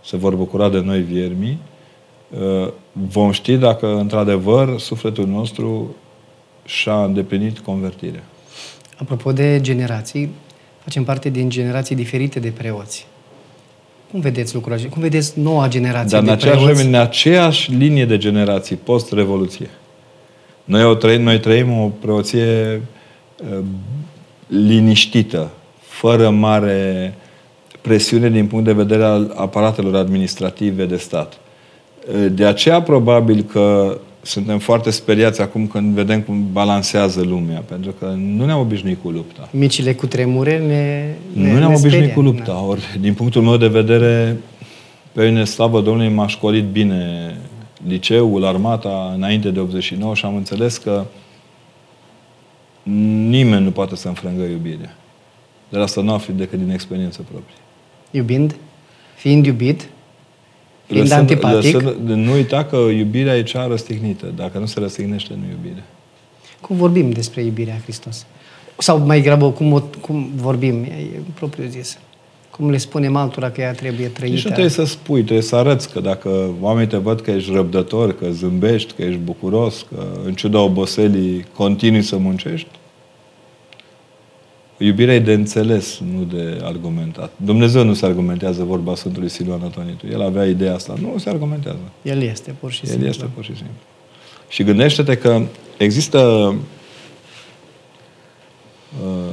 se 0.05 0.17
vor 0.17 0.35
bucura 0.35 0.69
de 0.69 0.81
noi 0.81 1.01
viermi, 1.01 1.59
uh, 2.63 2.69
vom 2.93 3.31
ști 3.31 3.57
dacă 3.57 3.97
într-adevăr 3.99 4.79
sufletul 4.79 5.27
nostru 5.27 5.95
și-a 6.65 7.05
îndeplinit 7.05 7.59
convertirea. 7.59 8.23
Apropo 8.97 9.33
de 9.33 9.59
generații, 9.61 10.31
facem 10.83 11.05
parte 11.05 11.29
din 11.29 11.49
generații 11.49 11.95
diferite 11.97 12.41
de 12.41 12.49
preoți. 12.49 13.07
Cum 14.11 14.21
vedeți 14.21 14.55
lucrul 14.55 14.73
acesta? 14.73 14.93
Cum 14.93 15.03
vedeți 15.03 15.39
noua 15.41 15.69
generație 15.69 16.11
Dar 16.11 16.21
în 16.21 16.27
de 16.27 16.33
aceeași 16.33 16.59
preoți? 16.59 16.81
vreme, 16.81 16.97
în 16.97 17.03
aceeași 17.03 17.73
linie 17.73 18.05
de 18.05 18.17
generații, 18.19 18.77
post-revoluție. 18.77 19.71
Noi, 20.65 20.85
o 20.85 20.95
trăim, 20.95 21.23
noi 21.23 21.41
trăim 21.41 21.79
o 21.79 21.91
preoție 22.01 22.83
uh, 23.51 23.59
liniștită, 24.47 25.51
fără 25.81 26.31
mare 26.31 27.15
presiune 27.81 28.31
din 28.31 28.47
punct 28.47 28.65
de 28.65 28.73
vedere 28.73 29.05
al 29.05 29.33
aparatelor 29.37 29.95
administrative 29.97 30.85
de 30.85 30.97
stat. 30.97 31.39
Uh, 32.09 32.27
De 32.31 32.45
aceea, 32.47 32.83
probabil 32.83 33.43
că 33.43 33.99
suntem 34.27 34.59
foarte 34.59 34.91
speriați 34.91 35.41
acum 35.41 35.67
când 35.67 35.95
vedem 35.95 36.21
cum 36.21 36.47
balansează 36.53 37.21
lumea, 37.23 37.61
pentru 37.61 37.91
că 37.91 38.15
nu 38.19 38.45
ne-am 38.45 38.61
obișnuit 38.61 38.99
cu 39.03 39.11
lupta. 39.11 39.49
Micile 39.53 39.95
cu 39.95 40.07
tremure 40.07 40.59
ne, 40.59 41.15
ne 41.43 41.53
Nu 41.53 41.59
ne-am 41.59 41.59
ne 41.59 41.65
obișnuit 41.65 41.93
sperie. 41.93 42.13
cu 42.13 42.21
lupta. 42.21 42.45
Da. 42.53 42.61
Ori, 42.61 42.99
din 43.01 43.15
punctul 43.15 43.43
meu 43.43 43.57
de 43.57 43.67
vedere, 43.69 44.37
pe 45.13 45.27
mine, 45.29 45.45
slavă 45.45 45.81
Domnului, 45.81 46.13
m-a 46.13 46.27
școlit 46.27 46.65
bine 46.65 47.35
liceul, 47.87 48.45
armata, 48.45 49.13
înainte 49.15 49.51
de 49.51 49.61
89 49.61 50.15
și 50.15 50.25
am 50.25 50.37
înțeles 50.37 50.77
că 50.77 51.05
nimeni 53.29 53.65
nu 53.65 53.71
poate 53.71 53.97
să 53.97 54.09
înfrângă 54.09 54.43
iubirea. 54.43 54.97
Dar 55.69 55.81
asta 55.81 56.01
nu 56.01 56.13
afli 56.13 56.35
decât 56.35 56.59
din 56.59 56.71
experiență 56.71 57.21
proprie. 57.31 57.57
Iubind, 58.11 58.57
fiind 59.17 59.47
iubit, 59.47 59.89
fiind 60.87 61.03
Lăsând- 61.03 61.19
antipatic, 61.19 61.75
lăsând- 61.81 61.97
nu 62.09 62.33
uita 62.33 62.65
că 62.65 62.77
iubirea 62.77 63.37
e 63.37 63.43
cea 63.43 63.67
răstignită. 63.67 64.33
Dacă 64.37 64.59
nu 64.59 64.67
se 64.67 64.81
răstignește, 64.81 65.33
nu 65.37 65.45
iubire. 65.51 65.83
cum 66.61 66.77
vorbim 66.77 67.11
despre 67.11 67.43
iubirea 67.43 67.81
Hristos? 67.83 68.27
Sau 68.79 68.99
mai 68.99 69.21
grabă, 69.21 69.51
cum, 69.51 69.73
o, 69.73 69.81
cum 70.01 70.31
vorbim, 70.37 70.83
e, 70.83 70.87
e 70.87 71.21
propriu 71.35 71.69
zis. 71.69 71.99
Cum 72.51 72.71
le 72.71 72.77
spunem 72.77 73.17
altora 73.17 73.51
că 73.51 73.61
ea 73.61 73.73
trebuie 73.73 74.07
trăită. 74.07 74.35
Nici 74.35 74.45
nu 74.45 74.51
trebuie 74.51 74.71
să 74.71 74.85
spui, 74.85 75.21
trebuie 75.23 75.43
să 75.43 75.57
arăți 75.57 75.91
că 75.93 76.01
dacă 76.01 76.51
oamenii 76.61 76.89
te 76.89 76.97
văd 76.97 77.21
că 77.21 77.31
ești 77.31 77.53
răbdător, 77.53 78.13
că 78.13 78.27
zâmbești, 78.31 78.93
că 78.93 79.03
ești 79.03 79.19
bucuros, 79.19 79.87
că 79.95 80.07
în 80.25 80.35
ciuda 80.35 80.61
oboselii 80.61 81.45
continui 81.55 82.03
să 82.03 82.17
muncești, 82.17 82.69
iubirea 84.79 85.15
e 85.15 85.19
de 85.19 85.33
înțeles, 85.33 86.01
nu 86.15 86.25
de 86.25 86.61
argumentat. 86.63 87.33
Dumnezeu 87.37 87.85
nu 87.85 87.95
se 87.95 88.07
argumentează 88.07 88.65
vorba 88.65 88.95
Sfântului 88.95 89.29
Siluan 89.29 89.61
Antonitu. 89.63 90.07
El 90.07 90.23
avea 90.23 90.47
ideea 90.47 90.75
asta. 90.75 90.95
Nu 91.01 91.19
se 91.19 91.31
argumentează. 91.31 91.79
El 92.03 92.23
este, 92.23 92.55
pur 92.61 92.73
și 92.73 92.81
El 92.85 92.91
simplu. 92.91 93.09
este 93.09 93.25
pur 93.35 93.45
și 93.45 93.55
simplu. 93.55 93.75
Și 94.49 94.63
gândește-te 94.63 95.17
că 95.17 95.43
există 95.77 96.19
uh, 99.05 99.33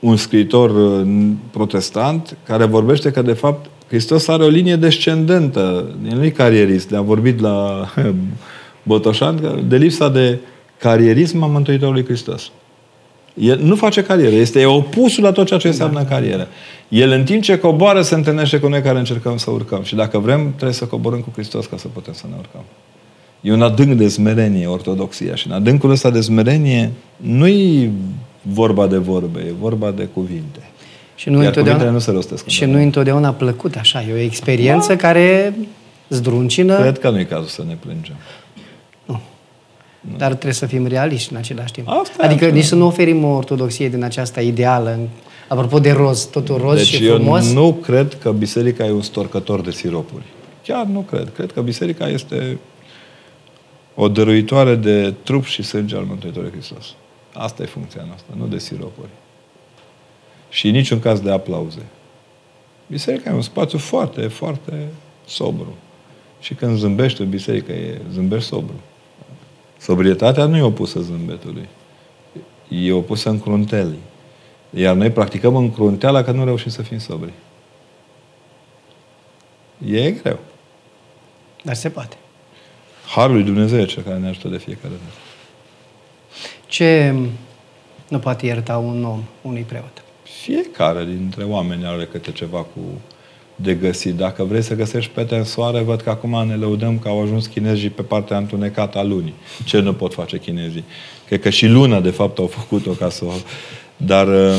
un 0.00 0.16
scriitor 0.16 0.70
uh, 0.70 1.30
protestant 1.50 2.36
care 2.44 2.64
vorbește 2.64 3.10
că, 3.10 3.22
de 3.22 3.32
fapt, 3.32 3.70
Hristos 3.88 4.28
are 4.28 4.44
o 4.44 4.48
linie 4.48 4.76
descendentă. 4.76 5.94
El 6.10 6.16
nu 6.16 6.24
e 6.24 6.30
carierist. 6.30 6.90
Le-a 6.90 7.00
vorbit 7.00 7.40
la 7.40 7.88
Botoșan 8.82 9.40
că 9.40 9.58
de 9.68 9.76
lipsa 9.76 10.08
de 10.08 10.38
carierism 10.78 11.42
a 11.42 11.46
Mântuitorului 11.46 12.04
Hristos. 12.04 12.50
El 13.34 13.58
nu 13.62 13.74
face 13.76 14.02
carieră. 14.02 14.34
Este 14.34 14.64
opusul 14.64 15.22
la 15.22 15.32
tot 15.32 15.46
ceea 15.46 15.58
ce 15.58 15.66
înseamnă 15.68 15.98
Da. 15.98 16.04
carieră. 16.04 16.48
El, 16.88 17.10
în 17.10 17.24
timp 17.24 17.42
ce 17.42 17.58
coboară, 17.58 18.02
se 18.02 18.14
întâlnește 18.14 18.58
cu 18.58 18.68
noi 18.68 18.82
care 18.82 18.98
încercăm 18.98 19.36
să 19.36 19.50
urcăm. 19.50 19.82
Și 19.82 19.94
dacă 19.94 20.18
vrem, 20.18 20.52
trebuie 20.54 20.72
să 20.72 20.84
coborâm 20.84 21.20
cu 21.20 21.30
Hristos 21.34 21.66
ca 21.66 21.76
să 21.76 21.86
putem 21.92 22.12
să 22.12 22.24
ne 22.28 22.34
urcăm. 22.38 22.60
E 23.40 23.52
un 23.52 23.62
adânc 23.62 23.92
de 23.98 24.08
smerenie, 24.08 24.66
ortodoxia. 24.66 25.34
Și 25.34 25.46
în 25.46 25.52
adâncul 25.52 25.90
ăsta 25.90 26.10
de 26.10 26.20
smerenie 26.20 26.90
nu-i 27.16 27.90
vorba 28.42 28.86
de 28.86 28.96
vorbe, 28.96 29.40
e 29.40 29.52
vorba 29.60 29.90
de 29.90 30.04
cuvinte. 30.04 30.58
Și 31.14 31.28
nu 31.28 31.36
Iar 31.36 31.46
întotdeauna, 31.46 31.72
cuvintele 31.84 31.90
nu 31.90 31.98
se 31.98 32.10
rostesc. 32.10 32.46
și 32.46 32.64
nu 32.64 32.78
întotdeauna 32.82 33.30
plăcut 33.32 33.74
așa. 33.76 34.04
E 34.08 34.12
o 34.12 34.16
experiență 34.16 34.88
Da. 34.88 34.96
care 34.96 35.54
zdruncină, 36.08 36.76
Cred 36.80 36.98
că 36.98 37.10
nu 37.10 37.18
e 37.18 37.24
cazul 37.24 37.46
să 37.48 37.64
ne 37.68 37.76
plângem. 37.80 38.14
Dar 40.16 40.28
trebuie 40.30 40.52
să 40.52 40.66
fim 40.66 40.86
realiști 40.86 41.32
în 41.32 41.38
același 41.38 41.72
timp. 41.72 41.88
Asta 41.88 42.22
e 42.22 42.26
adică 42.26 42.44
așa. 42.44 42.54
nici 42.54 42.64
să 42.64 42.74
nu 42.74 42.86
oferim 42.86 43.24
o 43.24 43.28
ortodoxie 43.36 43.88
din 43.88 44.02
aceasta 44.04 44.40
ideală. 44.40 44.90
în- 44.92 45.08
Apropo 45.48 45.78
de 45.78 45.90
roz, 45.92 46.24
totul 46.24 46.56
roz 46.58 46.76
deci 46.76 46.86
și 46.86 47.06
eu 47.06 47.14
frumos. 47.14 47.52
nu 47.52 47.72
cred 47.72 48.18
că 48.20 48.32
biserica 48.32 48.84
e 48.86 48.90
un 48.90 49.02
storcător 49.02 49.60
de 49.60 49.70
siropuri. 49.70 50.24
Chiar 50.62 50.84
nu 50.86 51.00
cred. 51.00 51.32
Cred 51.34 51.52
că 51.52 51.60
biserica 51.62 52.08
este 52.08 52.58
o 53.94 54.08
dăruitoare 54.08 54.74
de 54.74 55.14
trup 55.22 55.44
și 55.44 55.62
sânge 55.62 55.96
al 55.96 56.02
Mântuitorului 56.04 56.52
Hristos. 56.52 56.94
Asta 57.32 57.62
e 57.62 57.66
funcția 57.66 58.04
noastră, 58.06 58.34
nu 58.38 58.46
de 58.46 58.58
siropuri. 58.58 59.08
Și 60.48 60.66
în 60.66 60.72
niciun 60.72 60.98
caz 61.00 61.20
de 61.20 61.30
aplauze. 61.30 61.82
Biserica 62.86 63.30
e 63.30 63.34
un 63.34 63.42
spațiu 63.42 63.78
foarte, 63.78 64.20
foarte 64.20 64.72
sobru. 65.26 65.74
Și 66.40 66.54
când 66.54 66.76
zâmbești 66.78 67.20
în 67.20 67.28
biserică, 67.28 67.72
e, 67.72 68.00
zâmbești 68.12 68.48
sobru. 68.48 68.74
Sobrietatea 69.84 70.46
nu 70.46 70.56
e 70.56 70.62
opusă 70.62 71.00
zâmbetului. 71.00 71.68
E 72.68 72.92
opusă 72.92 73.28
încruntelii. 73.28 74.02
Iar 74.70 74.94
noi 74.94 75.10
practicăm 75.10 75.56
încrunteala 75.56 76.22
că 76.22 76.30
nu 76.30 76.44
reușim 76.44 76.70
să 76.70 76.82
fim 76.82 76.98
sobri. 76.98 77.32
E 79.86 80.10
greu. 80.10 80.38
Dar 81.62 81.74
se 81.74 81.90
poate. 81.90 82.16
Harul 83.14 83.34
lui 83.34 83.44
Dumnezeu 83.44 83.80
e 83.80 83.84
cel 83.84 84.02
care 84.02 84.18
ne 84.18 84.28
ajută 84.28 84.48
de 84.48 84.58
fiecare 84.58 84.94
dată. 84.94 85.18
Ce 86.66 87.14
nu 88.08 88.18
poate 88.18 88.46
ierta 88.46 88.78
un 88.78 89.04
om 89.04 89.22
unui 89.42 89.62
preot? 89.62 90.02
Fiecare 90.22 91.04
dintre 91.04 91.44
oameni 91.44 91.86
are 91.86 92.06
câte 92.06 92.32
ceva 92.32 92.58
cu 92.58 92.80
de 93.56 93.74
găsit. 93.74 94.14
Dacă 94.14 94.44
vrei 94.44 94.62
să 94.62 94.74
găsești 94.74 95.10
pete 95.10 95.36
în 95.36 95.44
soare, 95.44 95.80
văd 95.80 96.00
că 96.00 96.10
acum 96.10 96.46
ne 96.46 96.54
lăudăm 96.54 96.98
că 96.98 97.08
au 97.08 97.22
ajuns 97.22 97.46
chinezii 97.46 97.90
pe 97.90 98.02
partea 98.02 98.36
întunecată 98.36 98.98
a 98.98 99.02
lunii. 99.02 99.34
Ce 99.64 99.80
nu 99.80 99.92
pot 99.92 100.14
face 100.14 100.38
chinezii? 100.38 100.84
Cred 101.26 101.40
că 101.40 101.50
și 101.50 101.66
luna, 101.66 102.00
de 102.00 102.10
fapt, 102.10 102.38
au 102.38 102.46
făcut-o 102.46 102.90
ca 102.90 103.08
să 103.08 103.24
o... 103.24 103.32
Dar 103.96 104.28
uh, 104.28 104.56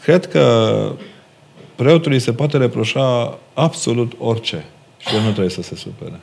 cred 0.00 0.26
că 0.26 0.92
preotului 1.74 2.18
se 2.18 2.32
poate 2.32 2.56
reproșa 2.56 3.38
absolut 3.54 4.12
orice. 4.18 4.64
Și 4.98 5.14
el 5.14 5.20
nu 5.20 5.30
trebuie 5.30 5.50
să 5.50 5.62
se 5.62 5.76
supere. 5.76 6.20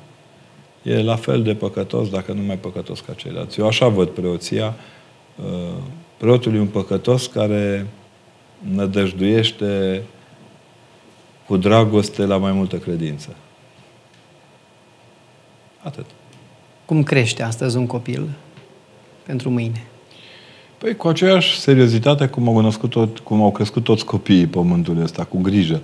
E 0.81 1.01
la 1.01 1.15
fel 1.15 1.43
de 1.43 1.53
păcătos, 1.53 2.09
dacă 2.09 2.31
nu 2.31 2.41
mai 2.41 2.57
păcătos 2.57 2.99
ca 2.99 3.13
ceilalți. 3.13 3.59
Eu 3.59 3.67
așa 3.67 3.87
văd 3.87 4.07
preoția. 4.07 4.75
Uh, 5.35 5.77
preotul 6.17 6.55
e 6.55 6.59
un 6.59 6.67
păcătos 6.67 7.27
care 7.27 7.87
nădăjduiește 8.73 10.03
cu 11.51 11.57
dragoste 11.57 12.25
la 12.25 12.37
mai 12.37 12.51
multă 12.51 12.77
credință. 12.77 13.35
Atât. 15.83 16.05
Cum 16.85 17.03
crește 17.03 17.43
astăzi 17.43 17.77
un 17.77 17.85
copil 17.85 18.29
pentru 19.25 19.49
mâine? 19.49 19.83
Păi 20.77 20.95
cu 20.95 21.07
aceeași 21.07 21.59
seriozitate 21.59 22.27
cum 22.27 22.47
au, 22.47 22.59
născut 22.59 22.89
tot, 22.89 23.19
cum 23.19 23.41
au 23.41 23.51
crescut 23.51 23.83
toți 23.83 24.05
copiii 24.05 24.47
pământului 24.47 25.03
ăsta, 25.03 25.23
cu 25.23 25.37
grijă. 25.41 25.81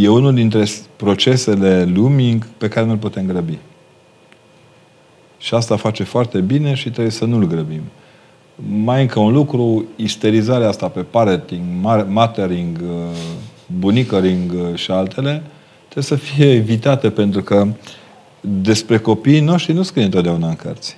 E 0.00 0.08
unul 0.08 0.34
dintre 0.34 0.64
procesele 0.96 1.84
lumii 1.84 2.38
pe 2.58 2.68
care 2.68 2.86
nu-l 2.86 2.96
putem 2.96 3.26
grăbi. 3.26 3.58
Și 5.38 5.54
asta 5.54 5.76
face 5.76 6.02
foarte 6.02 6.40
bine 6.40 6.74
și 6.74 6.90
trebuie 6.90 7.12
să 7.12 7.24
nu-l 7.24 7.46
grăbim. 7.46 7.82
Mai 8.54 9.00
încă 9.00 9.20
un 9.20 9.32
lucru, 9.32 9.84
isterizarea 9.96 10.68
asta 10.68 10.88
pe 10.88 11.00
parenting, 11.00 11.62
mothering, 12.06 12.80
bunicăring 13.78 14.74
și 14.74 14.90
altele, 14.90 15.42
trebuie 15.88 16.04
să 16.04 16.14
fie 16.14 16.52
evitate 16.52 17.10
pentru 17.10 17.42
că 17.42 17.66
despre 18.40 18.98
copiii 18.98 19.40
noștri 19.40 19.72
nu 19.72 19.82
scrie 19.82 20.04
întotdeauna 20.04 20.48
în 20.48 20.56
cărți. 20.56 20.96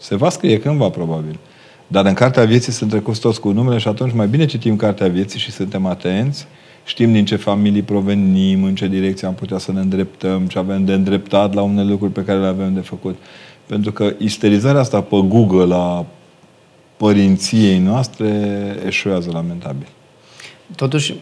Se 0.00 0.16
va 0.16 0.28
scrie 0.28 0.58
cândva, 0.58 0.88
probabil. 0.88 1.38
Dar 1.86 2.06
în 2.06 2.14
Cartea 2.14 2.44
Vieții 2.44 2.72
sunt 2.72 2.90
trecuți 2.90 3.20
toți 3.20 3.40
cu 3.40 3.50
numele 3.50 3.78
și 3.78 3.88
atunci 3.88 4.12
mai 4.12 4.26
bine 4.26 4.46
citim 4.46 4.76
Cartea 4.76 5.08
Vieții 5.08 5.38
și 5.38 5.50
suntem 5.50 5.86
atenți, 5.86 6.46
știm 6.84 7.12
din 7.12 7.24
ce 7.24 7.36
familii 7.36 7.82
provenim, 7.82 8.64
în 8.64 8.74
ce 8.74 8.86
direcție 8.86 9.26
am 9.26 9.34
putea 9.34 9.58
să 9.58 9.72
ne 9.72 9.80
îndreptăm, 9.80 10.46
ce 10.46 10.58
avem 10.58 10.84
de 10.84 10.92
îndreptat 10.92 11.54
la 11.54 11.62
unele 11.62 11.90
lucruri 11.90 12.12
pe 12.12 12.24
care 12.24 12.38
le 12.38 12.46
avem 12.46 12.74
de 12.74 12.80
făcut. 12.80 13.16
Pentru 13.66 13.92
că 13.92 14.14
isterizarea 14.18 14.80
asta 14.80 15.00
pe 15.00 15.16
Google 15.28 15.74
a 15.74 16.06
părinției 16.96 17.78
noastre 17.78 18.28
eșuează 18.86 19.30
lamentabil. 19.32 19.86
Totuși, 20.74 21.14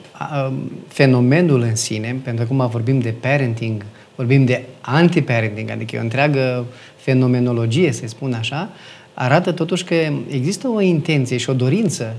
fenomenul 0.89 1.61
în 1.61 1.77
sine, 1.77 2.21
pentru 2.25 2.47
că 2.47 2.53
acum 2.53 2.69
vorbim 2.71 2.99
de 2.99 3.15
parenting, 3.21 3.85
vorbim 4.15 4.45
de 4.45 4.65
anti-parenting, 4.81 5.71
adică 5.71 5.97
e 5.97 5.99
o 5.99 6.03
întreagă 6.03 6.65
fenomenologie, 6.97 7.93
să 7.93 8.03
spun 8.07 8.33
așa, 8.33 8.69
arată 9.15 9.53
totuși 9.53 9.85
că 9.85 9.95
există 10.31 10.69
o 10.69 10.81
intenție 10.81 11.37
și 11.37 11.51
o 11.51 11.53
dorință 11.53 12.15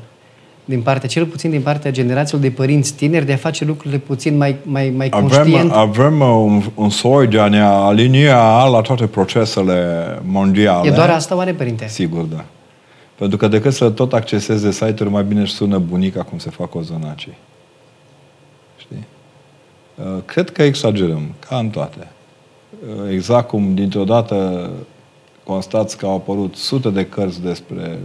din 0.65 0.81
partea, 0.81 1.09
cel 1.09 1.25
puțin 1.25 1.49
din 1.49 1.61
partea 1.61 1.91
generațiilor 1.91 2.41
de 2.41 2.49
părinți 2.49 2.93
tineri, 2.93 3.25
de 3.25 3.33
a 3.33 3.37
face 3.37 3.65
lucrurile 3.65 3.97
puțin 3.97 4.37
mai, 4.37 4.55
mai, 4.63 4.93
mai 4.97 5.09
conștient. 5.09 5.71
Avem, 5.71 5.71
avem 5.71 6.19
un, 6.19 6.61
un 6.75 6.89
soi 6.89 7.27
de 7.27 7.39
a 7.39 7.47
ne 7.47 7.61
alinia 7.61 8.63
la 8.63 8.81
toate 8.81 9.05
procesele 9.05 10.05
mondiale. 10.23 10.87
E 10.87 10.91
doar 10.91 11.09
asta, 11.09 11.35
oare, 11.35 11.53
părinte? 11.53 11.87
Sigur, 11.87 12.21
da. 12.21 12.45
Pentru 13.15 13.37
că 13.37 13.47
decât 13.47 13.73
să 13.73 13.89
tot 13.89 14.13
acceseze 14.13 14.71
site-uri, 14.71 15.09
mai 15.09 15.23
bine 15.23 15.41
își 15.41 15.53
sună 15.53 15.77
bunica 15.77 16.23
cum 16.23 16.37
se 16.37 16.49
fac 16.49 16.75
ozonacii. 16.75 17.37
Știi? 18.77 19.05
Uh, 19.95 20.23
cred 20.25 20.49
că 20.49 20.63
exagerăm, 20.63 21.33
ca 21.47 21.57
în 21.57 21.69
toate. 21.69 22.07
Uh, 22.87 23.11
exact 23.11 23.47
cum 23.47 23.73
dintr-o 23.73 24.03
dată 24.03 24.69
constați 25.43 25.97
că 25.97 26.05
au 26.05 26.15
apărut 26.15 26.55
sute 26.55 26.89
de 26.89 27.05
cărți 27.05 27.41
despre 27.41 27.99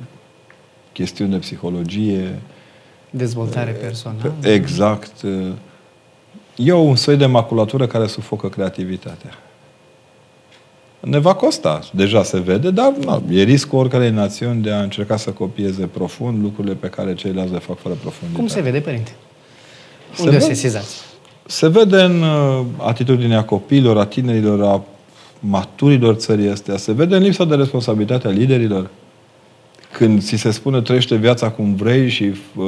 chestiuni 0.92 1.30
de 1.30 1.36
psihologie. 1.36 2.38
Dezvoltare 3.10 3.70
personală. 3.70 4.34
Exact. 4.42 5.12
E 6.56 6.72
un 6.72 6.96
soi 6.96 7.16
de 7.16 7.26
maculatură 7.26 7.86
care 7.86 8.06
sufocă 8.06 8.48
creativitatea. 8.48 9.30
Ne 11.00 11.18
va 11.18 11.34
costa, 11.34 11.80
deja 11.92 12.22
se 12.22 12.38
vede, 12.38 12.70
dar 12.70 12.92
na, 13.04 13.22
e 13.30 13.42
riscul 13.42 13.78
oricărei 13.78 14.10
națiuni 14.10 14.62
de 14.62 14.70
a 14.70 14.82
încerca 14.82 15.16
să 15.16 15.30
copieze 15.30 15.86
profund 15.86 16.42
lucrurile 16.42 16.74
pe 16.74 16.86
care 16.88 17.14
ceilalți 17.14 17.52
le 17.52 17.58
fac 17.58 17.78
fără 17.78 17.94
profunditate. 17.94 18.40
Cum 18.40 18.46
se 18.46 18.60
vede, 18.60 18.80
părinte? 18.80 19.10
Unde 20.20 20.38
se 20.38 20.44
o 20.44 20.48
sesizați? 20.48 20.96
Se 21.46 21.68
vede 21.68 21.96
în 21.96 22.22
uh, 22.22 22.64
atitudinea 22.76 23.44
copiilor, 23.44 23.98
a 23.98 24.04
tinerilor, 24.04 24.62
a 24.62 24.82
maturilor 25.38 26.14
țării 26.14 26.48
astea. 26.48 26.76
Se 26.76 26.92
vede 26.92 27.16
în 27.16 27.22
lipsa 27.22 27.44
de 27.44 27.54
responsabilitate 27.54 28.26
a 28.26 28.30
liderilor. 28.30 28.90
Când 29.92 30.22
ți 30.22 30.36
se 30.36 30.50
spune 30.50 30.80
trăiește 30.80 31.16
viața 31.16 31.50
cum 31.50 31.74
vrei 31.74 32.08
și 32.08 32.32
uh, 32.56 32.64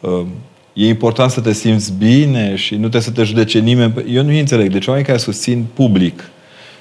uh, 0.00 0.26
e 0.72 0.88
important 0.88 1.30
să 1.30 1.40
te 1.40 1.52
simți 1.52 1.92
bine 1.98 2.56
și 2.56 2.72
nu 2.72 2.80
trebuie 2.80 3.02
să 3.02 3.10
te 3.10 3.22
judece 3.22 3.58
nimeni. 3.58 4.04
Eu 4.08 4.22
nu 4.22 4.38
înțeleg. 4.38 4.72
Deci 4.72 4.86
oamenii 4.86 5.06
care 5.06 5.18
susțin 5.18 5.64
public 5.74 6.30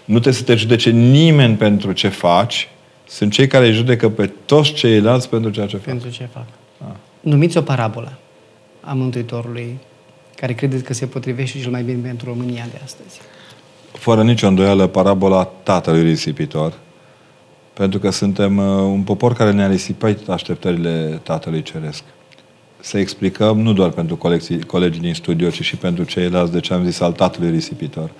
nu 0.09 0.19
trebuie 0.19 0.33
să 0.33 0.43
te 0.43 0.55
judece 0.55 0.89
nimeni 0.89 1.55
pentru 1.55 1.91
ce 1.91 2.07
faci, 2.07 2.69
sunt 3.07 3.31
cei 3.31 3.47
care 3.47 3.65
îi 3.65 3.73
judecă 3.73 4.09
pe 4.09 4.31
toți 4.45 4.73
ceilalți 4.73 5.29
pentru 5.29 5.49
ceea 5.49 5.65
ce 5.65 5.75
fac. 5.75 5.85
Pentru 5.85 6.09
ce 6.09 6.29
fac. 6.33 6.45
A. 6.77 6.95
Numiți 7.19 7.57
o 7.57 7.61
parabolă 7.61 8.17
a 8.81 8.93
Mântuitorului 8.93 9.77
care 10.35 10.53
credeți 10.53 10.83
că 10.83 10.93
se 10.93 11.05
potrivește 11.05 11.59
cel 11.59 11.71
mai 11.71 11.83
bine 11.83 11.99
pentru 12.01 12.27
România 12.29 12.67
de 12.71 12.79
astăzi 12.83 13.19
fără 13.99 14.23
nicio 14.23 14.47
îndoială, 14.47 14.87
parabola 14.87 15.43
tatălui 15.43 16.03
risipitor, 16.03 16.73
pentru 17.73 17.99
că 17.99 18.09
suntem 18.09 18.57
uh, 18.57 18.63
un 18.65 19.01
popor 19.01 19.33
care 19.33 19.51
ne-a 19.51 19.67
risipit 19.67 20.29
așteptările 20.29 21.19
Tatălui 21.23 21.61
Ceresc. 21.61 22.03
Să 22.79 22.97
explicăm 22.97 23.59
nu 23.59 23.73
doar 23.73 23.89
pentru 23.89 24.15
colegii, 24.15 24.61
colegii 24.63 25.01
din 25.01 25.13
studio, 25.13 25.49
ci 25.49 25.61
și 25.61 25.75
pentru 25.75 26.03
ceilalți 26.03 26.51
de 26.51 26.59
ce 26.59 26.73
am 26.73 26.83
zis 26.83 26.99
al 26.99 27.11
Tatălui 27.11 27.49
risipitor. 27.49 28.11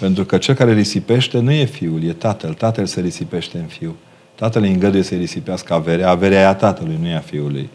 Pentru 0.00 0.24
că 0.24 0.38
cel 0.38 0.54
care 0.54 0.72
risipește 0.72 1.38
nu 1.38 1.50
e 1.50 1.64
fiul, 1.64 2.04
e 2.04 2.12
tatăl. 2.12 2.54
Tatăl 2.54 2.86
se 2.86 3.00
risipește 3.00 3.58
în 3.58 3.66
fiu. 3.66 3.96
Tatăl 4.34 4.62
îi 4.62 4.70
îngăduie 4.70 5.02
să-i 5.02 5.18
risipească 5.18 5.74
averea. 5.74 6.10
Averea 6.10 6.40
e 6.40 6.44
a 6.44 6.54
tatălui, 6.54 6.98
nu 7.00 7.06
e 7.06 7.14
a 7.14 7.20
fiului. 7.20 7.68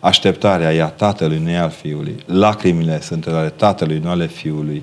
Așteptarea 0.00 0.74
e 0.74 0.82
a 0.82 0.88
tatălui, 0.88 1.38
nu 1.38 1.50
e 1.50 1.56
al 1.56 1.70
fiului. 1.70 2.16
Lacrimile 2.26 3.00
sunt 3.00 3.26
ale 3.26 3.48
tatălui, 3.48 3.98
nu 3.98 4.08
ale 4.08 4.26
fiului 4.26 4.82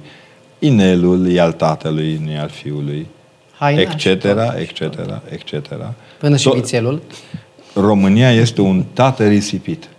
inelul 0.64 1.32
e 1.32 1.40
al 1.40 1.52
tatălui, 1.52 2.22
nu 2.24 2.32
e 2.32 2.38
al 2.38 2.50
fiului, 2.50 3.08
Haina 3.58 3.82
etc., 3.82 4.04
etc., 4.58 4.82
etc. 5.30 5.54
Până 6.20 6.38
și 6.38 6.50
vițelul. 6.50 7.02
România 7.74 8.32
este 8.32 8.62
un 8.62 8.84
tată 8.94 9.28
risipit. 9.28 9.90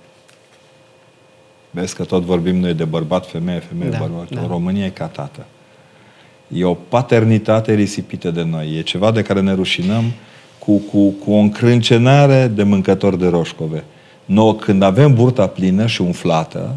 Vezi 1.71 1.95
că 1.95 2.05
tot 2.05 2.23
vorbim 2.23 2.57
noi 2.57 2.75
de 2.75 2.85
bărbat, 2.85 3.27
femeie, 3.27 3.59
femeie, 3.59 3.91
da, 3.91 3.99
bărbat. 3.99 4.31
Da. 4.31 4.47
România 4.47 4.85
e 4.85 4.89
ca 4.89 5.07
tată. 5.07 5.47
E 6.49 6.65
o 6.65 6.75
paternitate 6.75 7.75
risipită 7.75 8.31
de 8.31 8.43
noi. 8.43 8.77
E 8.77 8.83
ceva 8.83 9.11
de 9.11 9.23
care 9.23 9.41
ne 9.41 9.55
rușinăm 9.55 10.05
cu, 10.59 10.77
cu, 10.77 11.09
cu 11.09 11.33
o 11.33 11.37
încrâncenare 11.37 12.47
de 12.47 12.63
mâncători 12.63 13.19
de 13.19 13.27
roșcove. 13.27 13.85
Noi, 14.25 14.57
când 14.57 14.83
avem 14.83 15.15
burta 15.15 15.47
plină 15.47 15.87
și 15.87 16.03
umflată 16.03 16.77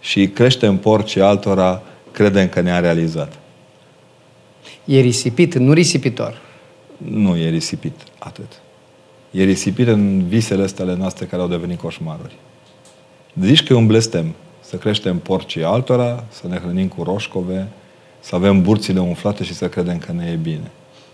și 0.00 0.28
creștem 0.28 0.76
porci 0.76 1.16
altora 1.16 1.82
credem 2.10 2.48
că 2.48 2.60
ne-a 2.60 2.80
realizat. 2.80 3.38
E 4.84 5.00
risipit, 5.00 5.54
nu 5.54 5.72
risipitor. 5.72 6.40
Nu 6.96 7.36
e 7.36 7.48
risipit 7.48 7.94
atât. 8.18 8.60
E 9.30 9.44
risipit 9.44 9.86
în 9.86 10.26
visele 10.28 10.62
astea 10.62 10.84
noastre 10.84 11.26
care 11.26 11.42
au 11.42 11.48
devenit 11.48 11.80
coșmaruri. 11.80 12.34
Zici 13.40 13.62
că 13.62 13.72
e 13.72 13.76
un 13.76 13.86
blestem 13.86 14.34
să 14.60 14.76
creștem 14.76 15.18
porcii 15.18 15.64
altora, 15.64 16.24
să 16.28 16.46
ne 16.48 16.58
hrănim 16.58 16.88
cu 16.88 17.02
roșcove, 17.02 17.68
să 18.22 18.34
avem 18.34 18.62
burțile 18.62 19.00
umflate 19.00 19.44
și 19.44 19.54
să 19.54 19.68
credem 19.68 19.98
că 19.98 20.12
ne 20.12 20.30
e 20.32 20.34
bine. 20.34 20.70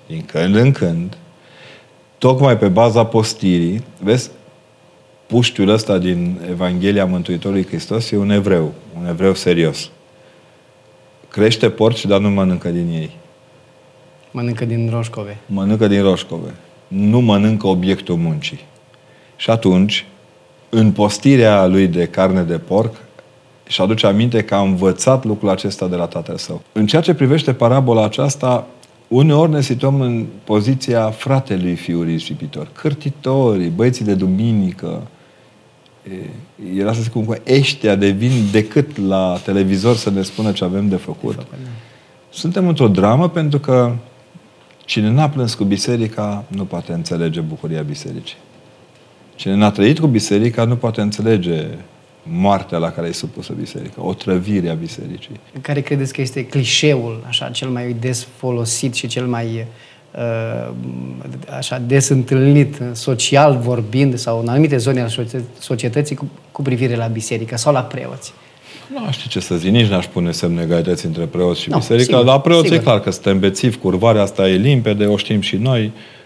Din 0.07 0.25
când 0.27 0.55
în 0.55 0.73
când, 0.73 1.17
tocmai 2.19 2.59
pe 2.59 2.69
baza 2.69 3.07
postirii, 3.07 3.83
vezi, 4.03 4.31
puștiul 5.27 5.69
ăsta 5.69 5.99
din 5.99 6.41
Evanghelia 6.51 7.07
Mântuitorului 7.07 7.67
Hristos 7.67 8.11
e 8.11 8.17
un 8.17 8.31
evreu, 8.31 8.73
un 9.01 9.07
evreu 9.09 9.35
serios. 9.35 9.91
Crește 11.29 11.71
porci, 11.71 12.07
dar 12.07 12.21
nu 12.21 12.31
mănâncă 12.31 12.69
din 12.69 12.89
ei. 12.89 13.11
Mănâncă 14.31 14.65
din 14.65 14.91
roșcove. 14.91 15.37
Mănâncă 15.47 15.87
din 15.87 16.03
roșcove. 16.03 16.55
Nu 16.89 17.21
mănâncă 17.21 17.67
obiectul 17.67 18.17
muncii. 18.17 18.61
Și 19.37 19.51
atunci, 19.51 20.07
în 20.69 20.93
postirea 20.93 21.67
lui 21.67 21.87
de 21.87 22.07
carne 22.07 22.43
de 22.43 22.59
porc, 22.59 22.95
și 23.69 23.81
aduce 23.81 24.07
aminte 24.07 24.43
că 24.43 24.55
a 24.55 24.61
învățat 24.61 25.25
lucrul 25.25 25.49
acesta 25.49 25.87
de 25.87 25.97
la 25.97 26.07
tatăl 26.07 26.37
său. 26.37 26.63
În 26.73 26.87
ceea 26.87 27.03
ce 27.03 27.15
privește 27.15 27.53
parabola 27.53 28.05
aceasta, 28.05 28.67
uneori 29.09 29.51
ne 29.51 29.61
situăm 29.61 30.01
în 30.01 30.27
poziția 30.45 31.11
fratelui 31.11 31.75
fiului 31.75 32.13
risipitor. 32.13 32.69
Cârtitorii, 32.73 33.69
băieții 33.69 34.05
de 34.05 34.15
duminică, 34.15 35.03
era 36.77 36.93
să 36.93 37.01
zic 37.01 37.13
cum 37.13 37.37
ăștia 37.49 37.95
devin 37.95 38.31
decât 38.53 39.07
la 39.07 39.41
televizor 39.45 39.97
să 39.97 40.11
ne 40.11 40.23
spună 40.23 40.53
ce 40.53 40.65
avem 40.65 40.89
de 40.89 40.97
făcut. 40.97 41.37
De 41.37 41.43
făcut 41.43 41.59
da. 41.65 41.71
Suntem 42.31 42.69
într-o 42.69 42.89
dramă 42.89 43.29
pentru 43.29 43.59
că 43.59 43.93
cine 44.85 45.11
n-a 45.11 45.29
plâns 45.29 45.55
cu 45.55 45.65
biserica 45.65 46.45
nu 46.49 46.65
poate 46.65 46.93
înțelege 46.93 47.41
bucuria 47.41 47.83
bisericii. 47.83 48.37
Cine 49.35 49.55
n-a 49.55 49.71
trăit 49.71 49.99
cu 49.99 50.07
biserica 50.07 50.65
nu 50.65 50.77
poate 50.77 51.01
înțelege 51.01 51.67
moartea 52.31 52.79
la 52.79 52.91
care 52.91 53.09
e 53.09 53.13
supusă 53.13 53.53
biserica, 53.59 54.05
otrăvirea 54.05 54.75
bisericii. 54.75 55.41
Care 55.61 55.81
credeți 55.81 56.13
că 56.13 56.21
este 56.21 56.47
clișeul 56.47 57.25
așa 57.27 57.49
cel 57.49 57.69
mai 57.69 57.97
des 58.01 58.27
folosit 58.37 58.95
și 58.95 59.07
cel 59.07 59.27
mai 59.27 59.67
uh, 60.15 60.73
așa 61.57 61.83
des 61.87 62.09
întâlnit 62.09 62.83
social 62.93 63.59
vorbind 63.59 64.19
sau 64.19 64.41
în 64.41 64.49
anumite 64.49 64.77
zone 64.77 65.01
ale 65.01 65.27
societății 65.59 66.17
cu, 66.17 66.31
cu 66.53 66.63
privire 66.63 66.97
la 66.97 67.07
biserică 67.07 67.57
sau 67.57 67.73
la 67.73 67.83
preoți? 67.83 68.33
Nu 68.93 69.11
știu 69.11 69.31
ce 69.31 69.41
să 69.41 69.57
zic, 69.57 69.71
nici 69.71 69.87
n-aș 69.87 70.07
pune 70.07 70.33
semne 70.33 70.63
egalității 70.63 71.09
între 71.09 71.25
preoți 71.25 71.61
și 71.61 71.71
no, 71.71 71.77
biserică. 71.77 72.05
Sigur, 72.05 72.25
la 72.25 72.41
preoți 72.41 72.63
sigur. 72.63 72.79
e 72.79 72.83
clar 72.83 73.01
că 73.01 73.11
suntem 73.11 73.39
bețivi, 73.39 73.77
curvarea 73.77 74.23
asta 74.23 74.49
e 74.49 74.57
limpede, 74.57 75.07
o 75.07 75.17
știm 75.17 75.41
și 75.41 75.57
noi. 75.57 75.85
Uh, 75.85 76.18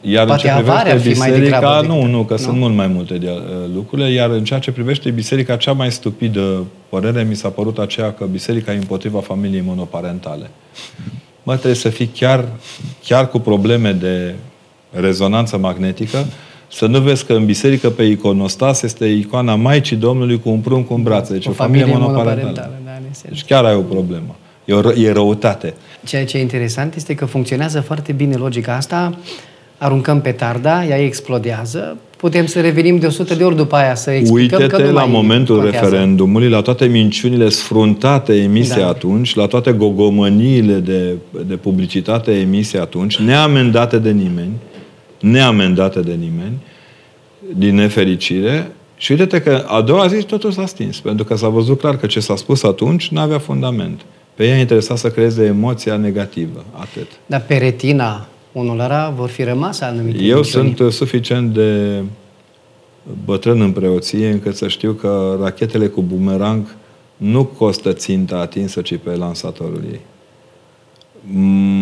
iar 0.00 0.26
Poate 0.26 0.50
în 0.50 0.56
ce 0.56 0.62
privește 0.62 1.08
biserica, 1.08 1.80
nu, 1.86 2.04
nu, 2.04 2.24
că 2.24 2.32
nu? 2.32 2.38
sunt 2.38 2.58
mult 2.58 2.74
mai 2.74 2.86
multe 2.86 3.18
de, 3.18 3.30
uh, 3.30 3.40
lucrurile, 3.74 4.10
iar 4.10 4.30
în 4.30 4.44
ceea 4.44 4.58
ce 4.58 4.72
privește 4.72 5.10
biserica, 5.10 5.56
cea 5.56 5.72
mai 5.72 5.90
stupidă 5.90 6.64
părere 6.88 7.22
mi 7.22 7.34
s-a 7.34 7.48
părut 7.48 7.78
aceea 7.78 8.12
că 8.12 8.24
biserica 8.24 8.72
e 8.72 8.76
împotriva 8.76 9.20
familiei 9.20 9.62
monoparentale. 9.66 10.50
Mă, 11.42 11.52
trebuie 11.52 11.74
să 11.74 11.88
fii 11.88 12.06
chiar, 12.06 12.44
chiar 13.04 13.28
cu 13.28 13.38
probleme 13.38 13.92
de 13.92 14.34
rezonanță 14.90 15.58
magnetică, 15.58 16.24
să 16.72 16.86
nu 16.86 17.00
vezi 17.00 17.24
că 17.26 17.32
în 17.32 17.44
biserică 17.44 17.90
pe 17.90 18.02
iconostas 18.02 18.82
este 18.82 19.06
icoana 19.06 19.54
Maicii 19.54 19.96
Domnului 19.96 20.40
cu 20.40 20.48
un 20.48 20.58
prunc 20.58 20.90
în 20.90 21.02
brațe. 21.02 21.32
Deci 21.32 21.46
o, 21.46 21.50
o 21.50 21.52
familie, 21.52 21.84
familie 21.84 22.06
monoparentală. 22.06 22.52
monoparentală 22.52 23.10
da, 23.22 23.28
deci 23.28 23.44
chiar 23.44 23.64
ai 23.64 23.74
o 23.74 23.80
problemă. 23.80 24.36
E, 24.66 24.72
o, 24.72 24.92
e 24.92 25.12
răutate. 25.12 25.74
Ceea 26.04 26.24
ce 26.24 26.36
e 26.36 26.40
interesant 26.40 26.94
este 26.94 27.14
că 27.14 27.24
funcționează 27.24 27.80
foarte 27.80 28.12
bine 28.12 28.36
logica 28.36 28.74
asta. 28.74 29.18
Aruncăm 29.78 30.20
petarda, 30.20 30.84
ea 30.84 30.98
explodează, 30.98 31.96
putem 32.16 32.46
să 32.46 32.60
revenim 32.60 32.98
de 32.98 33.06
100 33.06 33.34
de 33.34 33.44
ori 33.44 33.56
după 33.56 33.76
aia 33.76 33.94
să 33.94 34.10
explicăm 34.10 34.60
Uite-te 34.60 34.82
că 34.82 34.88
nu 34.88 34.92
la 34.92 35.04
momentul 35.04 35.60
contează. 35.60 35.84
referendumului, 35.84 36.48
la 36.48 36.60
toate 36.60 36.86
minciunile 36.86 37.48
sfruntate 37.48 38.34
emise 38.34 38.80
da. 38.80 38.88
atunci, 38.88 39.34
la 39.34 39.46
toate 39.46 39.72
gogomăniile 39.72 40.74
de, 40.74 41.14
de 41.46 41.56
publicitate 41.56 42.32
emise 42.32 42.78
atunci, 42.78 43.16
neamendate 43.16 43.98
de 43.98 44.10
nimeni, 44.10 44.52
neamendate 45.20 46.00
de 46.00 46.12
nimeni, 46.12 46.58
din 47.56 47.74
nefericire, 47.74 48.70
și 48.96 49.12
uite-te 49.12 49.40
că 49.40 49.64
a 49.66 49.80
doua 49.80 50.06
zi 50.06 50.22
totul 50.22 50.52
s-a 50.52 50.66
stins, 50.66 51.00
pentru 51.00 51.24
că 51.24 51.36
s-a 51.36 51.48
văzut 51.48 51.78
clar 51.78 51.96
că 51.96 52.06
ce 52.06 52.20
s-a 52.20 52.36
spus 52.36 52.62
atunci 52.62 53.08
nu 53.08 53.20
avea 53.20 53.38
fundament. 53.38 54.00
Pe 54.36 54.46
ea 54.46 54.58
interesa 54.58 54.96
să 54.96 55.10
creeze 55.10 55.44
emoția 55.44 55.96
negativă, 55.96 56.64
atât. 56.72 57.06
Dar 57.26 57.40
pe 57.46 57.56
retina 57.56 58.26
unora 58.52 59.12
vor 59.16 59.28
fi 59.28 59.42
rămas 59.42 59.80
anumite 59.80 60.22
Eu 60.22 60.36
emisiuni. 60.36 60.74
sunt 60.76 60.92
suficient 60.92 61.54
de 61.54 62.02
bătrân 63.24 63.60
în 63.60 63.72
preoție 63.72 64.28
încât 64.30 64.56
să 64.56 64.68
știu 64.68 64.92
că 64.92 65.38
rachetele 65.40 65.86
cu 65.86 66.02
bumerang 66.02 66.66
nu 67.16 67.44
costă 67.44 67.92
ținta 67.92 68.36
atinsă, 68.36 68.80
ci 68.80 68.96
pe 68.96 69.10
lansatorul 69.10 69.82
ei. 69.90 70.00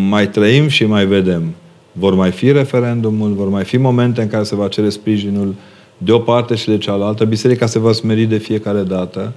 Mai 0.09 0.29
trăim 0.29 0.67
și 0.67 0.85
mai 0.85 1.05
vedem. 1.05 1.53
Vor 1.91 2.13
mai 2.13 2.31
fi 2.31 2.51
referendumul, 2.51 3.33
vor 3.33 3.49
mai 3.49 3.63
fi 3.63 3.77
momente 3.77 4.21
în 4.21 4.27
care 4.27 4.43
se 4.43 4.55
va 4.55 4.67
cere 4.67 4.89
sprijinul 4.89 5.55
de 5.97 6.11
o 6.11 6.19
parte 6.19 6.55
și 6.55 6.69
de 6.69 6.77
cealaltă. 6.77 7.25
Biserica 7.25 7.65
se 7.65 7.79
va 7.79 7.91
smeri 7.91 8.25
de 8.25 8.37
fiecare 8.37 8.81
dată 8.81 9.33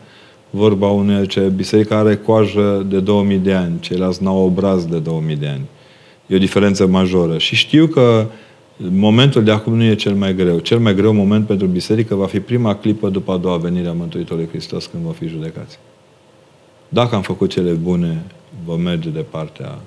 vorba 0.50 0.86
unei 0.86 1.26
ce 1.26 1.40
biserica 1.40 1.96
are 1.96 2.16
coajă 2.16 2.86
de 2.88 3.00
2000 3.00 3.38
de 3.38 3.52
ani, 3.52 3.80
ceilalți 3.80 4.22
n-au 4.22 4.44
obraz 4.44 4.84
de 4.84 4.98
2000 4.98 5.36
de 5.36 5.46
ani. 5.46 5.64
E 6.26 6.34
o 6.34 6.38
diferență 6.38 6.86
majoră. 6.86 7.38
Și 7.38 7.54
știu 7.54 7.86
că 7.86 8.26
momentul 8.76 9.44
de 9.44 9.50
acum 9.50 9.74
nu 9.74 9.82
e 9.82 9.94
cel 9.94 10.14
mai 10.14 10.34
greu. 10.34 10.58
Cel 10.58 10.78
mai 10.78 10.94
greu 10.94 11.12
moment 11.12 11.46
pentru 11.46 11.66
biserică 11.66 12.14
va 12.14 12.26
fi 12.26 12.40
prima 12.40 12.76
clipă 12.76 13.08
după 13.08 13.32
a 13.32 13.36
doua 13.36 13.56
venire 13.56 13.88
a 13.88 13.92
Mântuitorului 13.92 14.48
Hristos 14.48 14.86
când 14.86 15.02
va 15.04 15.12
fi 15.12 15.26
judecați. 15.26 15.78
Dacă 16.88 17.14
am 17.14 17.22
făcut 17.22 17.50
cele 17.50 17.72
bune, 17.72 18.24
vom 18.64 18.80
merge 18.80 19.08
de 19.08 19.24
partea 19.30 19.78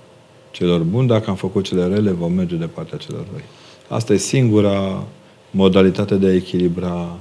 celor 0.51 0.79
buni, 0.79 1.07
dacă 1.07 1.29
am 1.29 1.35
făcut 1.35 1.63
cele 1.63 1.85
rele, 1.85 2.11
vom 2.11 2.33
merge 2.33 2.55
de 2.55 2.65
partea 2.65 2.97
celor 2.97 3.25
răi. 3.33 3.43
Asta 3.87 4.13
e 4.13 4.17
singura 4.17 5.03
modalitate 5.51 6.15
de 6.15 6.27
a 6.27 6.35
echilibra 6.35 7.17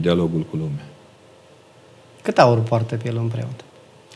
dialogul 0.00 0.40
cu 0.50 0.56
lumea. 0.56 0.93
Cât 2.24 2.38
aur 2.38 2.58
poartă 2.58 2.94
pe 3.02 3.08
el 3.08 3.16
un 3.16 3.26
preot? 3.26 3.64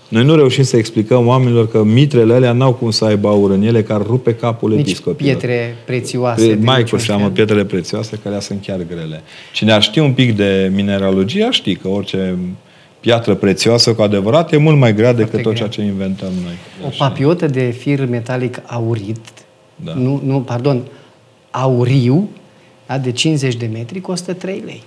Noi 0.09 0.25
nu 0.25 0.35
reușim 0.35 0.63
să 0.63 0.77
explicăm 0.77 1.27
oamenilor 1.27 1.69
că 1.69 1.83
mitrele 1.83 2.35
alea 2.35 2.53
n-au 2.53 2.73
cum 2.73 2.91
să 2.91 3.05
aibă 3.05 3.29
aur 3.29 3.51
în 3.51 3.63
ele, 3.63 3.83
care 3.83 4.03
rupe 4.07 4.35
capul 4.35 4.71
Nici 4.71 4.81
episcopilor. 4.81 5.37
pietre 5.37 5.77
prețioase. 5.85 6.47
Pe, 6.47 6.59
mai 6.63 6.85
cu 6.85 6.97
seamă 6.97 7.29
pietrele 7.29 7.65
prețioase, 7.65 8.21
care 8.23 8.41
sunt 8.41 8.63
chiar 8.63 8.79
grele. 8.89 9.23
Cine 9.53 9.73
ar 9.73 9.83
ști 9.83 9.99
un 9.99 10.13
pic 10.13 10.37
de 10.37 10.71
mineralogie, 10.75 11.45
ar 11.45 11.53
ști 11.53 11.77
că 11.77 11.89
orice 11.89 12.39
piatră 13.01 13.35
prețioasă 13.35 13.95
cu 13.95 14.03
adevărat 14.03 14.53
e 14.53 14.57
mult 14.57 14.79
mai 14.79 14.95
grea 14.95 15.13
decât 15.13 15.43
tot 15.43 15.55
ceea 15.55 15.69
ce 15.69 15.83
inventăm 15.83 16.33
noi. 16.45 16.55
O 16.87 16.89
papiotă 16.99 17.47
de 17.47 17.75
fir 17.79 18.07
metalic 18.07 18.63
aurit, 18.67 19.21
da. 19.77 19.95
nu, 19.95 20.21
nu, 20.25 20.41
pardon, 20.41 20.83
auriu, 21.51 22.29
da, 22.87 22.99
de 22.99 23.13
50 23.13 23.55
de 23.55 23.67
metri, 23.73 24.01
costă 24.01 24.33
3 24.33 24.63
lei 24.65 24.83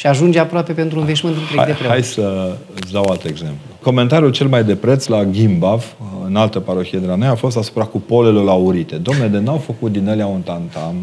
și 0.00 0.06
ajunge 0.06 0.38
aproape 0.38 0.72
pentru 0.72 0.98
un 0.98 1.04
veșmânt 1.04 1.36
întreg 1.36 1.56
hai, 1.56 1.66
de 1.66 1.72
preot. 1.72 1.90
Hai 1.90 2.02
să 2.02 2.56
îți 2.80 2.92
dau 2.92 3.04
alt 3.08 3.24
exemplu. 3.24 3.58
Comentariul 3.82 4.30
cel 4.30 4.46
mai 4.46 4.64
de 4.64 4.74
preț 4.74 5.06
la 5.06 5.24
Gimbav, 5.24 5.94
în 6.26 6.36
altă 6.36 6.60
parohie 6.60 6.98
de 6.98 7.06
la 7.06 7.14
noi, 7.14 7.28
a 7.28 7.34
fost 7.34 7.56
asupra 7.56 7.84
cupolelor 7.84 8.48
aurite. 8.48 8.96
Domne, 8.96 9.26
de 9.26 9.38
n-au 9.38 9.56
făcut 9.56 9.92
din 9.92 10.08
alea 10.08 10.26
un 10.26 10.40
tantam, 10.40 10.94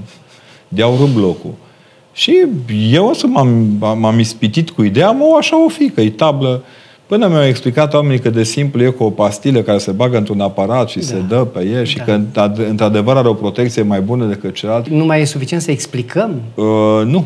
de 0.68 0.82
aur 0.82 1.10
blocul. 1.14 1.54
Și 2.14 2.46
eu 2.92 3.08
o 3.08 3.14
să 3.14 3.28
m-am, 3.28 3.48
m-am 3.80 4.20
ispitit 4.20 4.70
cu 4.70 4.84
ideea, 4.84 5.12
mă, 5.12 5.36
așa 5.38 5.66
o 5.66 5.70
fi, 5.70 5.90
că 5.90 6.02
e 6.02 6.10
tablă. 6.10 6.64
Până 7.06 7.28
mi-au 7.28 7.46
explicat 7.46 7.94
oamenii 7.94 8.20
că 8.20 8.30
de 8.30 8.44
simplu 8.44 8.84
e 8.84 8.90
cu 8.90 9.04
o 9.04 9.10
pastilă 9.10 9.62
care 9.62 9.78
se 9.78 9.92
bagă 9.92 10.18
într-un 10.18 10.42
aparat 10.42 10.90
și 10.90 10.98
da. 10.98 11.06
se 11.06 11.24
dă 11.28 11.36
pe 11.36 11.66
el 11.66 11.84
și 11.84 11.98
da. 11.98 12.04
că 12.04 12.20
într-adevăr 12.70 13.18
are 13.18 13.28
o 13.28 13.34
protecție 13.34 13.82
mai 13.82 14.02
bună 14.02 14.26
decât 14.26 14.56
celălalt. 14.56 14.88
Nu 14.88 15.06
mai 15.06 15.22
e 15.22 15.26
suficient 15.26 15.64
să 15.64 15.72
explicăm? 15.72 16.42
Uh, 16.56 17.02
nu. 17.06 17.26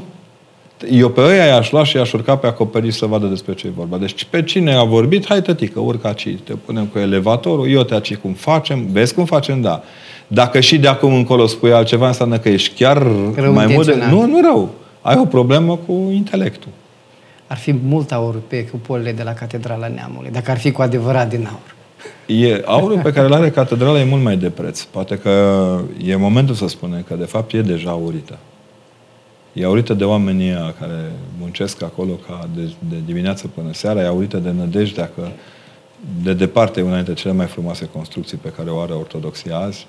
Eu 0.90 1.10
pe 1.10 1.22
ăia 1.22 1.46
i-aș 1.46 1.72
lua 1.72 1.84
și 1.84 1.96
i-aș 1.96 2.14
urca 2.14 2.36
pe 2.38 2.48
acoperiș 2.48 2.96
să 2.96 3.06
vadă 3.06 3.26
despre 3.26 3.54
ce 3.54 3.68
e 3.68 3.72
vorba. 3.76 3.98
Deci 3.98 4.24
pe 4.24 4.44
cine 4.44 4.74
a 4.74 4.84
vorbit, 4.84 5.28
hai 5.28 5.42
tătică, 5.42 5.80
urca 5.80 6.08
aici, 6.08 6.38
te 6.44 6.54
punem 6.54 6.86
cu 6.86 7.00
elevatorul, 7.00 7.70
eu 7.70 7.84
te 7.84 7.94
aici 7.94 8.16
cum 8.16 8.34
facem, 8.34 8.86
vezi 8.92 9.14
cum 9.14 9.26
facem, 9.26 9.62
da. 9.62 9.84
Dacă 10.28 10.60
și 10.60 10.80
de 10.80 10.88
acum 10.88 11.14
încolo 11.14 11.46
spui 11.46 11.74
altceva, 11.74 12.08
înseamnă 12.08 12.38
că 12.38 12.50
ești 12.50 12.76
chiar 12.76 13.08
rău 13.36 13.54
mai 13.54 13.66
mult 13.66 13.86
de... 13.86 13.96
Nu, 14.10 14.26
nu 14.26 14.42
rău. 14.42 14.70
Ai 15.02 15.18
o 15.18 15.26
problemă 15.26 15.80
cu 15.86 15.94
intelectul. 16.14 16.70
Ar 17.48 17.58
fi 17.58 17.76
mult 17.84 18.12
aur 18.12 18.36
pe 18.48 18.66
cupolile 18.66 19.12
de 19.12 19.24
la 19.24 19.34
Catedrala 19.34 19.88
Neamului, 19.88 20.30
dacă 20.32 20.52
ar 20.52 20.58
fi 20.58 20.72
cu 20.72 20.82
adevărat 20.82 21.30
din 21.30 21.50
aur. 21.52 21.76
E, 22.26 22.62
aurul 22.66 23.00
pe 23.04 23.12
care 23.12 23.28
îl 23.28 23.34
are 23.34 23.50
catedrala 23.50 24.00
e 24.00 24.04
mult 24.04 24.24
mai 24.24 24.38
de 24.38 24.50
preț. 24.50 24.82
Poate 24.82 25.18
că 25.18 25.32
e 26.06 26.16
momentul 26.16 26.56
să 26.56 26.68
spunem 26.68 27.04
că 27.08 27.16
de 27.16 27.26
fapt 27.26 27.54
e 27.54 27.62
deja 27.62 27.90
aurită. 27.90 28.38
E 29.54 29.66
aurită 29.66 29.94
de 29.94 30.04
oamenii 30.04 30.52
care 30.80 31.12
muncesc 31.40 31.82
acolo 31.82 32.12
ca 32.12 32.50
de, 32.56 32.74
de 32.90 32.96
dimineață 33.06 33.48
până 33.48 33.74
seara, 33.74 34.02
e 34.02 34.06
aurită 34.06 34.38
de 34.38 34.52
nădejdea 34.52 35.12
că 35.16 35.28
de 36.24 36.34
departe 36.34 36.80
e 36.80 36.84
una 36.84 36.96
dintre 36.96 37.14
cele 37.14 37.34
mai 37.34 37.46
frumoase 37.46 37.90
construcții 37.94 38.38
pe 38.38 38.50
care 38.50 38.70
o 38.70 38.80
are 38.80 38.94
Ortodoxia 38.94 39.58
azi. 39.58 39.88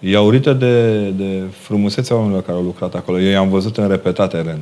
E 0.00 0.16
aurită 0.16 0.52
de, 0.52 1.08
de 1.10 1.42
frumusețea 1.50 2.16
oamenilor 2.16 2.42
care 2.42 2.56
au 2.56 2.64
lucrat 2.64 2.94
acolo. 2.94 3.20
Eu 3.20 3.30
i-am 3.30 3.48
văzut 3.48 3.76
în 3.76 3.88
repetate 3.88 4.40
rând. 4.40 4.54